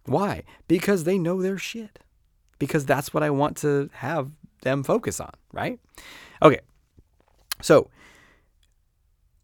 Why? 0.04 0.42
Because 0.68 1.04
they 1.04 1.18
know 1.18 1.42
their 1.42 1.58
shit. 1.58 1.98
Because 2.58 2.84
that's 2.84 3.12
what 3.14 3.22
I 3.22 3.30
want 3.30 3.56
to 3.58 3.90
have 3.94 4.30
them 4.62 4.82
focus 4.82 5.20
on, 5.20 5.32
right? 5.52 5.80
Okay. 6.42 6.60
So, 7.60 7.90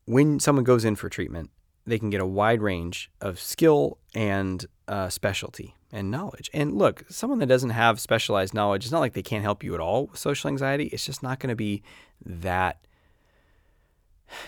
when 0.05 0.41
someone 0.41 0.65
goes 0.65 0.85
in 0.85 0.97
for 0.97 1.09
treatment, 1.09 1.51
they 1.89 1.99
can 1.99 2.11
get 2.11 2.21
a 2.21 2.27
wide 2.27 2.63
range 2.63 3.11
of 3.21 3.41
skill 3.41 3.99
and 4.15 4.67
uh, 4.87 5.09
specialty 5.09 5.75
and 5.91 6.11
knowledge. 6.11 6.51
And 6.53 6.77
look, 6.77 7.05
someone 7.09 7.39
that 7.39 7.47
doesn't 7.47 7.71
have 7.71 7.99
specialized 7.99 8.55
knowledge, 8.55 8.85
it's 8.85 8.93
not 8.93 9.01
like 9.01 9.15
they 9.15 9.23
can't 9.23 9.43
help 9.43 9.65
you 9.65 9.75
at 9.75 9.81
all 9.81 10.07
with 10.07 10.19
social 10.19 10.49
anxiety. 10.49 10.87
It's 10.87 11.07
just 11.07 11.23
not 11.23 11.39
going 11.41 11.49
to 11.49 11.57
be 11.57 11.83
that 12.25 12.87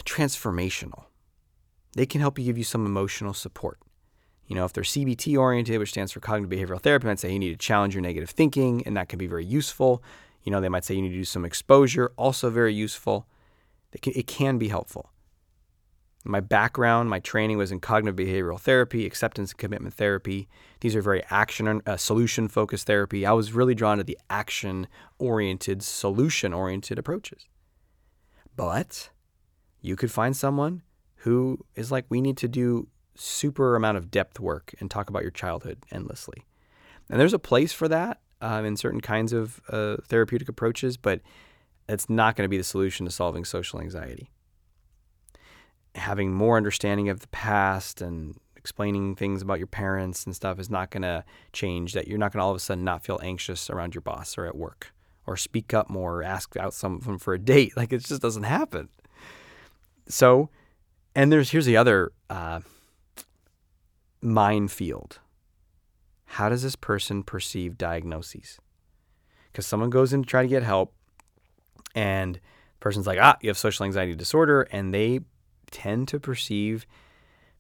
transformational. 0.04 1.04
They 1.94 2.06
can 2.06 2.20
help 2.20 2.38
you 2.38 2.44
give 2.44 2.58
you 2.58 2.64
some 2.64 2.86
emotional 2.86 3.32
support. 3.32 3.78
You 4.46 4.56
know, 4.56 4.64
if 4.64 4.72
they're 4.72 4.84
CBT 4.84 5.38
oriented, 5.38 5.78
which 5.78 5.90
stands 5.90 6.12
for 6.12 6.20
cognitive 6.20 6.50
behavioral 6.50 6.80
therapy, 6.80 7.06
might 7.06 7.18
say 7.18 7.32
you 7.32 7.38
need 7.38 7.52
to 7.52 7.56
challenge 7.56 7.94
your 7.94 8.02
negative 8.02 8.30
thinking, 8.30 8.82
and 8.84 8.96
that 8.96 9.08
can 9.08 9.18
be 9.18 9.26
very 9.26 9.44
useful. 9.44 10.02
You 10.42 10.52
know, 10.52 10.60
they 10.60 10.68
might 10.68 10.84
say 10.84 10.94
you 10.94 11.02
need 11.02 11.10
to 11.10 11.14
do 11.14 11.24
some 11.24 11.44
exposure, 11.44 12.12
also 12.16 12.50
very 12.50 12.74
useful. 12.74 13.26
It 13.92 14.02
can, 14.02 14.12
it 14.16 14.26
can 14.26 14.58
be 14.58 14.68
helpful. 14.68 15.10
My 16.24 16.40
background, 16.40 17.08
my 17.08 17.18
training 17.18 17.56
was 17.56 17.72
in 17.72 17.80
cognitive 17.80 18.16
behavioral 18.16 18.60
therapy, 18.60 19.06
acceptance 19.06 19.52
and 19.52 19.58
commitment 19.58 19.94
therapy. 19.94 20.48
These 20.80 20.94
are 20.94 21.00
very 21.00 21.22
action, 21.30 21.80
uh, 21.86 21.96
solution 21.96 22.46
focused 22.48 22.86
therapy. 22.86 23.24
I 23.24 23.32
was 23.32 23.52
really 23.52 23.74
drawn 23.74 23.98
to 23.98 24.04
the 24.04 24.18
action 24.28 24.86
oriented, 25.18 25.82
solution 25.82 26.52
oriented 26.52 26.98
approaches. 26.98 27.46
But 28.54 29.10
you 29.80 29.96
could 29.96 30.10
find 30.10 30.36
someone 30.36 30.82
who 31.16 31.64
is 31.74 31.90
like, 31.90 32.04
we 32.10 32.20
need 32.20 32.36
to 32.38 32.48
do 32.48 32.88
super 33.14 33.74
amount 33.74 33.96
of 33.96 34.10
depth 34.10 34.38
work 34.38 34.74
and 34.78 34.90
talk 34.90 35.08
about 35.08 35.22
your 35.22 35.30
childhood 35.30 35.78
endlessly. 35.90 36.44
And 37.08 37.18
there's 37.18 37.34
a 37.34 37.38
place 37.38 37.72
for 37.72 37.88
that 37.88 38.20
um, 38.42 38.66
in 38.66 38.76
certain 38.76 39.00
kinds 39.00 39.32
of 39.32 39.60
uh, 39.70 39.96
therapeutic 40.06 40.50
approaches, 40.50 40.98
but 40.98 41.20
it's 41.88 42.10
not 42.10 42.36
going 42.36 42.44
to 42.44 42.48
be 42.48 42.58
the 42.58 42.64
solution 42.64 43.06
to 43.06 43.12
solving 43.12 43.46
social 43.46 43.80
anxiety 43.80 44.30
having 45.94 46.32
more 46.32 46.56
understanding 46.56 47.08
of 47.08 47.20
the 47.20 47.28
past 47.28 48.00
and 48.00 48.36
explaining 48.56 49.16
things 49.16 49.42
about 49.42 49.58
your 49.58 49.66
parents 49.66 50.24
and 50.24 50.36
stuff 50.36 50.58
is 50.58 50.70
not 50.70 50.90
going 50.90 51.02
to 51.02 51.24
change 51.52 51.94
that. 51.94 52.06
You're 52.06 52.18
not 52.18 52.32
going 52.32 52.40
to 52.40 52.44
all 52.44 52.50
of 52.50 52.56
a 52.56 52.60
sudden 52.60 52.84
not 52.84 53.02
feel 53.02 53.18
anxious 53.22 53.70
around 53.70 53.94
your 53.94 54.02
boss 54.02 54.36
or 54.36 54.46
at 54.46 54.56
work 54.56 54.92
or 55.26 55.36
speak 55.36 55.72
up 55.72 55.88
more 55.88 56.18
or 56.18 56.22
ask 56.22 56.56
out 56.56 56.74
someone 56.74 57.18
for 57.18 57.34
a 57.34 57.38
date. 57.38 57.72
Like 57.76 57.92
it 57.92 58.04
just 58.04 58.22
doesn't 58.22 58.42
happen. 58.42 58.88
So 60.08 60.50
and 61.14 61.32
there's 61.32 61.50
here's 61.50 61.66
the 61.66 61.76
other 61.76 62.12
uh, 62.28 62.60
minefield. 64.20 65.18
How 66.24 66.48
does 66.48 66.62
this 66.62 66.76
person 66.76 67.22
perceive 67.22 67.76
diagnoses? 67.78 68.58
Because 69.50 69.66
someone 69.66 69.90
goes 69.90 70.12
in 70.12 70.22
to 70.22 70.28
try 70.28 70.42
to 70.42 70.48
get 70.48 70.62
help 70.62 70.94
and 71.94 72.38
person's 72.78 73.06
like 73.06 73.18
ah 73.20 73.36
you 73.40 73.48
have 73.50 73.58
social 73.58 73.84
anxiety 73.84 74.14
disorder 74.14 74.62
and 74.70 74.94
they 74.94 75.20
tend 75.70 76.08
to 76.08 76.20
perceive 76.20 76.86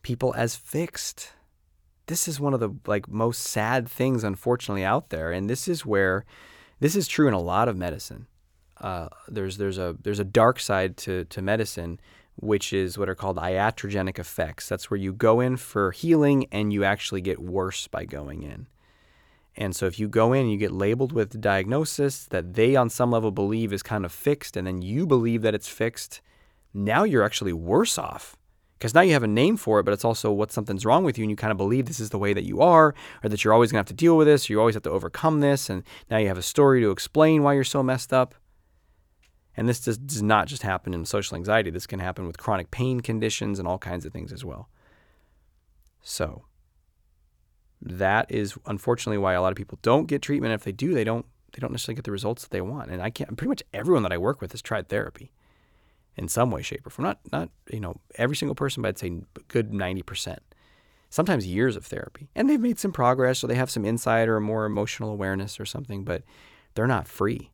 people 0.02 0.34
as 0.36 0.56
fixed. 0.56 1.32
This 2.06 2.26
is 2.26 2.40
one 2.40 2.54
of 2.54 2.60
the 2.60 2.70
like 2.86 3.08
most 3.08 3.42
sad 3.42 3.88
things 3.88 4.24
unfortunately 4.24 4.84
out 4.84 5.10
there 5.10 5.32
and 5.32 5.48
this 5.48 5.68
is 5.68 5.86
where 5.86 6.24
this 6.80 6.96
is 6.96 7.06
true 7.06 7.28
in 7.28 7.34
a 7.34 7.40
lot 7.40 7.68
of 7.68 7.76
medicine. 7.76 8.26
Uh, 8.80 9.08
there's 9.28 9.58
there's 9.58 9.78
a 9.78 9.96
there's 10.02 10.18
a 10.18 10.24
dark 10.24 10.58
side 10.58 10.96
to 10.96 11.24
to 11.26 11.42
medicine 11.42 12.00
which 12.36 12.72
is 12.72 12.96
what 12.96 13.08
are 13.08 13.14
called 13.14 13.36
iatrogenic 13.36 14.18
effects. 14.18 14.68
That's 14.68 14.90
where 14.90 14.98
you 14.98 15.12
go 15.12 15.40
in 15.40 15.56
for 15.56 15.90
healing 15.92 16.46
and 16.50 16.72
you 16.72 16.84
actually 16.84 17.20
get 17.20 17.38
worse 17.38 17.86
by 17.86 18.06
going 18.06 18.42
in. 18.42 18.66
And 19.56 19.76
so 19.76 19.86
if 19.86 19.98
you 19.98 20.08
go 20.08 20.32
in 20.32 20.42
and 20.42 20.50
you 20.50 20.56
get 20.56 20.72
labeled 20.72 21.12
with 21.12 21.40
diagnosis 21.40 22.24
that 22.26 22.54
they 22.54 22.76
on 22.76 22.88
some 22.88 23.10
level 23.10 23.30
believe 23.30 23.72
is 23.72 23.82
kind 23.82 24.06
of 24.06 24.12
fixed 24.12 24.56
and 24.56 24.66
then 24.66 24.80
you 24.80 25.06
believe 25.06 25.42
that 25.42 25.54
it's 25.54 25.68
fixed, 25.68 26.22
now 26.72 27.04
you're 27.04 27.24
actually 27.24 27.52
worse 27.52 27.98
off 27.98 28.36
because 28.80 28.94
now 28.94 29.02
you 29.02 29.12
have 29.12 29.22
a 29.22 29.28
name 29.28 29.58
for 29.58 29.78
it, 29.78 29.82
but 29.82 29.92
it's 29.92 30.06
also 30.06 30.32
what 30.32 30.50
something's 30.50 30.86
wrong 30.86 31.04
with 31.04 31.18
you, 31.18 31.24
and 31.24 31.30
you 31.30 31.36
kind 31.36 31.50
of 31.50 31.58
believe 31.58 31.84
this 31.84 32.00
is 32.00 32.08
the 32.08 32.18
way 32.18 32.32
that 32.32 32.46
you 32.46 32.62
are, 32.62 32.94
or 33.22 33.28
that 33.28 33.44
you're 33.44 33.52
always 33.52 33.70
gonna 33.70 33.80
have 33.80 33.86
to 33.86 33.94
deal 33.94 34.16
with 34.16 34.26
this, 34.26 34.48
or 34.48 34.54
you 34.54 34.58
always 34.58 34.74
have 34.74 34.82
to 34.84 34.90
overcome 34.90 35.40
this, 35.40 35.68
and 35.68 35.82
now 36.10 36.16
you 36.16 36.28
have 36.28 36.38
a 36.38 36.42
story 36.42 36.80
to 36.80 36.90
explain 36.90 37.42
why 37.42 37.52
you're 37.52 37.62
so 37.62 37.82
messed 37.82 38.10
up. 38.10 38.34
And 39.54 39.68
this 39.68 39.80
does, 39.80 39.98
does 39.98 40.22
not 40.22 40.46
just 40.46 40.62
happen 40.62 40.94
in 40.94 41.04
social 41.04 41.36
anxiety, 41.36 41.68
this 41.68 41.86
can 41.86 41.98
happen 41.98 42.26
with 42.26 42.38
chronic 42.38 42.70
pain 42.70 43.00
conditions 43.00 43.58
and 43.58 43.68
all 43.68 43.78
kinds 43.78 44.06
of 44.06 44.14
things 44.14 44.32
as 44.32 44.46
well. 44.46 44.70
So, 46.00 46.46
that 47.82 48.30
is 48.30 48.56
unfortunately 48.64 49.18
why 49.18 49.34
a 49.34 49.42
lot 49.42 49.52
of 49.52 49.56
people 49.56 49.78
don't 49.82 50.06
get 50.06 50.22
treatment. 50.22 50.54
If 50.54 50.64
they 50.64 50.72
do, 50.72 50.94
they 50.94 51.04
don't 51.04 51.26
they 51.52 51.60
don't 51.60 51.72
necessarily 51.72 51.96
get 51.96 52.04
the 52.04 52.12
results 52.12 52.42
that 52.42 52.50
they 52.50 52.60
want. 52.60 52.90
And 52.90 53.02
I 53.02 53.10
can't 53.10 53.36
pretty 53.36 53.48
much 53.48 53.62
everyone 53.74 54.04
that 54.04 54.12
I 54.12 54.18
work 54.18 54.40
with 54.40 54.52
has 54.52 54.62
tried 54.62 54.88
therapy 54.88 55.32
in 56.16 56.28
some 56.28 56.50
way, 56.50 56.62
shape, 56.62 56.86
or 56.86 56.90
form. 56.90 57.06
Not, 57.06 57.18
not 57.32 57.50
you 57.70 57.80
know, 57.80 57.96
every 58.16 58.36
single 58.36 58.54
person, 58.54 58.82
but 58.82 58.88
I'd 58.88 58.98
say 58.98 59.20
good 59.48 59.70
90%. 59.70 60.38
Sometimes 61.08 61.46
years 61.46 61.76
of 61.76 61.84
therapy. 61.86 62.28
And 62.34 62.48
they've 62.48 62.60
made 62.60 62.78
some 62.78 62.92
progress 62.92 63.42
or 63.42 63.48
they 63.48 63.56
have 63.56 63.70
some 63.70 63.84
insight 63.84 64.28
or 64.28 64.38
more 64.40 64.64
emotional 64.64 65.10
awareness 65.10 65.58
or 65.58 65.64
something, 65.64 66.04
but 66.04 66.22
they're 66.74 66.86
not 66.86 67.08
free. 67.08 67.50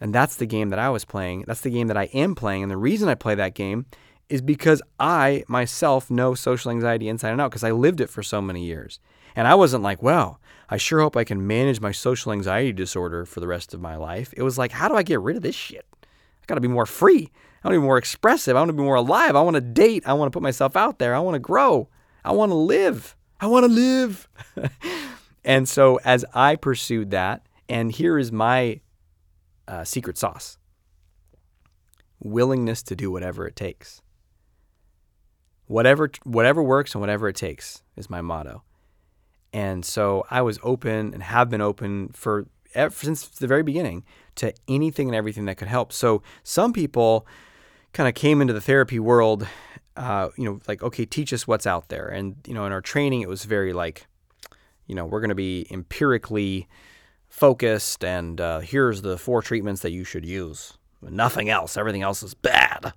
And 0.00 0.14
that's 0.14 0.36
the 0.36 0.46
game 0.46 0.70
that 0.70 0.78
I 0.78 0.88
was 0.90 1.04
playing. 1.04 1.44
That's 1.46 1.60
the 1.60 1.70
game 1.70 1.88
that 1.88 1.96
I 1.96 2.04
am 2.04 2.34
playing. 2.34 2.62
And 2.62 2.70
the 2.70 2.76
reason 2.76 3.08
I 3.08 3.14
play 3.14 3.34
that 3.34 3.54
game 3.54 3.86
is 4.28 4.40
because 4.42 4.82
I 4.98 5.44
myself 5.48 6.10
know 6.10 6.34
social 6.34 6.70
anxiety 6.70 7.08
inside 7.08 7.30
and 7.30 7.40
out 7.40 7.50
because 7.50 7.64
I 7.64 7.70
lived 7.70 8.00
it 8.00 8.10
for 8.10 8.22
so 8.22 8.40
many 8.40 8.64
years. 8.64 8.98
And 9.34 9.46
I 9.46 9.54
wasn't 9.54 9.82
like, 9.82 10.02
well, 10.02 10.40
I 10.68 10.78
sure 10.78 11.00
hope 11.00 11.16
I 11.16 11.24
can 11.24 11.46
manage 11.46 11.80
my 11.80 11.92
social 11.92 12.32
anxiety 12.32 12.72
disorder 12.72 13.24
for 13.24 13.40
the 13.40 13.46
rest 13.46 13.74
of 13.74 13.80
my 13.80 13.96
life. 13.96 14.32
It 14.36 14.42
was 14.42 14.58
like, 14.58 14.72
how 14.72 14.88
do 14.88 14.96
I 14.96 15.02
get 15.02 15.20
rid 15.20 15.36
of 15.36 15.42
this 15.42 15.54
shit? 15.54 15.86
I 16.02 16.44
got 16.46 16.56
to 16.56 16.60
be 16.60 16.68
more 16.68 16.86
free. 16.86 17.30
I 17.66 17.70
want 17.70 17.74
to 17.78 17.80
be 17.80 17.86
more 17.86 17.98
expressive. 17.98 18.54
I 18.54 18.60
want 18.60 18.68
to 18.68 18.74
be 18.74 18.82
more 18.84 18.94
alive. 18.94 19.34
I 19.34 19.42
want 19.42 19.56
to 19.56 19.60
date. 19.60 20.04
I 20.06 20.12
want 20.12 20.30
to 20.30 20.36
put 20.36 20.42
myself 20.42 20.76
out 20.76 21.00
there. 21.00 21.16
I 21.16 21.18
want 21.18 21.34
to 21.34 21.40
grow. 21.40 21.88
I 22.24 22.30
want 22.30 22.50
to 22.50 22.54
live. 22.54 23.16
I 23.40 23.48
want 23.48 23.64
to 23.64 23.68
live. 23.72 24.28
and 25.44 25.68
so 25.68 25.98
as 26.04 26.24
I 26.32 26.54
pursued 26.54 27.10
that, 27.10 27.44
and 27.68 27.90
here 27.90 28.20
is 28.20 28.30
my 28.30 28.82
uh, 29.66 29.82
secret 29.82 30.16
sauce 30.16 30.58
willingness 32.20 32.84
to 32.84 32.94
do 32.94 33.10
whatever 33.10 33.48
it 33.48 33.56
takes. 33.56 34.00
Whatever, 35.66 36.12
whatever 36.22 36.62
works 36.62 36.94
and 36.94 37.00
whatever 37.00 37.28
it 37.28 37.34
takes 37.34 37.82
is 37.96 38.08
my 38.08 38.20
motto. 38.20 38.62
And 39.52 39.84
so 39.84 40.24
I 40.30 40.40
was 40.40 40.60
open 40.62 41.12
and 41.12 41.20
have 41.20 41.50
been 41.50 41.60
open 41.60 42.10
for 42.10 42.46
since 42.90 43.26
the 43.26 43.48
very 43.48 43.62
beginning 43.64 44.04
to 44.36 44.52
anything 44.68 45.08
and 45.08 45.16
everything 45.16 45.46
that 45.46 45.56
could 45.56 45.68
help. 45.68 45.92
So 45.92 46.22
some 46.44 46.72
people 46.72 47.26
kind 47.96 48.08
of 48.08 48.14
came 48.14 48.42
into 48.42 48.52
the 48.52 48.60
therapy 48.60 48.98
world, 48.98 49.48
uh, 49.96 50.28
you 50.36 50.44
know, 50.44 50.60
like, 50.68 50.82
okay, 50.82 51.06
teach 51.06 51.32
us 51.32 51.48
what's 51.48 51.66
out 51.66 51.88
there. 51.88 52.08
And, 52.08 52.36
you 52.46 52.52
know, 52.52 52.66
in 52.66 52.72
our 52.72 52.82
training, 52.82 53.22
it 53.22 53.28
was 53.28 53.44
very 53.44 53.72
like, 53.72 54.06
you 54.86 54.94
know, 54.94 55.06
we're 55.06 55.20
going 55.20 55.30
to 55.30 55.34
be 55.34 55.66
empirically 55.70 56.68
focused 57.26 58.04
and 58.04 58.38
uh, 58.38 58.60
here's 58.60 59.00
the 59.00 59.16
four 59.16 59.40
treatments 59.40 59.80
that 59.80 59.92
you 59.92 60.04
should 60.04 60.26
use. 60.26 60.74
Nothing 61.00 61.48
else. 61.48 61.78
Everything 61.78 62.02
else 62.02 62.22
is 62.22 62.34
bad. 62.34 62.92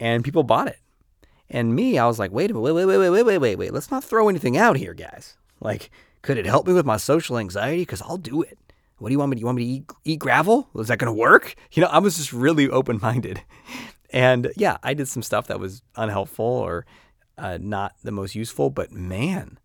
And 0.00 0.24
people 0.24 0.42
bought 0.42 0.66
it. 0.66 0.80
And 1.48 1.76
me, 1.76 1.96
I 1.96 2.06
was 2.06 2.18
like, 2.18 2.32
wait 2.32 2.50
a 2.50 2.54
minute, 2.54 2.62
wait, 2.62 2.72
wait, 2.72 2.86
wait, 2.86 2.98
wait, 2.98 3.10
wait, 3.10 3.22
wait, 3.22 3.38
wait, 3.38 3.56
wait. 3.56 3.72
Let's 3.72 3.90
not 3.92 4.02
throw 4.02 4.28
anything 4.28 4.56
out 4.56 4.76
here, 4.76 4.94
guys. 4.94 5.36
Like, 5.60 5.90
could 6.22 6.38
it 6.38 6.46
help 6.46 6.66
me 6.66 6.72
with 6.72 6.86
my 6.86 6.96
social 6.96 7.38
anxiety? 7.38 7.82
Because 7.82 8.02
I'll 8.02 8.16
do 8.16 8.42
it. 8.42 8.58
What 8.98 9.10
do 9.10 9.12
you 9.12 9.18
want 9.18 9.30
me 9.30 9.36
to? 9.36 9.40
You 9.40 9.46
want 9.46 9.56
me 9.56 9.64
to 9.64 9.70
eat, 9.70 9.84
eat 10.04 10.18
gravel? 10.18 10.68
Is 10.74 10.88
that 10.88 10.98
going 10.98 11.12
to 11.12 11.20
work? 11.20 11.54
You 11.72 11.82
know, 11.82 11.88
I 11.88 11.98
was 11.98 12.16
just 12.16 12.32
really 12.32 12.68
open 12.70 12.98
minded. 13.00 13.42
And 14.10 14.52
yeah, 14.56 14.76
I 14.82 14.94
did 14.94 15.08
some 15.08 15.22
stuff 15.22 15.46
that 15.48 15.60
was 15.60 15.82
unhelpful 15.96 16.44
or 16.44 16.86
uh, 17.36 17.58
not 17.60 17.94
the 18.02 18.12
most 18.12 18.34
useful, 18.34 18.70
but 18.70 18.92
man, 18.92 19.58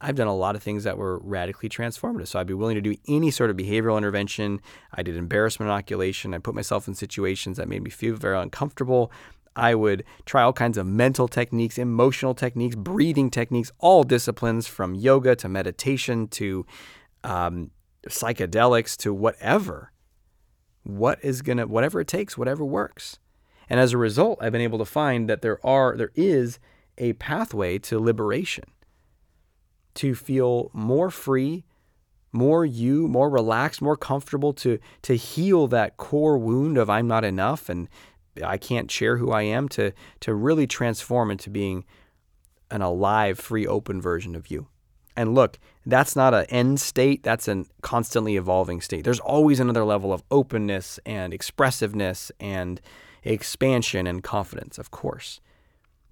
I've 0.00 0.16
done 0.16 0.26
a 0.26 0.36
lot 0.36 0.54
of 0.54 0.62
things 0.62 0.84
that 0.84 0.98
were 0.98 1.18
radically 1.20 1.68
transformative. 1.68 2.28
So 2.28 2.38
I'd 2.38 2.46
be 2.46 2.54
willing 2.54 2.74
to 2.74 2.80
do 2.80 2.94
any 3.08 3.30
sort 3.30 3.50
of 3.50 3.56
behavioral 3.56 3.96
intervention. 3.96 4.60
I 4.92 5.02
did 5.02 5.16
embarrassment 5.16 5.70
inoculation. 5.70 6.34
I 6.34 6.38
put 6.38 6.54
myself 6.54 6.86
in 6.86 6.94
situations 6.94 7.56
that 7.56 7.68
made 7.68 7.82
me 7.82 7.90
feel 7.90 8.14
very 8.14 8.38
uncomfortable. 8.38 9.10
I 9.56 9.74
would 9.74 10.04
try 10.26 10.42
all 10.42 10.52
kinds 10.52 10.76
of 10.76 10.86
mental 10.86 11.28
techniques, 11.28 11.78
emotional 11.78 12.34
techniques, 12.34 12.74
breathing 12.76 13.30
techniques, 13.30 13.72
all 13.78 14.02
disciplines 14.02 14.66
from 14.66 14.94
yoga 14.94 15.36
to 15.36 15.48
meditation 15.48 16.28
to 16.28 16.66
um, 17.22 17.70
psychedelics 18.08 18.96
to 18.98 19.14
whatever. 19.14 19.92
What 20.82 21.18
is 21.24 21.40
gonna, 21.40 21.66
whatever 21.66 22.00
it 22.00 22.08
takes, 22.08 22.36
whatever 22.36 22.64
works. 22.64 23.18
And 23.68 23.80
as 23.80 23.92
a 23.92 23.98
result, 23.98 24.38
I've 24.40 24.52
been 24.52 24.60
able 24.60 24.78
to 24.78 24.84
find 24.84 25.28
that 25.28 25.42
there 25.42 25.64
are, 25.64 25.96
there 25.96 26.12
is 26.14 26.58
a 26.98 27.14
pathway 27.14 27.78
to 27.78 27.98
liberation, 27.98 28.64
to 29.94 30.14
feel 30.14 30.70
more 30.72 31.10
free, 31.10 31.64
more 32.32 32.64
you, 32.64 33.06
more 33.08 33.30
relaxed, 33.30 33.80
more 33.80 33.96
comfortable 33.96 34.52
to 34.54 34.78
to 35.02 35.16
heal 35.16 35.68
that 35.68 35.96
core 35.96 36.36
wound 36.36 36.76
of 36.76 36.90
I'm 36.90 37.06
not 37.06 37.24
enough 37.24 37.68
and 37.68 37.88
I 38.44 38.58
can't 38.58 38.90
share 38.90 39.18
who 39.18 39.30
I 39.30 39.42
am 39.42 39.68
to 39.70 39.92
to 40.20 40.34
really 40.34 40.66
transform 40.66 41.30
into 41.30 41.48
being 41.48 41.84
an 42.70 42.82
alive, 42.82 43.38
free, 43.38 43.66
open 43.66 44.00
version 44.00 44.34
of 44.34 44.50
you. 44.50 44.66
And 45.16 45.34
look, 45.34 45.58
that's 45.86 46.16
not 46.16 46.34
an 46.34 46.46
end 46.46 46.80
state, 46.80 47.22
that's 47.22 47.46
a 47.46 47.64
constantly 47.82 48.36
evolving 48.36 48.80
state. 48.80 49.04
There's 49.04 49.20
always 49.20 49.60
another 49.60 49.84
level 49.84 50.12
of 50.12 50.24
openness 50.30 50.98
and 51.06 51.32
expressiveness 51.32 52.32
and 52.40 52.80
expansion 53.24 54.06
and 54.06 54.22
confidence, 54.22 54.78
of 54.78 54.90
course. 54.90 55.40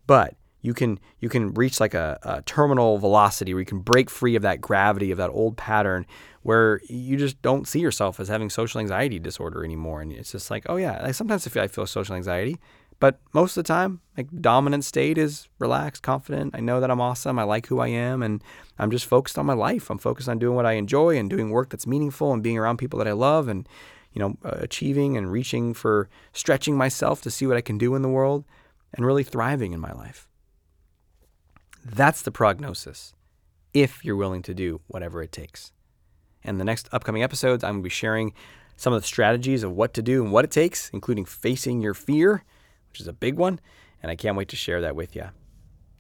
But 0.06 0.34
you 0.62 0.74
can 0.74 0.98
you 1.20 1.28
can 1.28 1.52
reach 1.54 1.80
like 1.80 1.92
a, 1.92 2.18
a, 2.22 2.42
terminal 2.42 2.98
velocity 2.98 3.52
where 3.52 3.60
you 3.60 3.66
can 3.66 3.80
break 3.80 4.08
free 4.08 4.36
of 4.36 4.42
that 4.42 4.60
gravity 4.60 5.10
of 5.10 5.18
that 5.18 5.30
old 5.30 5.56
pattern 5.56 6.06
where 6.42 6.80
you 6.88 7.16
just 7.16 7.40
don't 7.42 7.68
see 7.68 7.80
yourself 7.80 8.18
as 8.20 8.28
having 8.28 8.48
social 8.48 8.80
anxiety 8.80 9.18
disorder 9.18 9.64
anymore. 9.64 10.00
And 10.00 10.12
it's 10.12 10.32
just 10.32 10.50
like 10.50 10.64
oh 10.68 10.76
yeah 10.76 11.02
like 11.02 11.14
sometimes 11.14 11.46
I 11.46 11.50
feel, 11.50 11.62
I 11.64 11.68
feel 11.68 11.86
social 11.86 12.14
anxiety 12.14 12.58
but 13.00 13.18
most 13.34 13.56
of 13.56 13.64
the 13.64 13.68
time 13.68 14.00
like 14.16 14.28
dominant 14.40 14.84
state 14.84 15.18
is 15.18 15.48
relaxed 15.58 16.04
confident. 16.04 16.54
I 16.54 16.60
know 16.60 16.78
that 16.80 16.90
I'm 16.90 17.00
awesome. 17.00 17.38
I 17.38 17.42
like 17.42 17.66
who 17.66 17.80
I 17.80 17.88
am 17.88 18.22
and 18.22 18.42
I'm 18.78 18.92
just 18.92 19.06
focused 19.06 19.38
on 19.38 19.46
my 19.46 19.54
life. 19.54 19.90
I'm 19.90 19.98
focused 19.98 20.28
on 20.28 20.38
doing 20.38 20.54
what 20.54 20.66
I 20.66 20.74
enjoy 20.74 21.18
and 21.18 21.28
doing 21.28 21.50
work 21.50 21.70
that's 21.70 21.86
meaningful 21.86 22.32
and 22.32 22.42
being 22.42 22.56
around 22.56 22.76
people 22.76 22.98
that 23.00 23.08
I 23.08 23.12
love 23.12 23.48
and 23.48 23.68
you 24.12 24.20
know 24.20 24.36
uh, 24.44 24.56
achieving 24.58 25.16
and 25.16 25.32
reaching 25.32 25.74
for 25.74 26.08
stretching 26.32 26.76
myself 26.76 27.22
to 27.22 27.30
see 27.30 27.46
what 27.46 27.56
I 27.56 27.60
can 27.60 27.78
do 27.78 27.94
in 27.94 28.02
the 28.02 28.08
world 28.08 28.44
and 28.94 29.06
really 29.06 29.24
thriving 29.24 29.72
in 29.72 29.80
my 29.80 29.92
life 29.92 30.28
that's 31.84 32.22
the 32.22 32.30
prognosis 32.30 33.14
if 33.74 34.04
you're 34.04 34.16
willing 34.16 34.42
to 34.42 34.54
do 34.54 34.80
whatever 34.86 35.22
it 35.22 35.32
takes. 35.32 35.72
And 36.44 36.60
the 36.60 36.64
next 36.64 36.88
upcoming 36.92 37.22
episodes, 37.22 37.64
I'm 37.64 37.74
going 37.74 37.82
to 37.82 37.86
be 37.86 37.90
sharing 37.90 38.34
some 38.76 38.92
of 38.92 39.00
the 39.00 39.06
strategies 39.06 39.62
of 39.62 39.72
what 39.72 39.94
to 39.94 40.02
do 40.02 40.22
and 40.22 40.32
what 40.32 40.44
it 40.44 40.50
takes, 40.50 40.90
including 40.90 41.24
facing 41.24 41.80
your 41.80 41.94
fear, 41.94 42.44
which 42.88 43.00
is 43.00 43.08
a 43.08 43.12
big 43.12 43.36
one. 43.36 43.60
And 44.02 44.10
I 44.10 44.16
can't 44.16 44.36
wait 44.36 44.48
to 44.48 44.56
share 44.56 44.80
that 44.80 44.96
with 44.96 45.14
you. 45.14 45.26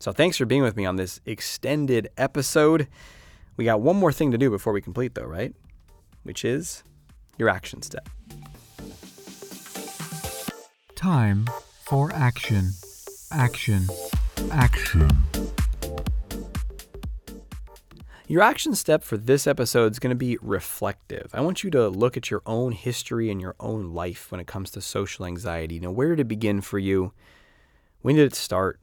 So 0.00 0.12
thanks 0.12 0.36
for 0.36 0.46
being 0.46 0.62
with 0.62 0.76
me 0.76 0.84
on 0.84 0.96
this 0.96 1.20
extended 1.26 2.08
episode. 2.16 2.88
We 3.56 3.64
got 3.64 3.80
one 3.80 3.96
more 3.96 4.12
thing 4.12 4.32
to 4.32 4.38
do 4.38 4.50
before 4.50 4.72
we 4.72 4.80
complete, 4.80 5.14
though, 5.14 5.24
right? 5.24 5.54
Which 6.24 6.44
is 6.44 6.82
your 7.42 7.50
action 7.50 7.82
step. 7.82 8.08
Time 10.94 11.48
for 11.80 12.12
action. 12.12 12.70
Action. 13.32 13.82
Action. 14.52 15.10
Your 18.28 18.42
action 18.42 18.76
step 18.76 19.02
for 19.02 19.16
this 19.16 19.48
episode 19.48 19.90
is 19.90 19.98
going 19.98 20.12
to 20.12 20.16
be 20.16 20.38
reflective. 20.40 21.30
I 21.34 21.40
want 21.40 21.64
you 21.64 21.70
to 21.70 21.88
look 21.88 22.16
at 22.16 22.30
your 22.30 22.42
own 22.46 22.70
history 22.70 23.28
and 23.28 23.40
your 23.40 23.56
own 23.58 23.92
life 23.92 24.30
when 24.30 24.40
it 24.40 24.46
comes 24.46 24.70
to 24.70 24.80
social 24.80 25.26
anxiety. 25.26 25.80
Now, 25.80 25.90
where 25.90 26.10
did 26.10 26.20
it 26.20 26.28
begin 26.28 26.60
for 26.60 26.78
you? 26.78 27.12
When 28.02 28.14
did 28.14 28.24
it 28.24 28.36
start? 28.36 28.78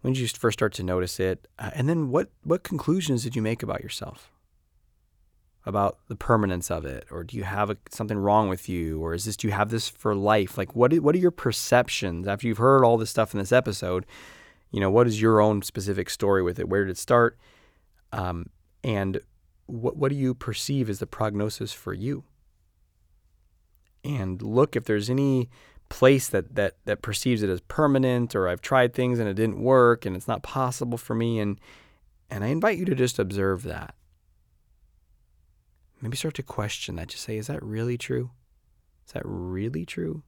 When 0.00 0.14
did 0.14 0.20
you 0.20 0.28
first 0.28 0.58
start 0.58 0.72
to 0.74 0.82
notice 0.82 1.20
it? 1.20 1.46
Uh, 1.58 1.70
and 1.74 1.86
then 1.86 2.08
what, 2.08 2.30
what 2.44 2.62
conclusions 2.62 3.22
did 3.22 3.36
you 3.36 3.42
make 3.42 3.62
about 3.62 3.82
yourself? 3.82 4.30
About 5.66 5.98
the 6.08 6.16
permanence 6.16 6.70
of 6.70 6.84
it? 6.84 7.06
Or 7.10 7.24
do 7.24 7.36
you 7.36 7.44
have 7.44 7.70
a, 7.70 7.76
something 7.90 8.18
wrong 8.18 8.50
with 8.50 8.68
you? 8.68 9.02
Or 9.02 9.14
is 9.14 9.24
this, 9.24 9.36
do 9.36 9.48
you 9.48 9.52
have 9.54 9.70
this 9.70 9.88
for 9.88 10.14
life? 10.14 10.58
Like, 10.58 10.76
what, 10.76 10.92
what 10.94 11.14
are 11.14 11.18
your 11.18 11.30
perceptions 11.30 12.28
after 12.28 12.46
you've 12.46 12.58
heard 12.58 12.84
all 12.84 12.98
this 12.98 13.08
stuff 13.08 13.32
in 13.32 13.40
this 13.40 13.52
episode? 13.52 14.04
You 14.70 14.80
know, 14.80 14.90
what 14.90 15.06
is 15.06 15.22
your 15.22 15.40
own 15.40 15.62
specific 15.62 16.10
story 16.10 16.42
with 16.42 16.58
it? 16.58 16.68
Where 16.68 16.84
did 16.84 16.90
it 16.90 16.98
start? 16.98 17.38
Um, 18.12 18.50
and 18.82 19.20
what, 19.66 19.96
what 19.96 20.10
do 20.10 20.16
you 20.16 20.34
perceive 20.34 20.90
as 20.90 20.98
the 20.98 21.06
prognosis 21.06 21.72
for 21.72 21.94
you? 21.94 22.24
And 24.04 24.42
look 24.42 24.76
if 24.76 24.84
there's 24.84 25.08
any 25.08 25.48
place 25.88 26.28
that, 26.28 26.54
that, 26.56 26.76
that 26.84 27.00
perceives 27.00 27.42
it 27.42 27.48
as 27.48 27.60
permanent 27.62 28.34
or 28.34 28.48
I've 28.48 28.60
tried 28.60 28.92
things 28.92 29.18
and 29.18 29.28
it 29.28 29.34
didn't 29.34 29.60
work 29.60 30.04
and 30.04 30.14
it's 30.14 30.28
not 30.28 30.42
possible 30.42 30.98
for 30.98 31.14
me. 31.14 31.38
And, 31.38 31.58
and 32.30 32.44
I 32.44 32.48
invite 32.48 32.78
you 32.78 32.84
to 32.84 32.94
just 32.94 33.18
observe 33.18 33.62
that. 33.62 33.94
Maybe 36.04 36.18
start 36.18 36.34
to 36.34 36.42
question 36.42 36.96
that. 36.96 37.08
Just 37.08 37.24
say, 37.24 37.38
is 37.38 37.46
that 37.46 37.62
really 37.62 37.96
true? 37.96 38.30
Is 39.06 39.14
that 39.14 39.22
really 39.24 39.86
true? 39.86 40.22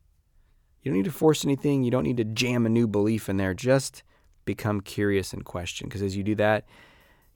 You 0.81 0.91
don't 0.91 0.97
need 0.97 1.05
to 1.05 1.11
force 1.11 1.45
anything. 1.45 1.85
You 1.85 1.91
don't 1.91 2.05
need 2.05 2.16
to 2.16 2.24
jam 2.24 2.64
a 2.64 2.70
new 2.70 2.87
belief 2.87 3.29
in 3.29 3.37
there. 3.37 3.53
Just 3.53 4.03
become 4.47 4.81
curious 4.81 5.35
and 5.35 5.45
question. 5.45 5.87
Because 5.87 6.01
as 6.01 6.16
you 6.16 6.22
do 6.22 6.35
that, 6.37 6.64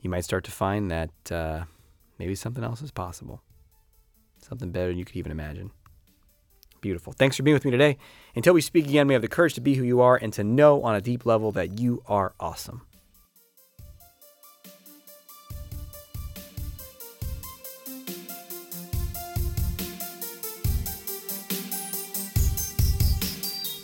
you 0.01 0.09
might 0.09 0.24
start 0.24 0.45
to 0.45 0.51
find 0.51 0.91
that 0.91 1.11
uh, 1.30 1.64
maybe 2.18 2.34
something 2.34 2.64
else 2.64 2.80
is 2.80 2.91
possible. 2.91 3.43
Something 4.38 4.72
better 4.72 4.88
than 4.88 4.97
you 4.97 5.05
could 5.05 5.16
even 5.16 5.32
imagine. 5.32 5.70
Beautiful. 6.80 7.12
Thanks 7.12 7.36
for 7.36 7.43
being 7.43 7.55
with 7.55 7.66
me 7.66 7.70
today. 7.70 7.99
Until 8.34 8.55
we 8.55 8.62
speak 8.62 8.86
again, 8.86 9.07
may 9.07 9.12
have 9.12 9.20
the 9.20 9.28
courage 9.28 9.53
to 9.53 9.61
be 9.61 9.74
who 9.74 9.84
you 9.84 10.01
are 10.01 10.16
and 10.16 10.32
to 10.32 10.43
know 10.43 10.82
on 10.82 10.95
a 10.95 11.03
deep 11.03 11.26
level 11.26 11.53
that 11.53 11.78
you 11.78 12.03
are 12.07 12.32
awesome. 12.41 12.86